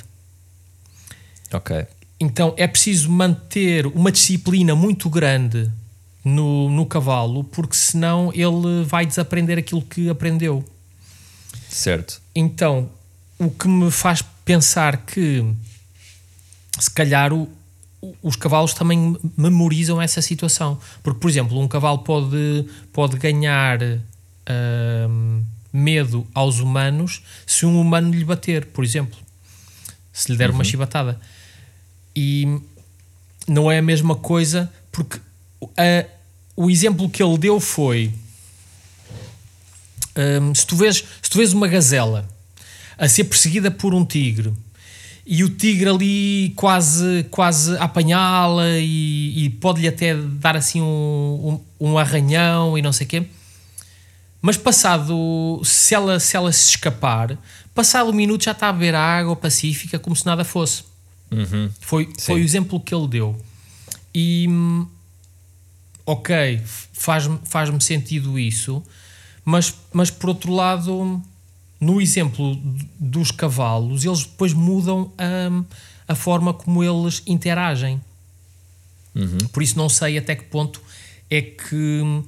Ok. 1.51 1.85
Então 2.19 2.53
é 2.57 2.67
preciso 2.67 3.09
manter 3.09 3.87
uma 3.87 4.11
disciplina 4.11 4.75
muito 4.75 5.09
grande 5.09 5.69
no, 6.23 6.69
no 6.69 6.85
cavalo, 6.85 7.43
porque 7.45 7.75
senão 7.75 8.31
ele 8.33 8.83
vai 8.85 9.05
desaprender 9.05 9.57
aquilo 9.57 9.81
que 9.81 10.09
aprendeu. 10.09 10.63
Certo. 11.69 12.21
Então, 12.35 12.89
o 13.39 13.49
que 13.49 13.67
me 13.67 13.89
faz 13.89 14.21
pensar 14.45 14.97
que 15.05 15.43
se 16.79 16.91
calhar 16.91 17.33
o- 17.33 17.49
os 18.21 18.35
cavalos 18.35 18.73
também 18.73 19.17
memorizam 19.37 20.01
essa 20.01 20.21
situação. 20.21 20.79
Porque, 21.03 21.19
por 21.19 21.29
exemplo, 21.29 21.59
um 21.59 21.67
cavalo 21.67 21.99
pode, 21.99 22.65
pode 22.93 23.17
ganhar 23.17 23.79
ahm, 24.45 25.41
medo 25.71 26.25
aos 26.33 26.59
humanos 26.59 27.21
se 27.45 27.65
um 27.65 27.79
humano 27.79 28.13
lhe 28.13 28.25
bater, 28.25 28.65
por 28.67 28.83
exemplo. 28.83 29.17
Se 30.11 30.31
lhe 30.31 30.37
der 30.37 30.49
uma 30.49 30.63
chibatada. 30.63 31.19
E 32.15 32.59
não 33.47 33.71
é 33.71 33.77
a 33.77 33.81
mesma 33.81 34.15
coisa, 34.15 34.71
porque 34.91 35.19
a- 35.77 36.05
o 36.55 36.69
exemplo 36.69 37.09
que 37.09 37.21
ele 37.23 37.37
deu 37.37 37.59
foi. 37.59 38.11
Hum, 40.17 40.53
se, 40.53 40.65
tu 40.65 40.75
vês, 40.75 40.97
se 41.21 41.29
tu 41.29 41.37
vês 41.37 41.53
uma 41.53 41.67
gazela 41.67 42.27
a 42.97 43.07
ser 43.07 43.23
perseguida 43.25 43.71
por 43.71 43.93
um 43.93 44.03
tigre 44.03 44.51
e 45.25 45.43
o 45.43 45.49
tigre 45.49 45.87
ali 45.89 46.51
quase, 46.55 47.25
quase 47.31 47.77
a 47.77 47.83
apanhá-la 47.85 48.67
e, 48.79 49.45
e 49.45 49.49
pode-lhe 49.51 49.87
até 49.87 50.15
dar 50.15 50.57
assim 50.57 50.81
um, 50.81 51.61
um, 51.79 51.91
um 51.91 51.97
arranhão 51.97 52.77
e 52.77 52.81
não 52.81 52.91
sei 52.91 53.05
o 53.05 53.09
quê, 53.09 53.23
mas 54.41 54.57
passado, 54.57 55.61
se 55.63 55.93
ela, 55.93 56.19
se 56.19 56.35
ela 56.35 56.51
se 56.51 56.69
escapar, 56.69 57.37
passado 57.73 58.09
um 58.09 58.13
minuto 58.13 58.45
já 58.45 58.51
está 58.51 58.69
a 58.69 58.73
beber 58.73 58.95
a 58.95 59.01
água 59.01 59.35
pacífica 59.35 59.99
como 59.99 60.15
se 60.15 60.25
nada 60.25 60.43
fosse. 60.43 60.83
Uhum. 61.31 61.69
Foi, 61.79 62.11
foi 62.19 62.41
o 62.41 62.43
exemplo 62.43 62.79
que 62.79 62.93
ele 62.93 63.07
deu. 63.07 63.39
E 64.13 64.47
ok, 66.05 66.61
faz-me 66.93 67.39
faz 67.43 67.69
sentido 67.83 68.39
isso, 68.39 68.81
mas, 69.45 69.73
mas 69.93 70.09
por 70.09 70.29
outro 70.29 70.53
lado, 70.53 71.21
no 71.79 72.01
exemplo 72.01 72.59
dos 72.99 73.31
cavalos, 73.31 74.03
eles 74.03 74.23
depois 74.23 74.53
mudam 74.53 75.11
a, 75.17 76.13
a 76.13 76.15
forma 76.15 76.53
como 76.53 76.83
eles 76.83 77.21
interagem. 77.27 78.01
Por 79.51 79.61
isso 79.61 79.77
não 79.77 79.89
sei 79.89 80.17
até 80.17 80.35
que 80.35 80.45
ponto 80.45 80.81
é 81.29 81.41
que 81.41 82.23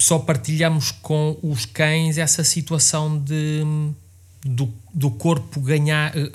só 0.00 0.18
partilhamos 0.18 0.90
com 0.90 1.38
os 1.42 1.66
cães 1.66 2.16
essa 2.16 2.42
situação 2.42 3.18
de 3.18 3.62
do, 4.42 4.72
do 4.94 5.10
corpo 5.10 5.60
ganhar 5.60 6.16
eh, 6.16 6.32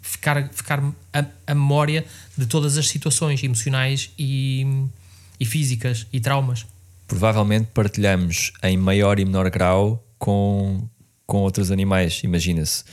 ficar, 0.00 0.48
ficar 0.50 0.82
a, 1.12 1.24
a 1.46 1.54
memória 1.54 2.06
de 2.36 2.46
todas 2.46 2.78
as 2.78 2.88
situações 2.88 3.42
emocionais 3.42 4.10
e, 4.18 4.66
e 5.38 5.44
físicas 5.44 6.06
e 6.10 6.18
traumas. 6.18 6.66
Provavelmente 7.06 7.68
partilhamos 7.74 8.52
em 8.62 8.78
maior 8.78 9.18
e 9.18 9.24
menor 9.26 9.50
grau 9.50 10.02
com, 10.18 10.88
com 11.26 11.38
outros 11.38 11.70
animais. 11.70 12.22
Imagina-se, 12.24 12.84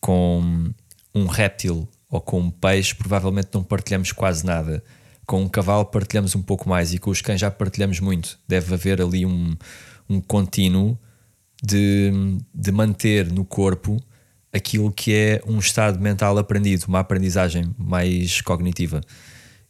com 0.00 0.72
um 1.14 1.26
réptil 1.26 1.86
ou 2.08 2.20
com 2.22 2.40
um 2.40 2.50
peixe, 2.50 2.94
provavelmente 2.94 3.50
não 3.52 3.62
partilhamos 3.62 4.12
quase 4.12 4.46
nada. 4.46 4.82
Com 5.30 5.42
um 5.42 5.48
cavalo 5.48 5.84
partilhamos 5.84 6.34
um 6.34 6.42
pouco 6.42 6.68
mais 6.68 6.92
e 6.92 6.98
com 6.98 7.08
os 7.08 7.22
cães 7.22 7.40
já 7.40 7.48
partilhamos 7.52 8.00
muito. 8.00 8.36
Deve 8.48 8.74
haver 8.74 9.00
ali 9.00 9.24
um, 9.24 9.56
um 10.08 10.20
contínuo 10.20 10.98
de, 11.62 12.10
de 12.52 12.72
manter 12.72 13.30
no 13.30 13.44
corpo 13.44 14.02
aquilo 14.52 14.90
que 14.90 15.14
é 15.14 15.40
um 15.46 15.60
estado 15.60 16.00
mental 16.00 16.36
aprendido, 16.36 16.86
uma 16.88 16.98
aprendizagem 16.98 17.72
mais 17.78 18.40
cognitiva. 18.40 19.00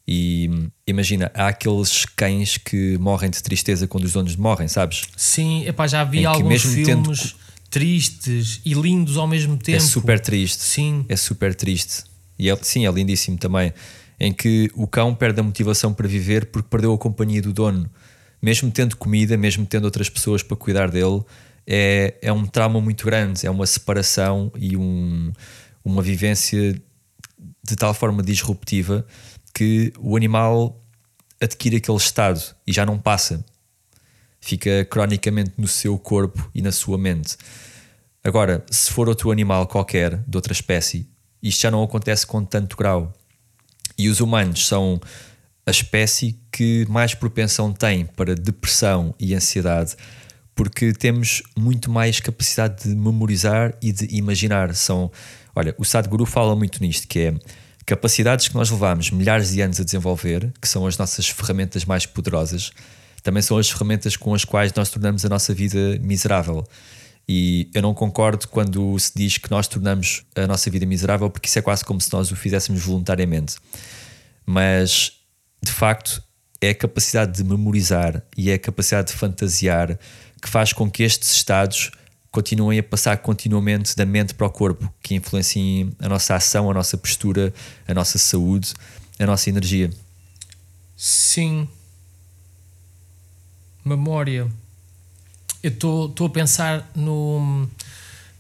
E 0.09 0.49
imagina, 0.87 1.31
há 1.35 1.49
aqueles 1.49 2.07
cães 2.07 2.57
que 2.57 2.97
morrem 2.97 3.29
de 3.29 3.43
tristeza 3.43 3.87
quando 3.87 4.05
os 4.05 4.15
donos 4.15 4.37
morrem, 4.37 4.67
sabes? 4.67 5.03
Sim, 5.15 5.67
epá, 5.67 5.87
já 5.87 6.05
vi 6.05 6.25
alguns 6.25 6.49
mesmo 6.49 6.85
tendo 6.87 7.15
filmes 7.15 7.37
tristes 7.69 8.63
e 8.65 8.73
lindos 8.73 9.19
ao 9.19 9.29
mesmo 9.29 9.59
tempo. 9.59 9.77
É 9.77 9.81
super 9.81 10.19
triste. 10.19 10.63
Sim, 10.63 11.05
É 11.07 11.17
super 11.17 11.55
triste. 11.55 12.05
E 12.39 12.49
é, 12.49 12.57
sim, 12.63 12.87
é 12.87 12.91
lindíssimo 12.91 13.37
também. 13.37 13.75
Em 14.21 14.33
que 14.33 14.71
o 14.75 14.87
cão 14.87 15.15
perde 15.15 15.41
a 15.41 15.43
motivação 15.43 15.95
para 15.95 16.07
viver 16.07 16.47
porque 16.47 16.69
perdeu 16.69 16.93
a 16.93 16.99
companhia 16.99 17.41
do 17.41 17.53
dono. 17.53 17.91
Mesmo 18.43 18.71
tendo 18.71 18.97
comida, 18.97 19.37
mesmo 19.37 19.65
tendo 19.65 19.85
outras 19.85 20.11
pessoas 20.11 20.43
para 20.43 20.57
cuidar 20.57 20.91
dele, 20.91 21.23
é, 21.67 22.15
é 22.21 22.33
um 22.33 22.47
trauma 22.47 22.81
muito 22.81 23.07
grande. 23.07 23.47
É 23.47 23.51
uma 23.51 23.67
separação 23.67 24.53
e 24.57 24.77
um, 24.77 25.33
uma 25.83 26.03
vivência 26.03 26.81
de 27.63 27.77
tal 27.77 27.95
forma 27.95 28.23
disruptiva 28.23 29.07
que 29.55 29.93
o 29.99 30.17
animal 30.17 30.81
adquire 31.41 31.77
aquele 31.77 31.97
estado 31.97 32.41
e 32.67 32.73
já 32.73 32.85
não 32.85 32.99
passa. 32.99 33.45
Fica 34.41 34.85
cronicamente 34.85 35.53
no 35.57 35.69
seu 35.69 35.99
corpo 35.99 36.51
e 36.55 36.63
na 36.63 36.73
sua 36.73 36.99
mente. 36.99 37.37
Agora, 38.23 38.65
se 38.71 38.91
for 38.91 39.09
outro 39.09 39.31
animal 39.31 39.67
qualquer, 39.67 40.19
de 40.27 40.37
outra 40.37 40.53
espécie, 40.53 41.09
isto 41.43 41.63
já 41.63 41.71
não 41.71 41.83
acontece 41.83 42.27
com 42.27 42.45
tanto 42.45 42.77
grau. 42.77 43.13
E 43.99 44.09
os 44.09 44.21
humanos 44.21 44.67
são 44.67 45.01
a 45.67 45.71
espécie 45.71 46.39
que 46.51 46.87
mais 46.89 47.15
propensão 47.15 47.73
tem 47.73 48.07
para 48.07 48.35
depressão 48.35 49.15
e 49.19 49.35
ansiedade 49.35 49.97
porque 50.61 50.93
temos 50.93 51.43
muito 51.57 51.91
mais 51.91 52.21
capacidade 52.21 52.83
de 52.83 52.95
memorizar 52.95 53.73
e 53.81 53.93
de 53.93 54.15
imaginar. 54.15 54.75
São, 54.75 55.11
olha, 55.57 55.75
o 55.79 55.87
Sadhguru 55.87 56.27
fala 56.27 56.55
muito 56.55 56.83
nisto, 56.83 57.09
que 57.09 57.19
é 57.19 57.35
capacidades 57.87 58.49
que 58.49 58.55
nós 58.55 58.69
levamos 58.69 59.11
milhares 59.11 59.53
de 59.53 59.63
anos 59.63 59.81
a 59.81 59.85
desenvolver, 59.85 60.53
que 60.61 60.69
são 60.69 60.87
as 60.87 60.99
nossas 60.99 61.31
ferramentas 61.31 61.87
mais 61.87 62.05
poderosas, 62.05 62.73
também 63.23 63.43
são 63.43 63.57
as 63.57 63.71
ferramentas 63.71 64.17
com 64.17 64.35
as 64.35 64.45
quais 64.45 64.71
nós 64.75 64.91
tornamos 64.91 65.25
a 65.25 65.31
nossa 65.31 65.55
vida 65.55 65.99
miserável. 66.03 66.63
E 67.33 67.71
eu 67.73 67.81
não 67.81 67.95
concordo 67.95 68.49
quando 68.49 68.99
se 68.99 69.13
diz 69.15 69.39
que 69.39 69.49
nós 69.53 69.69
tornamos 69.69 70.25
a 70.35 70.49
nossa 70.49 70.69
vida 70.69 70.85
miserável, 70.85 71.31
porque 71.31 71.47
isso 71.47 71.61
é 71.61 71.63
quase 71.63 71.85
como 71.85 72.01
se 72.01 72.13
nós 72.13 72.33
o 72.33 72.35
fizéssemos 72.35 72.83
voluntariamente. 72.83 73.55
Mas, 74.45 75.13
de 75.63 75.71
facto, 75.71 76.21
é 76.61 76.71
a 76.71 76.75
capacidade 76.75 77.37
de 77.37 77.45
memorizar 77.45 78.21
e 78.37 78.51
é 78.51 78.55
a 78.55 78.59
capacidade 78.59 79.13
de 79.13 79.15
fantasiar 79.15 79.97
que 80.43 80.49
faz 80.49 80.73
com 80.73 80.91
que 80.91 81.05
estes 81.05 81.31
estados 81.31 81.93
continuem 82.33 82.81
a 82.81 82.83
passar 82.83 83.17
continuamente 83.19 83.95
da 83.95 84.05
mente 84.05 84.35
para 84.35 84.49
o 84.49 84.51
corpo, 84.51 84.93
que 85.01 85.15
influenciem 85.15 85.93
a 86.01 86.09
nossa 86.09 86.35
ação, 86.35 86.69
a 86.69 86.75
nossa 86.75 86.99
postura, 86.99 87.55
a 87.87 87.95
nossa 87.95 88.19
saúde, 88.19 88.75
a 89.21 89.25
nossa 89.25 89.49
energia. 89.49 89.89
Sim. 90.97 91.69
Memória. 93.85 94.51
Eu 95.63 95.71
estou 95.71 96.27
a 96.27 96.31
pensar 96.31 96.91
no, 96.95 97.69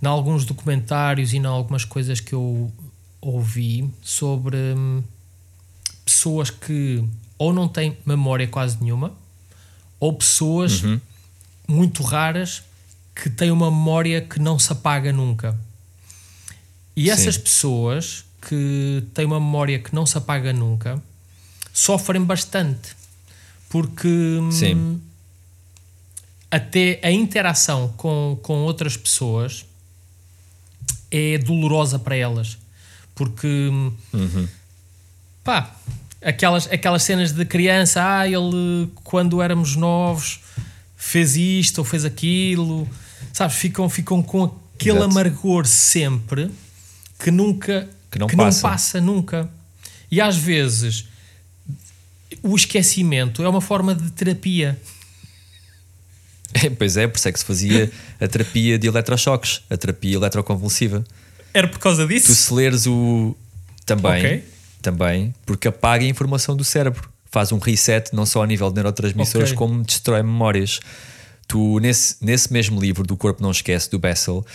em 0.02 0.06
alguns 0.06 0.44
documentários 0.44 1.32
e 1.32 1.36
em 1.36 1.44
algumas 1.44 1.84
coisas 1.84 2.20
que 2.20 2.32
eu 2.32 2.72
ouvi 3.20 3.88
sobre 4.02 4.56
hum, 4.56 5.02
pessoas 6.04 6.50
que 6.50 7.04
ou 7.36 7.52
não 7.52 7.68
têm 7.68 7.96
memória 8.04 8.46
quase 8.46 8.78
nenhuma, 8.80 9.12
ou 9.98 10.12
pessoas 10.12 10.82
uhum. 10.82 11.00
muito 11.68 12.02
raras 12.02 12.62
que 13.14 13.30
têm 13.30 13.50
uma 13.50 13.70
memória 13.70 14.20
que 14.20 14.38
não 14.38 14.58
se 14.58 14.72
apaga 14.72 15.12
nunca. 15.12 15.58
E 16.96 17.10
essas 17.10 17.36
Sim. 17.36 17.40
pessoas 17.40 18.24
que 18.46 19.04
têm 19.14 19.24
uma 19.24 19.40
memória 19.40 19.78
que 19.78 19.94
não 19.94 20.04
se 20.06 20.16
apaga 20.16 20.52
nunca 20.52 21.02
sofrem 21.72 22.22
bastante 22.24 22.96
porque 23.70 24.08
Sim. 24.50 25.00
Até 26.50 26.98
a 27.02 27.10
interação 27.10 27.92
com, 27.96 28.38
com 28.42 28.58
outras 28.62 28.96
pessoas 28.96 29.64
é 31.10 31.38
dolorosa 31.38 31.98
para 31.98 32.16
elas 32.16 32.58
porque 33.20 33.46
uhum. 34.14 34.48
pá, 35.44 35.76
aquelas, 36.22 36.66
aquelas 36.72 37.02
cenas 37.02 37.32
de 37.32 37.44
criança, 37.44 38.00
ah, 38.02 38.26
ele 38.26 38.88
quando 39.04 39.42
éramos 39.42 39.76
novos 39.76 40.40
fez 40.96 41.36
isto 41.36 41.80
ou 41.80 41.84
fez 41.84 42.06
aquilo, 42.06 42.88
sabes? 43.30 43.56
Ficam, 43.56 43.90
ficam 43.90 44.22
com 44.22 44.44
aquele 44.74 44.96
Exato. 44.96 45.10
amargor 45.10 45.66
sempre 45.66 46.50
que 47.18 47.30
nunca 47.30 47.86
que, 48.10 48.18
não, 48.18 48.26
que 48.26 48.34
passa. 48.34 48.62
não 48.62 48.70
passa 48.70 49.00
nunca. 49.02 49.50
E 50.10 50.18
às 50.18 50.38
vezes 50.38 51.04
o 52.42 52.56
esquecimento 52.56 53.42
é 53.42 53.48
uma 53.50 53.60
forma 53.60 53.94
de 53.94 54.10
terapia. 54.12 54.80
É, 56.62 56.68
pois 56.68 56.96
é, 56.96 57.06
por 57.06 57.16
isso 57.16 57.28
é 57.28 57.32
que 57.32 57.38
se 57.38 57.44
fazia 57.44 57.90
a 58.20 58.26
terapia 58.26 58.78
de 58.78 58.88
eletrochoques, 58.88 59.62
a 59.70 59.76
terapia 59.76 60.16
eletroconvulsiva. 60.16 61.04
Era 61.54 61.68
por 61.68 61.78
causa 61.78 62.06
disso? 62.06 62.26
Tu 62.26 62.34
se 62.34 62.52
leres 62.52 62.86
o. 62.86 63.36
Também. 63.86 64.18
Okay. 64.18 64.44
Também, 64.82 65.34
porque 65.46 65.68
apaga 65.68 66.04
a 66.04 66.08
informação 66.08 66.56
do 66.56 66.64
cérebro. 66.64 67.08
Faz 67.30 67.52
um 67.52 67.58
reset 67.58 68.12
não 68.12 68.26
só 68.26 68.42
a 68.42 68.46
nível 68.46 68.68
de 68.68 68.74
neurotransmissores, 68.74 69.50
okay. 69.50 69.58
como 69.58 69.84
destrói 69.84 70.22
memórias 70.22 70.80
tu, 71.50 71.80
nesse, 71.80 72.16
nesse 72.20 72.52
mesmo 72.52 72.80
livro 72.80 73.04
do 73.04 73.16
Corpo 73.16 73.42
Não 73.42 73.50
Esquece, 73.50 73.90
do 73.90 73.98
Bessel, 73.98 74.46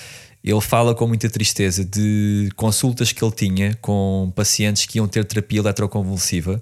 ele 0.41 0.61
fala 0.61 0.95
com 0.95 1.05
muita 1.05 1.29
tristeza 1.29 1.83
de 1.83 2.49
consultas 2.55 3.11
que 3.11 3.23
ele 3.23 3.33
tinha 3.33 3.77
com 3.81 4.31
pacientes 4.33 4.85
que 4.85 4.97
iam 4.97 5.07
ter 5.07 5.25
terapia 5.25 5.59
eletroconvulsiva 5.59 6.61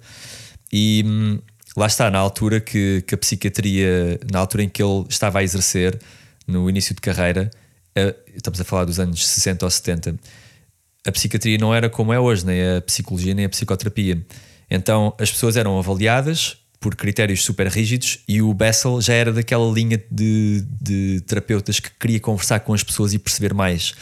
e 0.71 1.03
hum, 1.05 1.39
lá 1.75 1.87
está, 1.87 2.09
na 2.09 2.19
altura 2.19 2.59
que, 2.59 3.03
que, 3.07 3.15
a 3.15 3.17
psiquiatria, 3.17 4.19
na 4.31 4.39
altura 4.39 4.63
em 4.63 4.69
que 4.69 4.81
ele 4.81 5.05
estava 5.09 5.39
a 5.39 5.43
exercer, 5.43 5.99
no 6.47 6.69
início 6.69 6.93
de 6.93 7.01
carreira, 7.01 7.49
estamos 8.35 8.59
a 8.59 8.63
falar 8.63 8.85
dos 8.85 8.99
anos 8.99 9.25
60 9.25 9.65
ou 9.65 9.69
70, 9.69 10.15
a 11.05 11.11
psiquiatria 11.11 11.57
não 11.57 11.73
era 11.73 11.89
como 11.89 12.13
é 12.13 12.19
hoje, 12.19 12.45
nem 12.45 12.77
a 12.77 12.81
psicologia, 12.81 13.33
nem 13.33 13.45
a 13.45 13.49
psicoterapia. 13.49 14.25
Então 14.69 15.13
as 15.19 15.31
pessoas 15.31 15.57
eram 15.57 15.77
avaliadas 15.77 16.57
por 16.79 16.95
critérios 16.95 17.43
super 17.43 17.67
rígidos 17.67 18.19
e 18.27 18.41
o 18.41 18.53
Bessel 18.53 18.99
já 19.01 19.13
era 19.13 19.31
daquela 19.31 19.69
linha 19.71 20.01
de, 20.11 20.65
de 20.81 21.21
terapeutas 21.21 21.79
que 21.79 21.89
queria 21.99 22.19
conversar 22.19 22.59
com 22.61 22.73
as 22.73 22.83
pessoas 22.83 23.13
e 23.13 23.19
perceber 23.19 23.53
mais. 23.53 23.93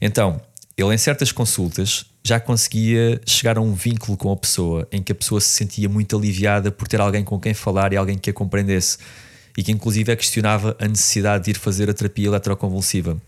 Então, 0.00 0.40
ele 0.82 0.94
em 0.94 0.98
certas 0.98 1.32
consultas 1.32 2.04
já 2.24 2.38
conseguia 2.38 3.20
chegar 3.26 3.58
a 3.58 3.60
um 3.60 3.74
vínculo 3.74 4.16
com 4.16 4.30
a 4.30 4.36
pessoa 4.36 4.86
em 4.92 5.02
que 5.02 5.12
a 5.12 5.14
pessoa 5.14 5.40
se 5.40 5.48
sentia 5.48 5.88
muito 5.88 6.16
aliviada 6.16 6.70
por 6.70 6.86
ter 6.86 7.00
alguém 7.00 7.24
com 7.24 7.38
quem 7.38 7.54
falar 7.54 7.92
e 7.92 7.96
alguém 7.96 8.18
que 8.18 8.30
a 8.30 8.32
compreendesse 8.32 8.98
e 9.56 9.62
que 9.62 9.72
inclusive 9.72 10.14
questionava 10.16 10.76
a 10.78 10.88
necessidade 10.88 11.44
de 11.44 11.50
ir 11.50 11.58
fazer 11.58 11.90
a 11.90 11.94
terapia 11.94 12.26
eletroconvulsiva. 12.26 13.20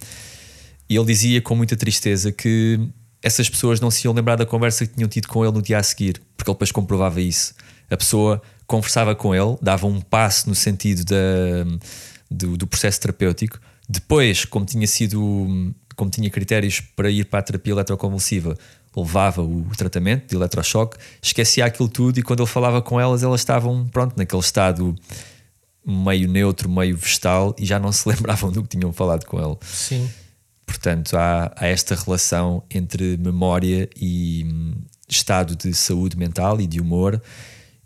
E 0.89 0.97
ele 0.97 1.07
dizia 1.07 1.41
com 1.41 1.55
muita 1.55 1.77
tristeza 1.77 2.31
que 2.31 2.81
essas 3.23 3.49
pessoas 3.49 3.81
não 3.81 3.91
se 3.91 4.07
iam 4.07 4.15
lembrar 4.15 4.37
da 4.37 4.47
conversa 4.47 4.87
que 4.87 4.95
tinham 4.95 5.09
tido 5.09 5.29
com 5.29 5.45
ele 5.45 5.55
no 5.55 5.63
dia 5.63 5.79
a 5.79 5.83
seguir, 5.83 6.21
porque 6.37 6.51
ele 6.51 6.55
depois 6.55 6.71
comprovava 6.71 7.21
isso. 7.21 7.55
A 7.91 7.97
pessoa 7.97 8.43
conversava 8.67 9.15
com 9.15 9.35
ele, 9.35 9.57
dava 9.63 9.87
um 9.87 10.01
passo 10.01 10.49
no 10.49 10.55
sentido 10.55 11.05
da, 11.05 11.17
do, 12.31 12.57
do 12.57 12.67
processo 12.67 13.01
terapêutico. 13.01 13.59
Depois, 13.89 14.45
como 14.45 14.65
tinha 14.65 14.87
sido, 14.87 15.75
como 15.97 16.11
tinha 16.11 16.29
critérios 16.31 16.81
para 16.81 17.11
ir 17.11 17.25
para 17.27 17.41
a 17.41 17.43
terapia 17.43 17.73
eletroconvulsiva, 17.73 18.57
levava 18.97 19.43
o 19.43 19.67
tratamento 19.77 20.29
de 20.29 20.37
eletrochoque, 20.37 20.97
esquecia 21.23 21.65
aquilo 21.65 21.89
tudo 21.89 22.19
e 22.19 22.23
quando 22.23 22.41
ele 22.41 22.49
falava 22.49 22.81
com 22.81 23.01
elas, 23.01 23.23
elas 23.23 23.41
estavam 23.41 23.87
pronto 23.89 24.17
naquele 24.17 24.41
estado 24.41 24.95
meio 25.85 26.29
neutro, 26.29 26.69
meio 26.69 26.97
vestal 26.97 27.55
e 27.59 27.67
já 27.67 27.79
não 27.79 27.93
se 27.93 28.07
lembravam 28.09 28.51
do 28.51 28.63
que 28.63 28.69
tinham 28.69 28.93
falado 28.93 29.25
com 29.27 29.39
ele. 29.39 29.57
Sim. 29.63 30.09
Portanto, 30.65 31.17
há, 31.17 31.53
há 31.57 31.67
esta 31.67 31.95
relação 31.95 32.63
entre 32.71 33.17
memória 33.17 33.89
e 34.01 34.45
hum, 34.47 34.75
estado 35.09 35.55
de 35.55 35.75
saúde 35.75 36.17
mental 36.17 36.61
e 36.61 36.67
de 36.67 36.81
humor 36.81 37.21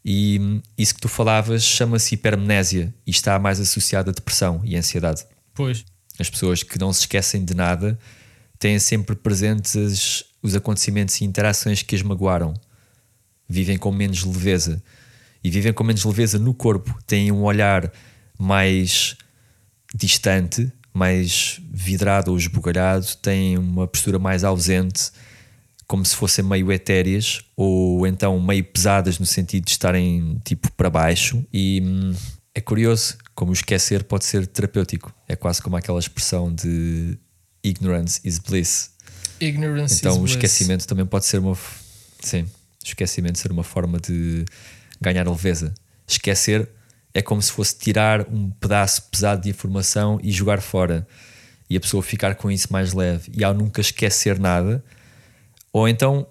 e 0.05 0.63
isso 0.77 0.95
que 0.95 1.01
tu 1.01 1.09
falavas 1.09 1.63
chama-se 1.63 2.15
hipermnésia 2.15 2.95
e 3.07 3.11
está 3.11 3.39
mais 3.39 3.61
associado 3.61 4.11
à 4.11 4.13
depressão 4.13 4.61
e 4.65 4.77
ansiedade. 4.77 5.25
Pois. 5.55 5.85
As 6.19 6.29
pessoas 6.29 6.63
que 6.63 6.79
não 6.79 6.93
se 6.93 7.01
esquecem 7.01 7.45
de 7.45 7.55
nada 7.55 7.99
têm 8.59 8.79
sempre 8.79 9.15
presentes 9.15 10.25
os 10.43 10.55
acontecimentos 10.55 11.21
e 11.21 11.25
interações 11.25 11.83
que 11.83 11.95
as 11.95 12.03
magoaram. 12.03 12.55
Vivem 13.49 13.79
com 13.79 13.93
menos 13.93 14.25
leveza. 14.25 14.83
E 15.43 15.51
vivem 15.51 15.73
com 15.73 15.85
menos 15.85 16.05
leveza 16.05 16.39
no 16.39 16.53
corpo. 16.53 16.99
Têm 17.07 17.31
um 17.31 17.45
olhar 17.45 17.93
mais 18.39 19.17
distante, 19.95 20.71
mais 20.93 21.61
vidrado 21.71 22.33
ou 22.33 22.37
esbugalhado, 22.37 23.07
têm 23.23 23.57
uma 23.57 23.87
postura 23.87 24.19
mais 24.19 24.45
ausente 24.45 25.11
como 25.89 26.05
se 26.05 26.15
fossem 26.15 26.45
meio 26.45 26.71
etéreas 26.71 27.41
ou 27.57 28.07
então 28.07 28.39
meio 28.39 28.63
pesadas 28.63 29.19
no 29.19 29.25
sentido 29.25 29.65
de 29.65 29.71
estarem 29.71 30.39
tipo 30.45 30.71
para 30.73 30.91
baixo 30.91 31.43
e 31.51 31.81
hum, 31.83 32.15
é 32.59 32.61
curioso 32.61 33.17
como 33.35 33.51
o 33.51 33.55
esquecer 33.55 34.03
pode 34.03 34.25
ser 34.25 34.47
terapêutico. 34.47 35.15
É 35.29 35.37
quase 35.37 35.63
como 35.63 35.77
aquela 35.77 35.99
expressão 35.99 36.53
de 36.53 37.17
ignorance 37.63 38.21
is 38.25 38.39
bliss. 38.39 38.91
Ignorance 39.41 39.99
então 39.99 40.21
o 40.21 40.25
esquecimento 40.25 40.87
também 40.87 41.07
pode 41.07 41.25
ser 41.25 41.39
uma 41.39 41.57
sim, 42.21 42.45
esquecimento 42.85 43.39
ser 43.39 43.53
uma 43.53 43.63
forma 43.63 44.01
de 44.01 44.45
ganhar 45.01 45.29
leveza. 45.29 45.73
Esquecer 46.07 46.69
é 47.15 47.23
como 47.23 47.41
se 47.41 47.53
fosse 47.53 47.79
tirar 47.79 48.27
um 48.29 48.51
pedaço 48.51 49.03
pesado 49.03 49.43
de 49.43 49.51
informação 49.51 50.19
e 50.21 50.33
jogar 50.33 50.61
fora 50.61 51.07
e 51.71 51.77
a 51.77 51.81
pessoa 51.81 52.03
ficar 52.03 52.35
com 52.35 52.51
isso 52.51 52.73
mais 52.73 52.93
leve. 52.93 53.31
E 53.37 53.45
ao 53.45 53.55
nunca 53.55 53.81
esquecer 53.81 54.39
nada 54.39 54.83
ou 55.73 55.89
então, 55.89 56.27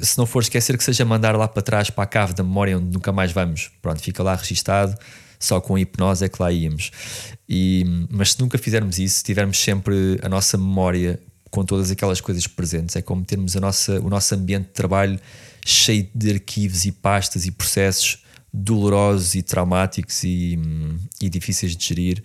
se 0.00 0.18
não 0.18 0.26
for 0.26 0.42
esquecer, 0.42 0.76
que 0.76 0.82
seja 0.82 1.04
mandar 1.04 1.36
lá 1.36 1.46
para 1.46 1.62
trás 1.62 1.88
para 1.88 2.02
a 2.02 2.06
cave 2.06 2.34
da 2.34 2.42
memória 2.42 2.76
onde 2.76 2.92
nunca 2.92 3.12
mais 3.12 3.30
vamos. 3.30 3.70
Pronto, 3.80 4.00
fica 4.00 4.24
lá 4.24 4.34
registado, 4.34 4.98
só 5.44 5.60
com 5.60 5.76
hipnose 5.76 6.24
é 6.24 6.28
que 6.28 6.40
lá 6.40 6.52
íamos. 6.52 6.90
E, 7.48 7.84
mas 8.10 8.32
se 8.32 8.40
nunca 8.40 8.56
fizermos 8.56 8.98
isso, 8.98 9.22
tivermos 9.24 9.58
sempre 9.58 10.18
a 10.22 10.28
nossa 10.28 10.56
memória 10.56 11.20
com 11.50 11.64
todas 11.64 11.90
aquelas 11.90 12.20
coisas 12.20 12.46
presentes, 12.46 12.96
é 12.96 13.02
como 13.02 13.24
termos 13.24 13.56
a 13.56 13.60
nossa, 13.60 14.00
o 14.00 14.08
nosso 14.08 14.34
ambiente 14.34 14.68
de 14.68 14.72
trabalho 14.72 15.20
cheio 15.64 16.08
de 16.14 16.30
arquivos 16.32 16.86
e 16.86 16.92
pastas 16.92 17.44
e 17.44 17.50
processos 17.50 18.22
dolorosos 18.52 19.34
e 19.34 19.42
traumáticos 19.42 20.24
e, 20.24 20.58
e 21.20 21.28
difíceis 21.28 21.76
de 21.76 21.84
gerir. 21.84 22.22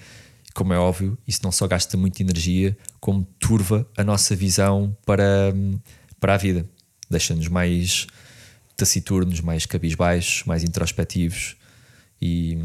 Como 0.53 0.73
é 0.73 0.79
óbvio, 0.79 1.17
isso 1.27 1.41
não 1.43 1.51
só 1.51 1.67
gasta 1.67 1.97
muita 1.97 2.21
energia, 2.21 2.75
como 2.99 3.23
turva 3.39 3.87
a 3.97 4.03
nossa 4.03 4.35
visão 4.35 4.95
para 5.05 5.53
para 6.19 6.33
a 6.33 6.37
vida. 6.37 6.67
Deixa-nos 7.09 7.47
mais 7.47 8.07
taciturnos, 8.75 9.41
mais 9.41 9.65
cabisbaixos, 9.65 10.43
mais 10.45 10.63
introspectivos 10.63 11.55
e 12.21 12.57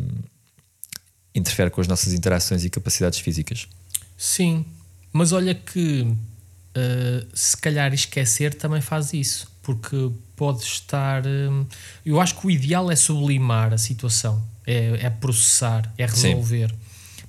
interfere 1.35 1.71
com 1.71 1.81
as 1.81 1.89
nossas 1.89 2.13
interações 2.13 2.65
e 2.65 2.71
capacidades 2.71 3.19
físicas. 3.19 3.69
Sim, 4.17 4.65
mas 5.13 5.33
olha 5.33 5.55
que 5.55 6.03
uh, 6.03 7.27
se 7.35 7.57
calhar 7.57 7.93
esquecer 7.93 8.55
também 8.55 8.81
faz 8.81 9.13
isso, 9.13 9.51
porque 9.63 10.11
pode 10.37 10.63
estar. 10.63 11.27
Um, 11.27 11.67
eu 12.05 12.21
acho 12.21 12.39
que 12.39 12.47
o 12.47 12.51
ideal 12.51 12.91
é 12.91 12.97
sublimar 12.97 13.73
a 13.73 13.79
situação, 13.79 14.43
é, 14.67 15.07
é 15.07 15.11
processar, 15.11 15.93
é 15.97 16.07
resolver. 16.07 16.71
Sim. 16.71 16.77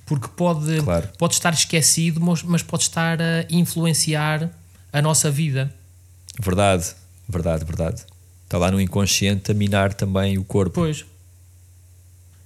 Porque 0.06 0.28
pode, 0.28 0.82
claro. 0.82 1.08
pode 1.16 1.34
estar 1.34 1.54
esquecido, 1.54 2.20
mas, 2.20 2.42
mas 2.42 2.62
pode 2.62 2.82
estar 2.82 3.22
a 3.22 3.46
influenciar 3.48 4.50
a 4.92 5.00
nossa 5.00 5.30
vida. 5.30 5.74
Verdade, 6.38 6.94
verdade, 7.28 7.64
verdade. 7.64 8.04
Está 8.44 8.58
lá 8.58 8.70
no 8.70 8.80
inconsciente 8.80 9.50
a 9.50 9.54
minar 9.54 9.94
também 9.94 10.36
o 10.36 10.44
corpo. 10.44 10.74
Pois. 10.74 11.06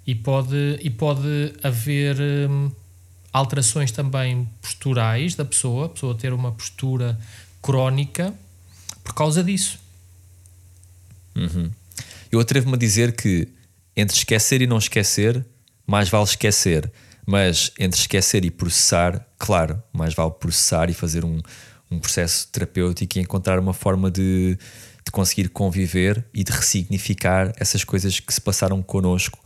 E 0.09 0.15
pode, 0.15 0.79
e 0.81 0.89
pode 0.89 1.53
haver 1.63 2.17
hum, 2.19 2.73
alterações 3.31 3.93
também 3.93 4.49
posturais 4.63 5.35
da 5.35 5.45
pessoa, 5.45 5.85
a 5.85 5.89
pessoa 5.91 6.15
ter 6.15 6.33
uma 6.33 6.51
postura 6.51 7.21
crónica 7.61 8.33
por 9.05 9.13
causa 9.13 9.45
disso. 9.45 9.79
Uhum. 11.37 11.71
Eu 12.33 12.41
atrevo-me 12.41 12.77
a 12.77 12.79
dizer 12.79 13.15
que 13.15 13.49
entre 13.95 14.17
esquecer 14.17 14.63
e 14.63 14.67
não 14.67 14.79
esquecer, 14.79 15.45
mais 15.87 16.09
vale 16.09 16.25
esquecer. 16.25 16.91
Mas 17.27 17.71
entre 17.79 18.01
esquecer 18.01 18.47
e 18.47 18.51
processar, 18.51 19.29
claro, 19.39 19.83
mais 19.93 20.15
vale 20.15 20.31
processar 20.31 20.89
e 20.89 20.95
fazer 20.95 21.23
um, 21.23 21.39
um 21.91 21.99
processo 21.99 22.49
terapêutico 22.49 23.19
e 23.19 23.21
encontrar 23.21 23.59
uma 23.59 23.75
forma 23.75 24.11
de, 24.11 24.57
de 25.05 25.13
conseguir 25.13 25.51
conviver 25.51 26.25
e 26.33 26.43
de 26.43 26.51
ressignificar 26.51 27.53
essas 27.59 27.85
coisas 27.85 28.19
que 28.19 28.33
se 28.33 28.41
passaram 28.41 28.83
connosco 28.83 29.39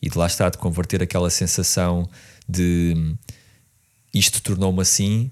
e 0.00 0.08
de 0.08 0.16
lá 0.18 0.26
estar, 0.26 0.50
de 0.50 0.58
converter 0.58 1.02
aquela 1.02 1.30
sensação 1.30 2.08
de 2.48 3.16
isto 4.12 4.40
tornou-me 4.42 4.80
assim 4.80 5.30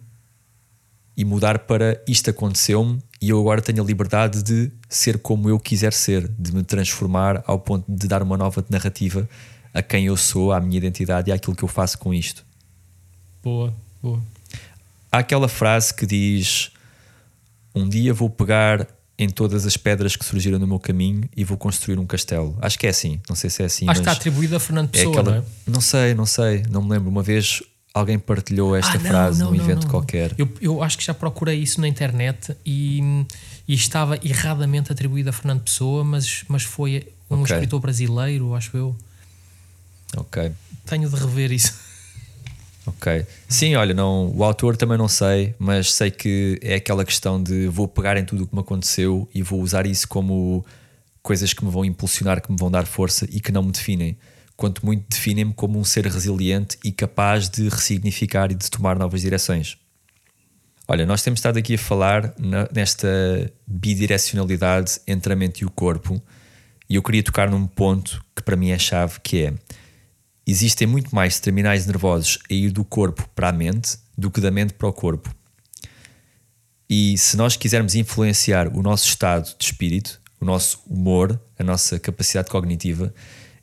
e 1.16 1.24
mudar 1.24 1.60
para 1.60 2.02
isto 2.08 2.30
aconteceu-me 2.30 3.00
e 3.20 3.30
eu 3.30 3.40
agora 3.40 3.62
tenho 3.62 3.82
a 3.82 3.86
liberdade 3.86 4.42
de 4.42 4.70
ser 4.88 5.18
como 5.18 5.48
eu 5.48 5.58
quiser 5.58 5.92
ser, 5.92 6.28
de 6.28 6.52
me 6.52 6.62
transformar 6.62 7.42
ao 7.46 7.58
ponto 7.58 7.84
de 7.88 8.06
dar 8.06 8.22
uma 8.22 8.36
nova 8.36 8.64
narrativa 8.68 9.28
a 9.72 9.82
quem 9.82 10.06
eu 10.06 10.16
sou, 10.16 10.52
à 10.52 10.60
minha 10.60 10.76
identidade 10.76 11.30
e 11.30 11.32
àquilo 11.32 11.56
que 11.56 11.64
eu 11.64 11.68
faço 11.68 11.98
com 11.98 12.12
isto. 12.12 12.44
Boa, 13.42 13.74
boa. 14.02 14.22
Há 15.10 15.18
aquela 15.18 15.48
frase 15.48 15.94
que 15.94 16.04
diz: 16.04 16.70
Um 17.74 17.88
dia 17.88 18.12
vou 18.12 18.28
pegar 18.28 18.86
em 19.18 19.28
todas 19.28 19.64
as 19.64 19.76
pedras 19.76 20.16
que 20.16 20.24
surgiram 20.24 20.58
no 20.58 20.66
meu 20.66 20.78
caminho 20.78 21.28
e 21.36 21.44
vou 21.44 21.56
construir 21.56 21.98
um 21.98 22.06
castelo. 22.06 22.56
Acho 22.60 22.78
que 22.78 22.86
é 22.86 22.90
assim, 22.90 23.20
não 23.28 23.36
sei 23.36 23.48
se 23.48 23.62
é 23.62 23.66
assim. 23.66 23.88
Acho 23.88 24.00
que 24.00 24.08
está 24.08 24.12
atribuído 24.12 24.56
a 24.56 24.60
Fernando 24.60 24.88
é 24.88 24.92
Pessoa, 24.92 25.16
é 25.16 25.20
aquela... 25.20 25.30
não 25.36 25.38
é? 25.38 25.44
Não 25.66 25.80
sei, 25.80 26.14
não 26.14 26.26
sei, 26.26 26.62
não 26.68 26.82
me 26.82 26.90
lembro. 26.90 27.08
Uma 27.08 27.22
vez 27.22 27.62
alguém 27.92 28.18
partilhou 28.18 28.74
esta 28.74 28.92
ah, 28.92 28.98
não, 28.98 29.10
frase 29.10 29.40
não, 29.40 29.50
num 29.50 29.56
não, 29.56 29.64
evento 29.64 29.86
qualquer. 29.86 30.34
Eu, 30.36 30.48
eu 30.60 30.82
acho 30.82 30.98
que 30.98 31.04
já 31.04 31.14
procurei 31.14 31.60
isso 31.60 31.80
na 31.80 31.86
internet 31.86 32.56
e, 32.66 33.00
e 33.68 33.74
estava 33.74 34.18
erradamente 34.22 34.90
atribuído 34.90 35.30
a 35.30 35.32
Fernando 35.32 35.62
Pessoa, 35.62 36.02
mas, 36.02 36.44
mas 36.48 36.64
foi 36.64 37.06
um 37.30 37.42
okay. 37.42 37.54
escritor 37.54 37.80
brasileiro, 37.80 38.54
acho 38.54 38.76
eu. 38.76 38.96
Ok. 40.16 40.52
Tenho 40.86 41.08
de 41.08 41.16
rever 41.16 41.52
isso. 41.52 41.83
Ok. 42.86 43.24
Sim, 43.48 43.76
olha, 43.76 43.94
não, 43.94 44.30
o 44.36 44.44
autor 44.44 44.76
também 44.76 44.98
não 44.98 45.08
sei, 45.08 45.54
mas 45.58 45.92
sei 45.92 46.10
que 46.10 46.58
é 46.62 46.74
aquela 46.74 47.04
questão 47.04 47.42
de 47.42 47.66
vou 47.66 47.88
pegar 47.88 48.16
em 48.16 48.24
tudo 48.24 48.44
o 48.44 48.46
que 48.46 48.54
me 48.54 48.60
aconteceu 48.60 49.28
e 49.34 49.42
vou 49.42 49.60
usar 49.60 49.86
isso 49.86 50.06
como 50.06 50.64
coisas 51.22 51.54
que 51.54 51.64
me 51.64 51.70
vão 51.70 51.84
impulsionar, 51.84 52.42
que 52.42 52.52
me 52.52 52.58
vão 52.58 52.70
dar 52.70 52.84
força 52.84 53.26
e 53.30 53.40
que 53.40 53.50
não 53.50 53.62
me 53.62 53.72
definem. 53.72 54.16
Quanto 54.56 54.84
muito 54.84 55.04
definem-me 55.08 55.54
como 55.54 55.78
um 55.78 55.84
ser 55.84 56.06
resiliente 56.06 56.78
e 56.84 56.92
capaz 56.92 57.48
de 57.48 57.68
ressignificar 57.68 58.52
e 58.52 58.54
de 58.54 58.70
tomar 58.70 58.98
novas 58.98 59.22
direções. 59.22 59.78
Olha, 60.86 61.06
nós 61.06 61.22
temos 61.22 61.38
estado 61.38 61.58
aqui 61.58 61.74
a 61.74 61.78
falar 61.78 62.34
nesta 62.70 63.08
bidirecionalidade 63.66 65.00
entre 65.08 65.32
a 65.32 65.36
mente 65.36 65.60
e 65.60 65.64
o 65.64 65.70
corpo, 65.70 66.22
e 66.88 66.96
eu 66.96 67.02
queria 67.02 67.22
tocar 67.22 67.50
num 67.50 67.66
ponto 67.66 68.22
que 68.36 68.42
para 68.42 68.54
mim 68.54 68.68
é 68.68 68.78
chave, 68.78 69.18
que 69.22 69.44
é 69.44 69.54
existem 70.46 70.86
muito 70.86 71.14
mais 71.14 71.40
terminais 71.40 71.86
nervosos 71.86 72.38
a 72.50 72.54
ir 72.54 72.70
do 72.70 72.84
corpo 72.84 73.28
para 73.34 73.48
a 73.48 73.52
mente 73.52 73.96
do 74.16 74.30
que 74.30 74.40
da 74.40 74.50
mente 74.50 74.74
para 74.74 74.88
o 74.88 74.92
corpo. 74.92 75.34
E 76.88 77.16
se 77.18 77.36
nós 77.36 77.56
quisermos 77.56 77.94
influenciar 77.94 78.68
o 78.68 78.82
nosso 78.82 79.08
estado 79.08 79.54
de 79.58 79.64
espírito, 79.64 80.20
o 80.40 80.44
nosso 80.44 80.80
humor, 80.86 81.40
a 81.58 81.64
nossa 81.64 81.98
capacidade 81.98 82.50
cognitiva, 82.50 83.12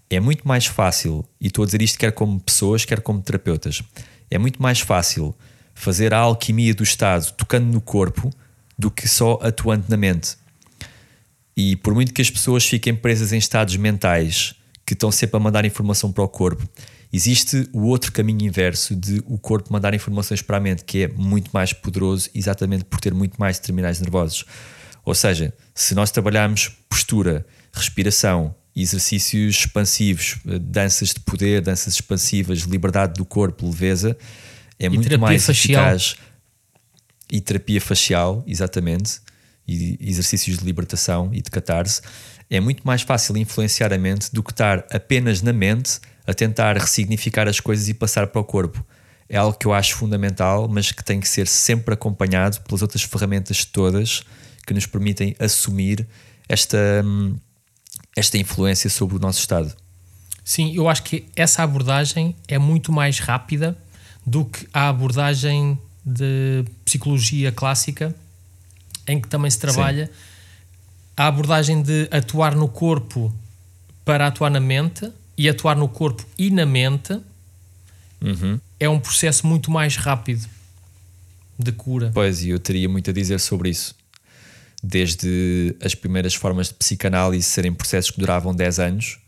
é 0.10 0.20
muito 0.20 0.46
mais 0.46 0.66
fácil, 0.66 1.24
e 1.40 1.48
estou 1.48 1.64
a 1.64 1.66
dizer 1.66 1.82
isto 1.82 1.98
quer 1.98 2.12
como 2.12 2.40
pessoas, 2.40 2.84
quer 2.84 3.00
como 3.00 3.22
terapeutas, 3.22 3.82
é 4.30 4.38
muito 4.38 4.62
mais 4.62 4.80
fácil 4.80 5.36
fazer 5.74 6.14
a 6.14 6.20
alquimia 6.20 6.74
do 6.74 6.84
estado 6.84 7.32
tocando 7.34 7.72
no 7.72 7.80
corpo 7.80 8.30
do 8.78 8.92
que 8.92 9.08
só 9.08 9.40
atuando 9.42 9.86
na 9.88 9.96
mente. 9.96 10.36
E 11.56 11.76
por 11.78 11.94
muito 11.94 12.14
que 12.14 12.22
as 12.22 12.30
pessoas 12.30 12.66
fiquem 12.66 12.96
presas 12.96 13.32
em 13.32 13.38
estados 13.38 13.76
mentais 13.78 14.56
que 14.92 14.94
estão 14.94 15.10
sempre 15.10 15.38
a 15.38 15.40
mandar 15.40 15.64
informação 15.64 16.12
para 16.12 16.22
o 16.22 16.28
corpo. 16.28 16.68
Existe 17.14 17.66
o 17.72 17.84
outro 17.84 18.12
caminho 18.12 18.46
inverso 18.46 18.94
de 18.94 19.24
o 19.26 19.38
corpo 19.38 19.72
mandar 19.72 19.94
informações 19.94 20.42
para 20.42 20.58
a 20.58 20.60
mente, 20.60 20.84
que 20.84 21.04
é 21.04 21.08
muito 21.08 21.50
mais 21.54 21.72
poderoso, 21.72 22.30
exatamente 22.36 22.84
por 22.84 23.00
ter 23.00 23.14
muito 23.14 23.40
mais 23.40 23.58
terminais 23.58 24.02
nervosos. 24.02 24.44
Ou 25.06 25.16
seja, 25.16 25.54
se 25.74 25.96
nós 25.96 26.12
trabalharmos 26.12 26.74
postura, 26.90 27.46
respiração, 27.72 28.54
exercícios 28.76 29.60
expansivos, 29.60 30.36
danças 30.60 31.14
de 31.14 31.22
poder, 31.22 31.62
danças 31.62 31.94
expansivas, 31.94 32.60
liberdade 32.60 33.14
do 33.14 33.24
corpo, 33.24 33.68
leveza, 33.68 34.18
é 34.78 34.88
e 34.88 34.90
muito 34.90 35.18
mais 35.18 35.46
facial. 35.46 35.86
eficaz. 35.86 36.18
E 37.32 37.40
terapia 37.40 37.80
facial, 37.80 38.44
exatamente, 38.46 39.22
e 39.66 39.98
exercícios 40.02 40.58
de 40.58 40.66
libertação 40.66 41.30
e 41.32 41.42
de 41.42 41.50
catarse, 41.50 42.02
é 42.52 42.60
muito 42.60 42.86
mais 42.86 43.02
fácil 43.02 43.38
influenciar 43.38 43.94
a 43.94 43.98
mente 43.98 44.30
do 44.34 44.44
que 44.44 44.52
estar 44.52 44.86
apenas 44.92 45.42
na 45.42 45.54
mente 45.54 46.02
a 46.28 46.34
tentar 46.34 46.78
ressignificar 46.78 47.48
as 47.48 47.62
coisas 47.62 47.88
e 47.88 47.94
passar 47.94 48.28
para 48.28 48.42
o 48.42 48.44
corpo. 48.44 48.86
É 49.30 49.38
algo 49.38 49.58
que 49.58 49.66
eu 49.66 49.74
acho 49.74 49.96
fundamental, 49.96 50.68
mas 50.68 50.92
que 50.92 51.02
tem 51.02 51.22
que 51.22 51.30
ser 51.30 51.48
sempre 51.48 51.94
acompanhado 51.94 52.60
pelas 52.62 52.82
outras 52.82 53.04
ferramentas 53.04 53.64
todas 53.64 54.24
que 54.68 54.74
nos 54.74 54.86
permitem 54.86 55.34
assumir 55.40 56.06
esta, 56.50 56.78
hum, 57.06 57.38
esta 58.18 58.38
influência 58.38 58.90
sobre 58.90 59.16
o 59.16 59.20
nosso 59.20 59.40
estado. 59.40 59.74
Sim, 60.44 60.76
eu 60.76 60.90
acho 60.90 61.04
que 61.04 61.26
essa 61.38 61.64
abordagem 61.64 62.36
é 62.50 62.60
muito 62.60 62.92
mais 62.92 63.20
rápida 63.20 63.78
do 64.28 64.44
que 64.44 64.68
a 64.74 64.90
abordagem 64.90 65.80
de 66.06 66.66
psicologia 66.84 67.50
clássica, 67.50 68.14
em 69.08 69.22
que 69.22 69.30
também 69.30 69.50
se 69.50 69.58
trabalha. 69.58 70.08
Sim 70.08 70.31
a 71.22 71.28
abordagem 71.28 71.84
de 71.84 72.08
atuar 72.10 72.56
no 72.56 72.68
corpo 72.68 73.32
para 74.04 74.26
atuar 74.26 74.50
na 74.50 74.60
mente 74.60 75.08
e 75.38 75.48
atuar 75.48 75.76
no 75.76 75.88
corpo 75.88 76.26
e 76.36 76.50
na 76.50 76.66
mente 76.66 77.14
uhum. 78.20 78.60
é 78.80 78.90
um 78.90 79.00
processo 79.00 79.46
muito 79.46 79.70
mais 79.70 79.96
rápido 79.96 80.50
de 81.60 81.72
cura. 81.74 82.10
Pois, 82.12 82.44
e 82.44 82.50
eu 82.50 82.58
teria 82.58 82.90
muito 82.90 83.12
a 83.12 83.14
dizer 83.14 83.40
sobre 83.40 83.70
isso. 83.70 83.94
Desde 84.84 85.76
as 85.80 85.94
primeiras 85.94 86.34
formas 86.34 86.70
de 86.70 86.74
psicanálise 86.74 87.44
serem 87.44 87.72
processos 87.72 88.10
que 88.10 88.20
duravam 88.20 88.52
10 88.52 88.80
anos 88.80 89.20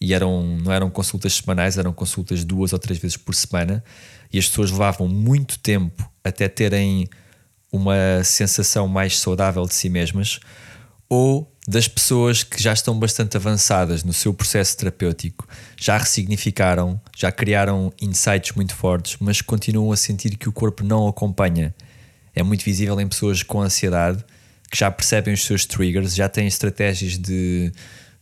e 0.00 0.14
eram, 0.14 0.58
não 0.64 0.72
eram 0.72 0.88
consultas 0.88 1.34
semanais, 1.34 1.76
eram 1.76 1.92
consultas 1.92 2.42
duas 2.42 2.72
ou 2.72 2.78
três 2.78 2.98
vezes 2.98 3.18
por 3.18 3.34
semana 3.34 3.84
e 4.32 4.38
as 4.38 4.48
pessoas 4.48 4.70
levavam 4.70 5.06
muito 5.06 5.58
tempo 5.58 6.10
até 6.24 6.48
terem 6.48 7.06
uma 7.70 8.24
sensação 8.24 8.88
mais 8.88 9.18
saudável 9.18 9.66
de 9.66 9.74
si 9.74 9.90
mesmas 9.90 10.40
ou 11.14 11.46
das 11.68 11.86
pessoas 11.86 12.42
que 12.42 12.60
já 12.60 12.72
estão 12.72 12.98
bastante 12.98 13.36
avançadas 13.36 14.02
no 14.02 14.14
seu 14.14 14.32
processo 14.32 14.78
terapêutico, 14.78 15.46
já 15.76 15.98
ressignificaram, 15.98 16.98
já 17.14 17.30
criaram 17.30 17.92
insights 18.00 18.56
muito 18.56 18.74
fortes, 18.74 19.18
mas 19.20 19.42
continuam 19.42 19.92
a 19.92 19.96
sentir 19.96 20.38
que 20.38 20.48
o 20.48 20.52
corpo 20.52 20.82
não 20.82 21.06
acompanha. 21.06 21.74
É 22.34 22.42
muito 22.42 22.64
visível 22.64 22.98
em 22.98 23.06
pessoas 23.06 23.42
com 23.42 23.60
ansiedade 23.60 24.24
que 24.70 24.78
já 24.78 24.90
percebem 24.90 25.34
os 25.34 25.44
seus 25.44 25.66
triggers, 25.66 26.14
já 26.14 26.30
têm 26.30 26.46
estratégias 26.46 27.18
de, 27.18 27.70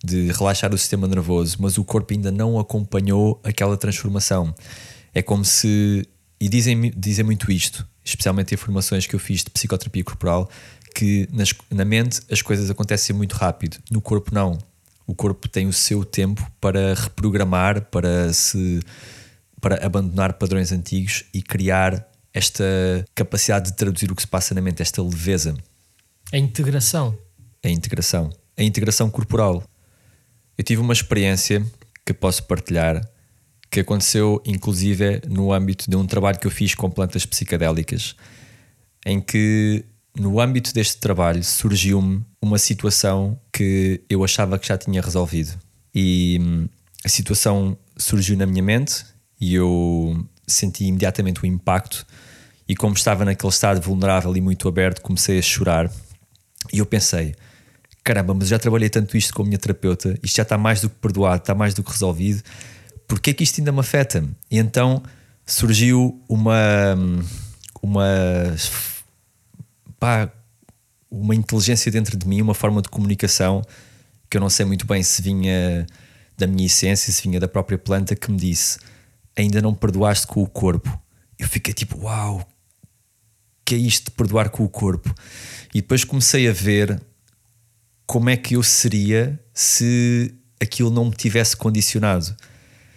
de 0.05 0.33
relaxar 0.33 0.75
o 0.75 0.79
sistema 0.79 1.07
nervoso, 1.07 1.59
mas 1.61 1.79
o 1.79 1.85
corpo 1.85 2.13
ainda 2.13 2.33
não 2.33 2.59
acompanhou 2.59 3.41
aquela 3.45 3.77
transformação. 3.77 4.53
É 5.15 5.23
como 5.23 5.45
se. 5.45 6.05
E 6.41 6.49
dizem, 6.49 6.91
dizem 6.97 7.25
muito 7.25 7.53
isto, 7.53 7.87
especialmente 8.05 8.53
em 8.53 8.57
formações 8.57 9.07
que 9.07 9.15
eu 9.15 9.21
fiz 9.21 9.45
de 9.45 9.51
psicoterapia 9.51 10.03
corporal, 10.03 10.51
que 11.01 11.27
nas, 11.33 11.55
na 11.71 11.83
mente 11.83 12.21
as 12.31 12.43
coisas 12.43 12.69
acontecem 12.69 13.17
muito 13.17 13.33
rápido, 13.33 13.79
no 13.91 14.03
corpo 14.03 14.35
não. 14.35 14.59
O 15.07 15.15
corpo 15.15 15.49
tem 15.49 15.67
o 15.67 15.73
seu 15.73 16.05
tempo 16.05 16.47
para 16.61 16.93
reprogramar, 16.93 17.87
para 17.87 18.31
se 18.35 18.81
para 19.63 19.85
abandonar 19.85 20.35
padrões 20.35 20.73
antigos 20.73 21.25
e 21.33 21.43
criar 21.43 22.07
esta 22.35 22.65
capacidade 23.15 23.71
de 23.71 23.77
traduzir 23.77 24.13
o 24.13 24.15
que 24.15 24.23
se 24.23 24.29
passa 24.29 24.55
na 24.55 24.61
mente, 24.61 24.83
esta 24.83 25.03
leveza. 25.03 25.55
A 26.33 26.39
integração. 26.39 27.19
A 27.65 27.69
integração. 27.69 28.31
A 28.59 28.63
integração 28.63 29.11
corporal. 29.11 29.63
Eu 30.57 30.65
tive 30.65 30.81
uma 30.81 30.93
experiência 30.93 31.65
que 32.05 32.13
posso 32.13 32.45
partilhar 32.45 33.03
que 33.71 33.81
aconteceu 33.81 34.43
inclusive 34.45 35.23
no 35.29 35.53
âmbito 35.53 35.91
de 35.91 35.97
um 35.97 36.07
trabalho 36.07 36.39
que 36.39 36.47
eu 36.47 36.51
fiz 36.51 36.75
com 36.75 36.91
plantas 36.91 37.25
psicadélicas, 37.25 38.17
em 39.07 39.21
que 39.21 39.85
no 40.17 40.41
âmbito 40.41 40.73
deste 40.75 40.99
trabalho 40.99 41.43
surgiu-me 41.45 42.25
uma 42.41 42.59
situação 42.59 43.39
que 43.53 44.03
eu 44.09 44.25
achava 44.25 44.59
que 44.59 44.67
já 44.67 44.77
tinha 44.77 45.01
resolvido. 45.01 45.59
E 45.95 46.39
hum, 46.41 46.69
a 47.05 47.09
situação 47.09 47.77
surgiu 47.97 48.37
na 48.37 48.47
minha 48.47 48.63
mente 48.63 49.05
e 49.41 49.55
eu 49.55 50.27
senti 50.47 50.85
imediatamente 50.85 51.43
o 51.43 51.47
impacto. 51.47 52.07
E 52.69 52.77
como 52.77 52.95
estava 52.95 53.25
naquele 53.25 53.53
estado 53.53 53.81
vulnerável 53.81 54.37
e 54.37 54.41
muito 54.41 54.69
aberto, 54.69 55.01
comecei 55.01 55.39
a 55.39 55.43
chorar. 55.43 55.91
E 56.73 56.79
eu 56.79 56.87
pensei: 56.87 57.35
caramba, 58.05 58.35
mas 58.35 58.49
já 58.49 58.59
trabalhei 58.59 58.89
tanto 58.89 59.17
isto 59.17 59.35
com 59.35 59.43
a 59.43 59.45
minha 59.45 59.59
terapeuta, 59.59 60.19
isto 60.23 60.37
já 60.37 60.43
está 60.43 60.57
mais 60.57 60.81
do 60.81 60.89
que 60.89 60.97
perdoado, 60.97 61.43
está 61.43 61.55
mais 61.55 61.75
do 61.75 61.83
que 61.83 61.91
resolvido, 61.91 62.43
porque 63.09 63.31
é 63.31 63.33
que 63.33 63.43
isto 63.43 63.61
ainda 63.61 63.73
me 63.73 63.81
afeta? 63.81 64.25
E 64.51 64.59
então 64.59 65.03
surgiu 65.47 66.23
uma. 66.29 66.97
uma 67.83 68.07
pá, 70.01 70.33
uma 71.11 71.35
inteligência 71.35 71.93
dentro 71.93 72.17
de 72.17 72.27
mim, 72.27 72.41
uma 72.41 72.55
forma 72.55 72.81
de 72.81 72.89
comunicação 72.89 73.63
que 74.31 74.37
eu 74.37 74.41
não 74.41 74.49
sei 74.49 74.65
muito 74.65 74.87
bem 74.87 75.03
se 75.03 75.21
vinha 75.21 75.87
da 76.39 76.47
minha 76.47 76.67
essência, 76.67 77.13
se 77.13 77.23
vinha 77.23 77.41
da 77.41 77.49
própria 77.49 77.77
planta, 77.77 78.15
que 78.15 78.31
me 78.31 78.39
disse: 78.39 78.79
Ainda 79.37 79.61
não 79.61 79.75
perdoaste 79.75 80.27
com 80.27 80.43
o 80.43 80.49
corpo. 80.49 81.01
Eu 81.39 81.49
fiquei 81.49 81.75
tipo: 81.75 82.05
Uau, 82.05 82.49
que 83.65 83.75
é 83.75 83.79
isto 83.79 84.07
de 84.07 84.11
perdoar 84.13 84.49
com 84.49 84.65
o 84.65 84.69
corpo? 84.69 85.13
E 85.75 85.81
depois 85.81 86.05
comecei 86.05 86.49
a 86.49 86.53
ver 86.53 87.01
como 88.07 88.31
é 88.31 88.37
que 88.37 88.55
eu 88.55 88.63
seria 88.63 89.39
se 89.53 90.35
aquilo 90.61 90.91
não 90.91 91.07
me 91.07 91.13
tivesse 91.15 91.57
condicionado. 91.57 92.35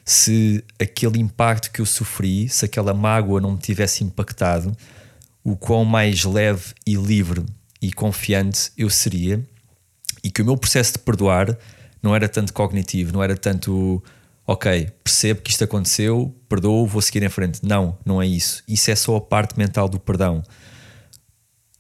Se 0.06 0.64
aquele 0.80 1.20
impacto 1.20 1.72
que 1.72 1.80
eu 1.80 1.86
sofri, 1.86 2.50
se 2.50 2.66
aquela 2.66 2.94
mágoa 2.94 3.40
não 3.40 3.54
me 3.54 3.58
tivesse 3.58 4.04
impactado, 4.04 4.76
o 5.44 5.56
quão 5.56 5.84
mais 5.84 6.24
leve 6.24 6.74
e 6.86 6.96
livre 6.96 7.44
e 7.82 7.92
confiante 7.92 8.72
eu 8.78 8.90
seria, 8.90 9.44
e 10.24 10.32
que 10.32 10.42
o 10.42 10.46
meu 10.46 10.56
processo 10.56 10.94
de 10.94 11.00
perdoar 11.00 11.58
não 12.02 12.16
era 12.16 12.30
tanto 12.30 12.54
cognitivo, 12.54 13.12
não 13.12 13.22
era 13.22 13.36
tanto 13.36 14.02
ok, 14.48 14.90
percebo 15.04 15.42
que 15.42 15.52
isto 15.52 15.64
aconteceu, 15.64 16.36
perdoo, 16.48 16.86
vou 16.86 17.02
seguir 17.02 17.24
em 17.24 17.30
frente. 17.30 17.60
Não, 17.64 17.98
não 18.06 18.22
é 18.22 18.28
isso. 18.28 18.64
Isso 18.68 18.92
é 18.92 18.96
só 18.96 19.16
a 19.16 19.22
parte 19.22 19.58
mental 19.58 19.88
do 19.88 20.00
perdão. 20.00 20.44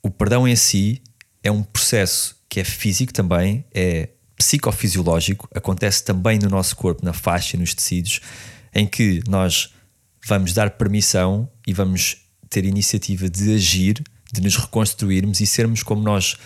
O 0.01 0.09
perdão 0.09 0.47
em 0.47 0.55
si 0.55 1.01
é 1.41 1.51
um 1.51 1.63
processo 1.63 2.35
que 2.49 2.59
é 2.59 2.63
físico 2.63 3.13
também, 3.13 3.65
é 3.73 4.09
psicofisiológico, 4.37 5.47
acontece 5.53 6.03
também 6.03 6.39
no 6.39 6.49
nosso 6.49 6.75
corpo, 6.75 7.03
na 7.03 7.13
faixa, 7.13 7.57
nos 7.57 7.73
tecidos, 7.73 8.19
em 8.73 8.85
que 8.85 9.21
nós 9.27 9.73
vamos 10.25 10.53
dar 10.53 10.71
permissão 10.71 11.49
e 11.65 11.73
vamos 11.73 12.22
ter 12.53 12.65
iniciativa 12.65 13.27
de 13.27 13.55
agir, 13.55 14.03
de 14.31 14.41
nos 14.41 14.55
reconstruirmos 14.55 15.41
e 15.41 15.47
sermos 15.47 15.81
como 15.81 16.01
nós 16.01 16.37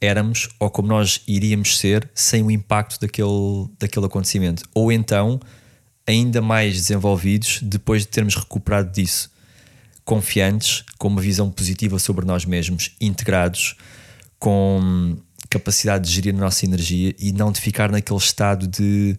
éramos 0.00 0.48
ou 0.60 0.70
como 0.70 0.88
nós 0.88 1.20
iríamos 1.26 1.78
ser 1.78 2.08
sem 2.14 2.42
o 2.44 2.50
impacto 2.50 3.00
daquele, 3.00 3.68
daquele 3.78 4.06
acontecimento. 4.06 4.62
Ou 4.72 4.92
então, 4.92 5.40
ainda 6.06 6.40
mais 6.40 6.74
desenvolvidos 6.74 7.60
depois 7.62 8.02
de 8.02 8.08
termos 8.08 8.36
recuperado 8.36 8.92
disso. 8.92 9.30
Confiantes, 10.04 10.84
com 10.96 11.08
uma 11.08 11.20
visão 11.20 11.50
positiva 11.50 11.98
sobre 11.98 12.24
nós 12.24 12.44
mesmos, 12.44 12.92
integrados, 13.00 13.76
com 14.38 15.18
capacidade 15.50 16.08
de 16.08 16.14
gerir 16.14 16.34
a 16.34 16.38
nossa 16.38 16.64
energia 16.64 17.14
e 17.18 17.32
não 17.32 17.50
de 17.50 17.60
ficar 17.60 17.90
naquele 17.90 18.18
estado 18.18 18.66
de 18.66 19.18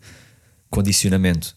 condicionamento, 0.69 1.55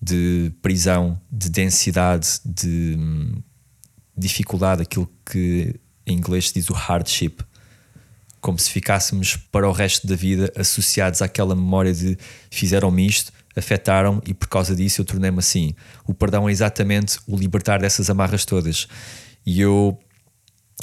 de 0.00 0.52
prisão, 0.62 1.20
de 1.30 1.48
densidade, 1.50 2.40
de 2.44 2.96
hum, 2.98 3.42
dificuldade, 4.16 4.82
aquilo 4.82 5.10
que 5.24 5.74
em 6.06 6.16
inglês 6.16 6.48
se 6.48 6.54
diz 6.54 6.70
o 6.70 6.72
hardship, 6.72 7.36
como 8.40 8.58
se 8.58 8.70
ficássemos 8.70 9.36
para 9.36 9.68
o 9.68 9.72
resto 9.72 10.06
da 10.06 10.14
vida 10.14 10.52
associados 10.56 11.20
àquela 11.20 11.54
memória 11.54 11.92
de 11.92 12.16
fizeram-me 12.50 13.06
isto, 13.06 13.32
afetaram 13.56 14.22
e 14.26 14.34
por 14.34 14.48
causa 14.48 14.76
disso 14.76 15.00
eu 15.00 15.04
tornei-me 15.04 15.38
assim. 15.38 15.74
O 16.06 16.14
perdão 16.14 16.48
é 16.48 16.52
exatamente 16.52 17.18
o 17.26 17.36
libertar 17.36 17.80
dessas 17.80 18.08
amarras 18.10 18.44
todas. 18.44 18.86
E 19.44 19.60
eu 19.60 19.98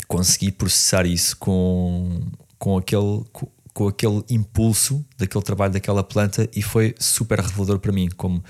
consegui 0.07 0.51
processar 0.51 1.05
isso 1.05 1.37
com 1.37 2.21
com 2.63 2.77
aquele, 2.77 3.25
com 3.73 3.87
aquele 3.89 4.23
impulso 4.29 5.05
daquele 5.17 5.43
trabalho 5.43 5.73
daquela 5.73 6.01
planta 6.01 6.47
e 6.55 6.61
foi 6.61 6.95
super 6.97 7.41
revelador 7.41 7.77
para 7.77 7.91
mim, 7.91 8.07
como, 8.15 8.41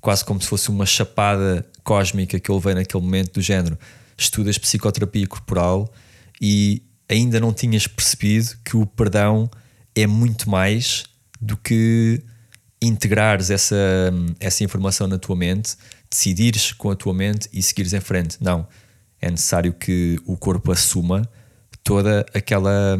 quase 0.00 0.24
como 0.24 0.40
se 0.40 0.48
fosse 0.48 0.70
uma 0.70 0.86
chapada 0.86 1.66
cósmica 1.84 2.40
que 2.40 2.50
eu 2.50 2.54
levei 2.54 2.72
naquele 2.72 3.04
momento 3.04 3.34
do 3.34 3.42
género. 3.42 3.78
Estudas 4.18 4.58
psicoterapia 4.58 5.26
corporal 5.26 5.92
e 6.40 6.82
ainda 7.08 7.40
não 7.40 7.52
tinhas 7.52 7.86
percebido 7.86 8.58
que 8.64 8.76
o 8.76 8.84
perdão 8.84 9.48
é 9.94 10.06
muito 10.06 10.50
mais 10.50 11.04
do 11.40 11.56
que 11.56 12.22
integrares 12.82 13.50
essa, 13.50 13.76
essa 14.38 14.62
informação 14.64 15.06
na 15.06 15.18
tua 15.18 15.36
mente, 15.36 15.76
decidires 16.10 16.72
com 16.72 16.90
a 16.90 16.96
tua 16.96 17.14
mente 17.14 17.48
e 17.52 17.62
seguires 17.62 17.92
em 17.92 18.00
frente. 18.00 18.36
Não. 18.40 18.66
É 19.20 19.30
necessário 19.30 19.72
que 19.72 20.20
o 20.26 20.36
corpo 20.36 20.70
assuma 20.70 21.28
toda 21.82 22.24
aquela 22.34 22.96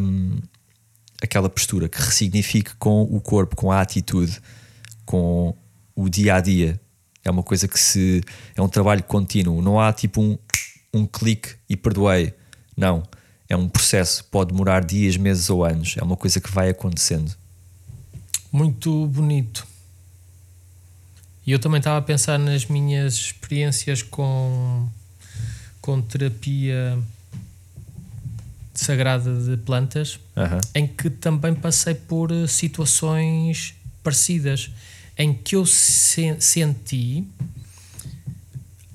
aquela 1.21 1.49
postura, 1.49 1.89
que 1.89 2.01
ressignifique 2.01 2.75
com 2.77 3.03
o 3.03 3.19
corpo, 3.19 3.55
com 3.55 3.71
a 3.71 3.81
atitude, 3.81 4.39
com 5.05 5.55
o 5.95 6.09
dia 6.09 6.35
a 6.35 6.41
dia. 6.41 6.79
É 7.23 7.29
uma 7.29 7.43
coisa 7.43 7.67
que 7.67 7.79
se 7.79 8.23
é 8.55 8.61
um 8.61 8.69
trabalho 8.69 9.03
contínuo. 9.03 9.61
Não 9.61 9.79
há 9.79 9.91
tipo 9.91 10.21
um, 10.21 10.37
um 10.93 11.05
clique 11.05 11.55
e 11.69 11.75
perdoei. 11.75 12.33
Não. 12.75 13.03
É 13.47 13.57
um 13.57 13.67
processo. 13.67 14.23
Pode 14.25 14.51
demorar 14.51 14.83
dias, 14.83 15.17
meses 15.17 15.49
ou 15.49 15.65
anos. 15.65 15.95
É 15.97 16.03
uma 16.03 16.15
coisa 16.15 16.39
que 16.39 16.51
vai 16.51 16.69
acontecendo. 16.69 17.35
Muito 18.51 19.07
bonito. 19.07 19.67
E 21.45 21.51
eu 21.51 21.59
também 21.59 21.79
estava 21.79 21.97
a 21.97 22.01
pensar 22.01 22.37
nas 22.37 22.65
minhas 22.65 23.15
experiências 23.15 24.03
com, 24.03 24.87
com 25.81 25.99
terapia 25.99 26.97
sagrada 28.73 29.33
de 29.33 29.57
plantas, 29.57 30.19
uhum. 30.35 30.59
em 30.75 30.87
que 30.87 31.09
também 31.09 31.53
passei 31.53 31.93
por 31.95 32.31
situações 32.47 33.73
parecidas, 34.03 34.69
em 35.17 35.33
que 35.33 35.55
eu 35.55 35.65
se 35.65 36.35
senti, 36.39 37.25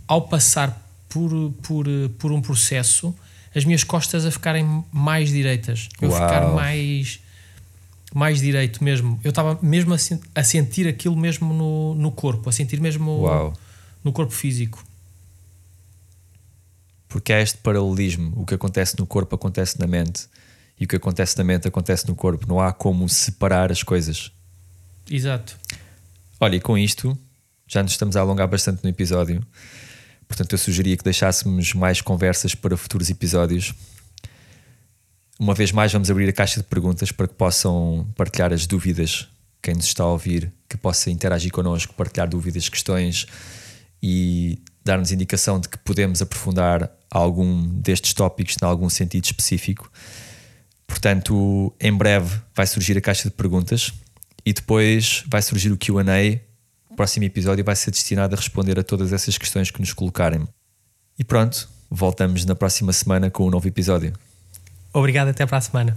ao 0.06 0.22
passar 0.22 0.83
por, 1.14 1.30
por, 1.62 1.86
por 2.18 2.32
um 2.32 2.42
processo, 2.42 3.14
as 3.54 3.64
minhas 3.64 3.84
costas 3.84 4.26
a 4.26 4.30
ficarem 4.30 4.84
mais 4.92 5.30
direitas, 5.30 5.88
eu 6.02 6.10
Uau. 6.10 6.20
ficar 6.20 6.48
mais 6.48 7.20
mais 8.12 8.40
direito 8.40 8.82
mesmo. 8.84 9.18
Eu 9.24 9.30
estava 9.30 9.58
mesmo 9.60 9.92
a, 9.92 9.96
a, 10.36 10.44
sentir 10.44 10.86
aquilo 10.86 11.16
mesmo 11.16 11.52
no, 11.52 11.94
no 11.94 12.12
corpo, 12.12 12.48
a 12.48 12.52
sentir 12.52 12.80
mesmo 12.80 13.22
Uau. 13.22 13.52
no 14.04 14.12
corpo 14.12 14.32
físico 14.32 14.84
porque 17.14 17.32
há 17.32 17.40
este 17.40 17.58
paralelismo. 17.58 18.32
O 18.34 18.44
que 18.44 18.54
acontece 18.54 18.98
no 18.98 19.06
corpo 19.06 19.36
acontece 19.36 19.78
na 19.78 19.86
mente 19.86 20.26
e 20.80 20.84
o 20.84 20.88
que 20.88 20.96
acontece 20.96 21.38
na 21.38 21.44
mente 21.44 21.68
acontece 21.68 22.08
no 22.08 22.16
corpo. 22.16 22.44
Não 22.48 22.60
há 22.60 22.72
como 22.72 23.08
separar 23.08 23.70
as 23.70 23.84
coisas. 23.84 24.32
Exato. 25.08 25.56
Olha, 26.40 26.56
e 26.56 26.60
com 26.60 26.76
isto 26.76 27.16
já 27.68 27.84
nos 27.84 27.92
estamos 27.92 28.16
a 28.16 28.20
alongar 28.20 28.48
bastante 28.48 28.82
no 28.82 28.90
episódio. 28.90 29.46
Portanto, 30.26 30.52
eu 30.52 30.58
sugeria 30.58 30.96
que 30.96 31.04
deixássemos 31.04 31.74
mais 31.74 32.00
conversas 32.00 32.54
para 32.54 32.76
futuros 32.76 33.10
episódios. 33.10 33.74
Uma 35.38 35.54
vez 35.54 35.72
mais, 35.72 35.92
vamos 35.92 36.10
abrir 36.10 36.28
a 36.28 36.32
caixa 36.32 36.60
de 36.60 36.66
perguntas 36.66 37.10
para 37.12 37.26
que 37.26 37.34
possam 37.34 38.06
partilhar 38.16 38.52
as 38.52 38.66
dúvidas. 38.66 39.28
Quem 39.62 39.74
nos 39.74 39.86
está 39.86 40.04
a 40.04 40.08
ouvir, 40.08 40.52
que 40.68 40.76
possa 40.76 41.10
interagir 41.10 41.50
connosco, 41.50 41.94
partilhar 41.94 42.28
dúvidas, 42.28 42.68
questões 42.68 43.26
e 44.02 44.58
dar-nos 44.84 45.10
indicação 45.10 45.58
de 45.58 45.68
que 45.68 45.78
podemos 45.78 46.20
aprofundar 46.20 46.90
algum 47.10 47.66
destes 47.80 48.12
tópicos 48.12 48.56
em 48.60 48.66
algum 48.66 48.90
sentido 48.90 49.24
específico. 49.24 49.90
Portanto, 50.86 51.72
em 51.80 51.92
breve 51.92 52.40
vai 52.54 52.66
surgir 52.66 52.96
a 52.98 53.00
caixa 53.00 53.28
de 53.28 53.34
perguntas 53.34 53.92
e 54.44 54.52
depois 54.52 55.24
vai 55.26 55.40
surgir 55.40 55.72
o 55.72 55.78
QA. 55.78 56.40
O 56.94 56.96
próximo 56.96 57.24
episódio 57.24 57.64
vai 57.64 57.74
ser 57.74 57.90
destinado 57.90 58.36
a 58.36 58.38
responder 58.38 58.78
a 58.78 58.84
todas 58.84 59.12
essas 59.12 59.36
questões 59.36 59.68
que 59.68 59.80
nos 59.80 59.92
colocarem. 59.92 60.46
E 61.18 61.24
pronto, 61.24 61.68
voltamos 61.90 62.44
na 62.44 62.54
próxima 62.54 62.92
semana 62.92 63.28
com 63.28 63.48
um 63.48 63.50
novo 63.50 63.66
episódio. 63.66 64.12
Obrigado, 64.92 65.26
até 65.26 65.44
para 65.44 65.58
a 65.58 65.60
semana. 65.60 65.96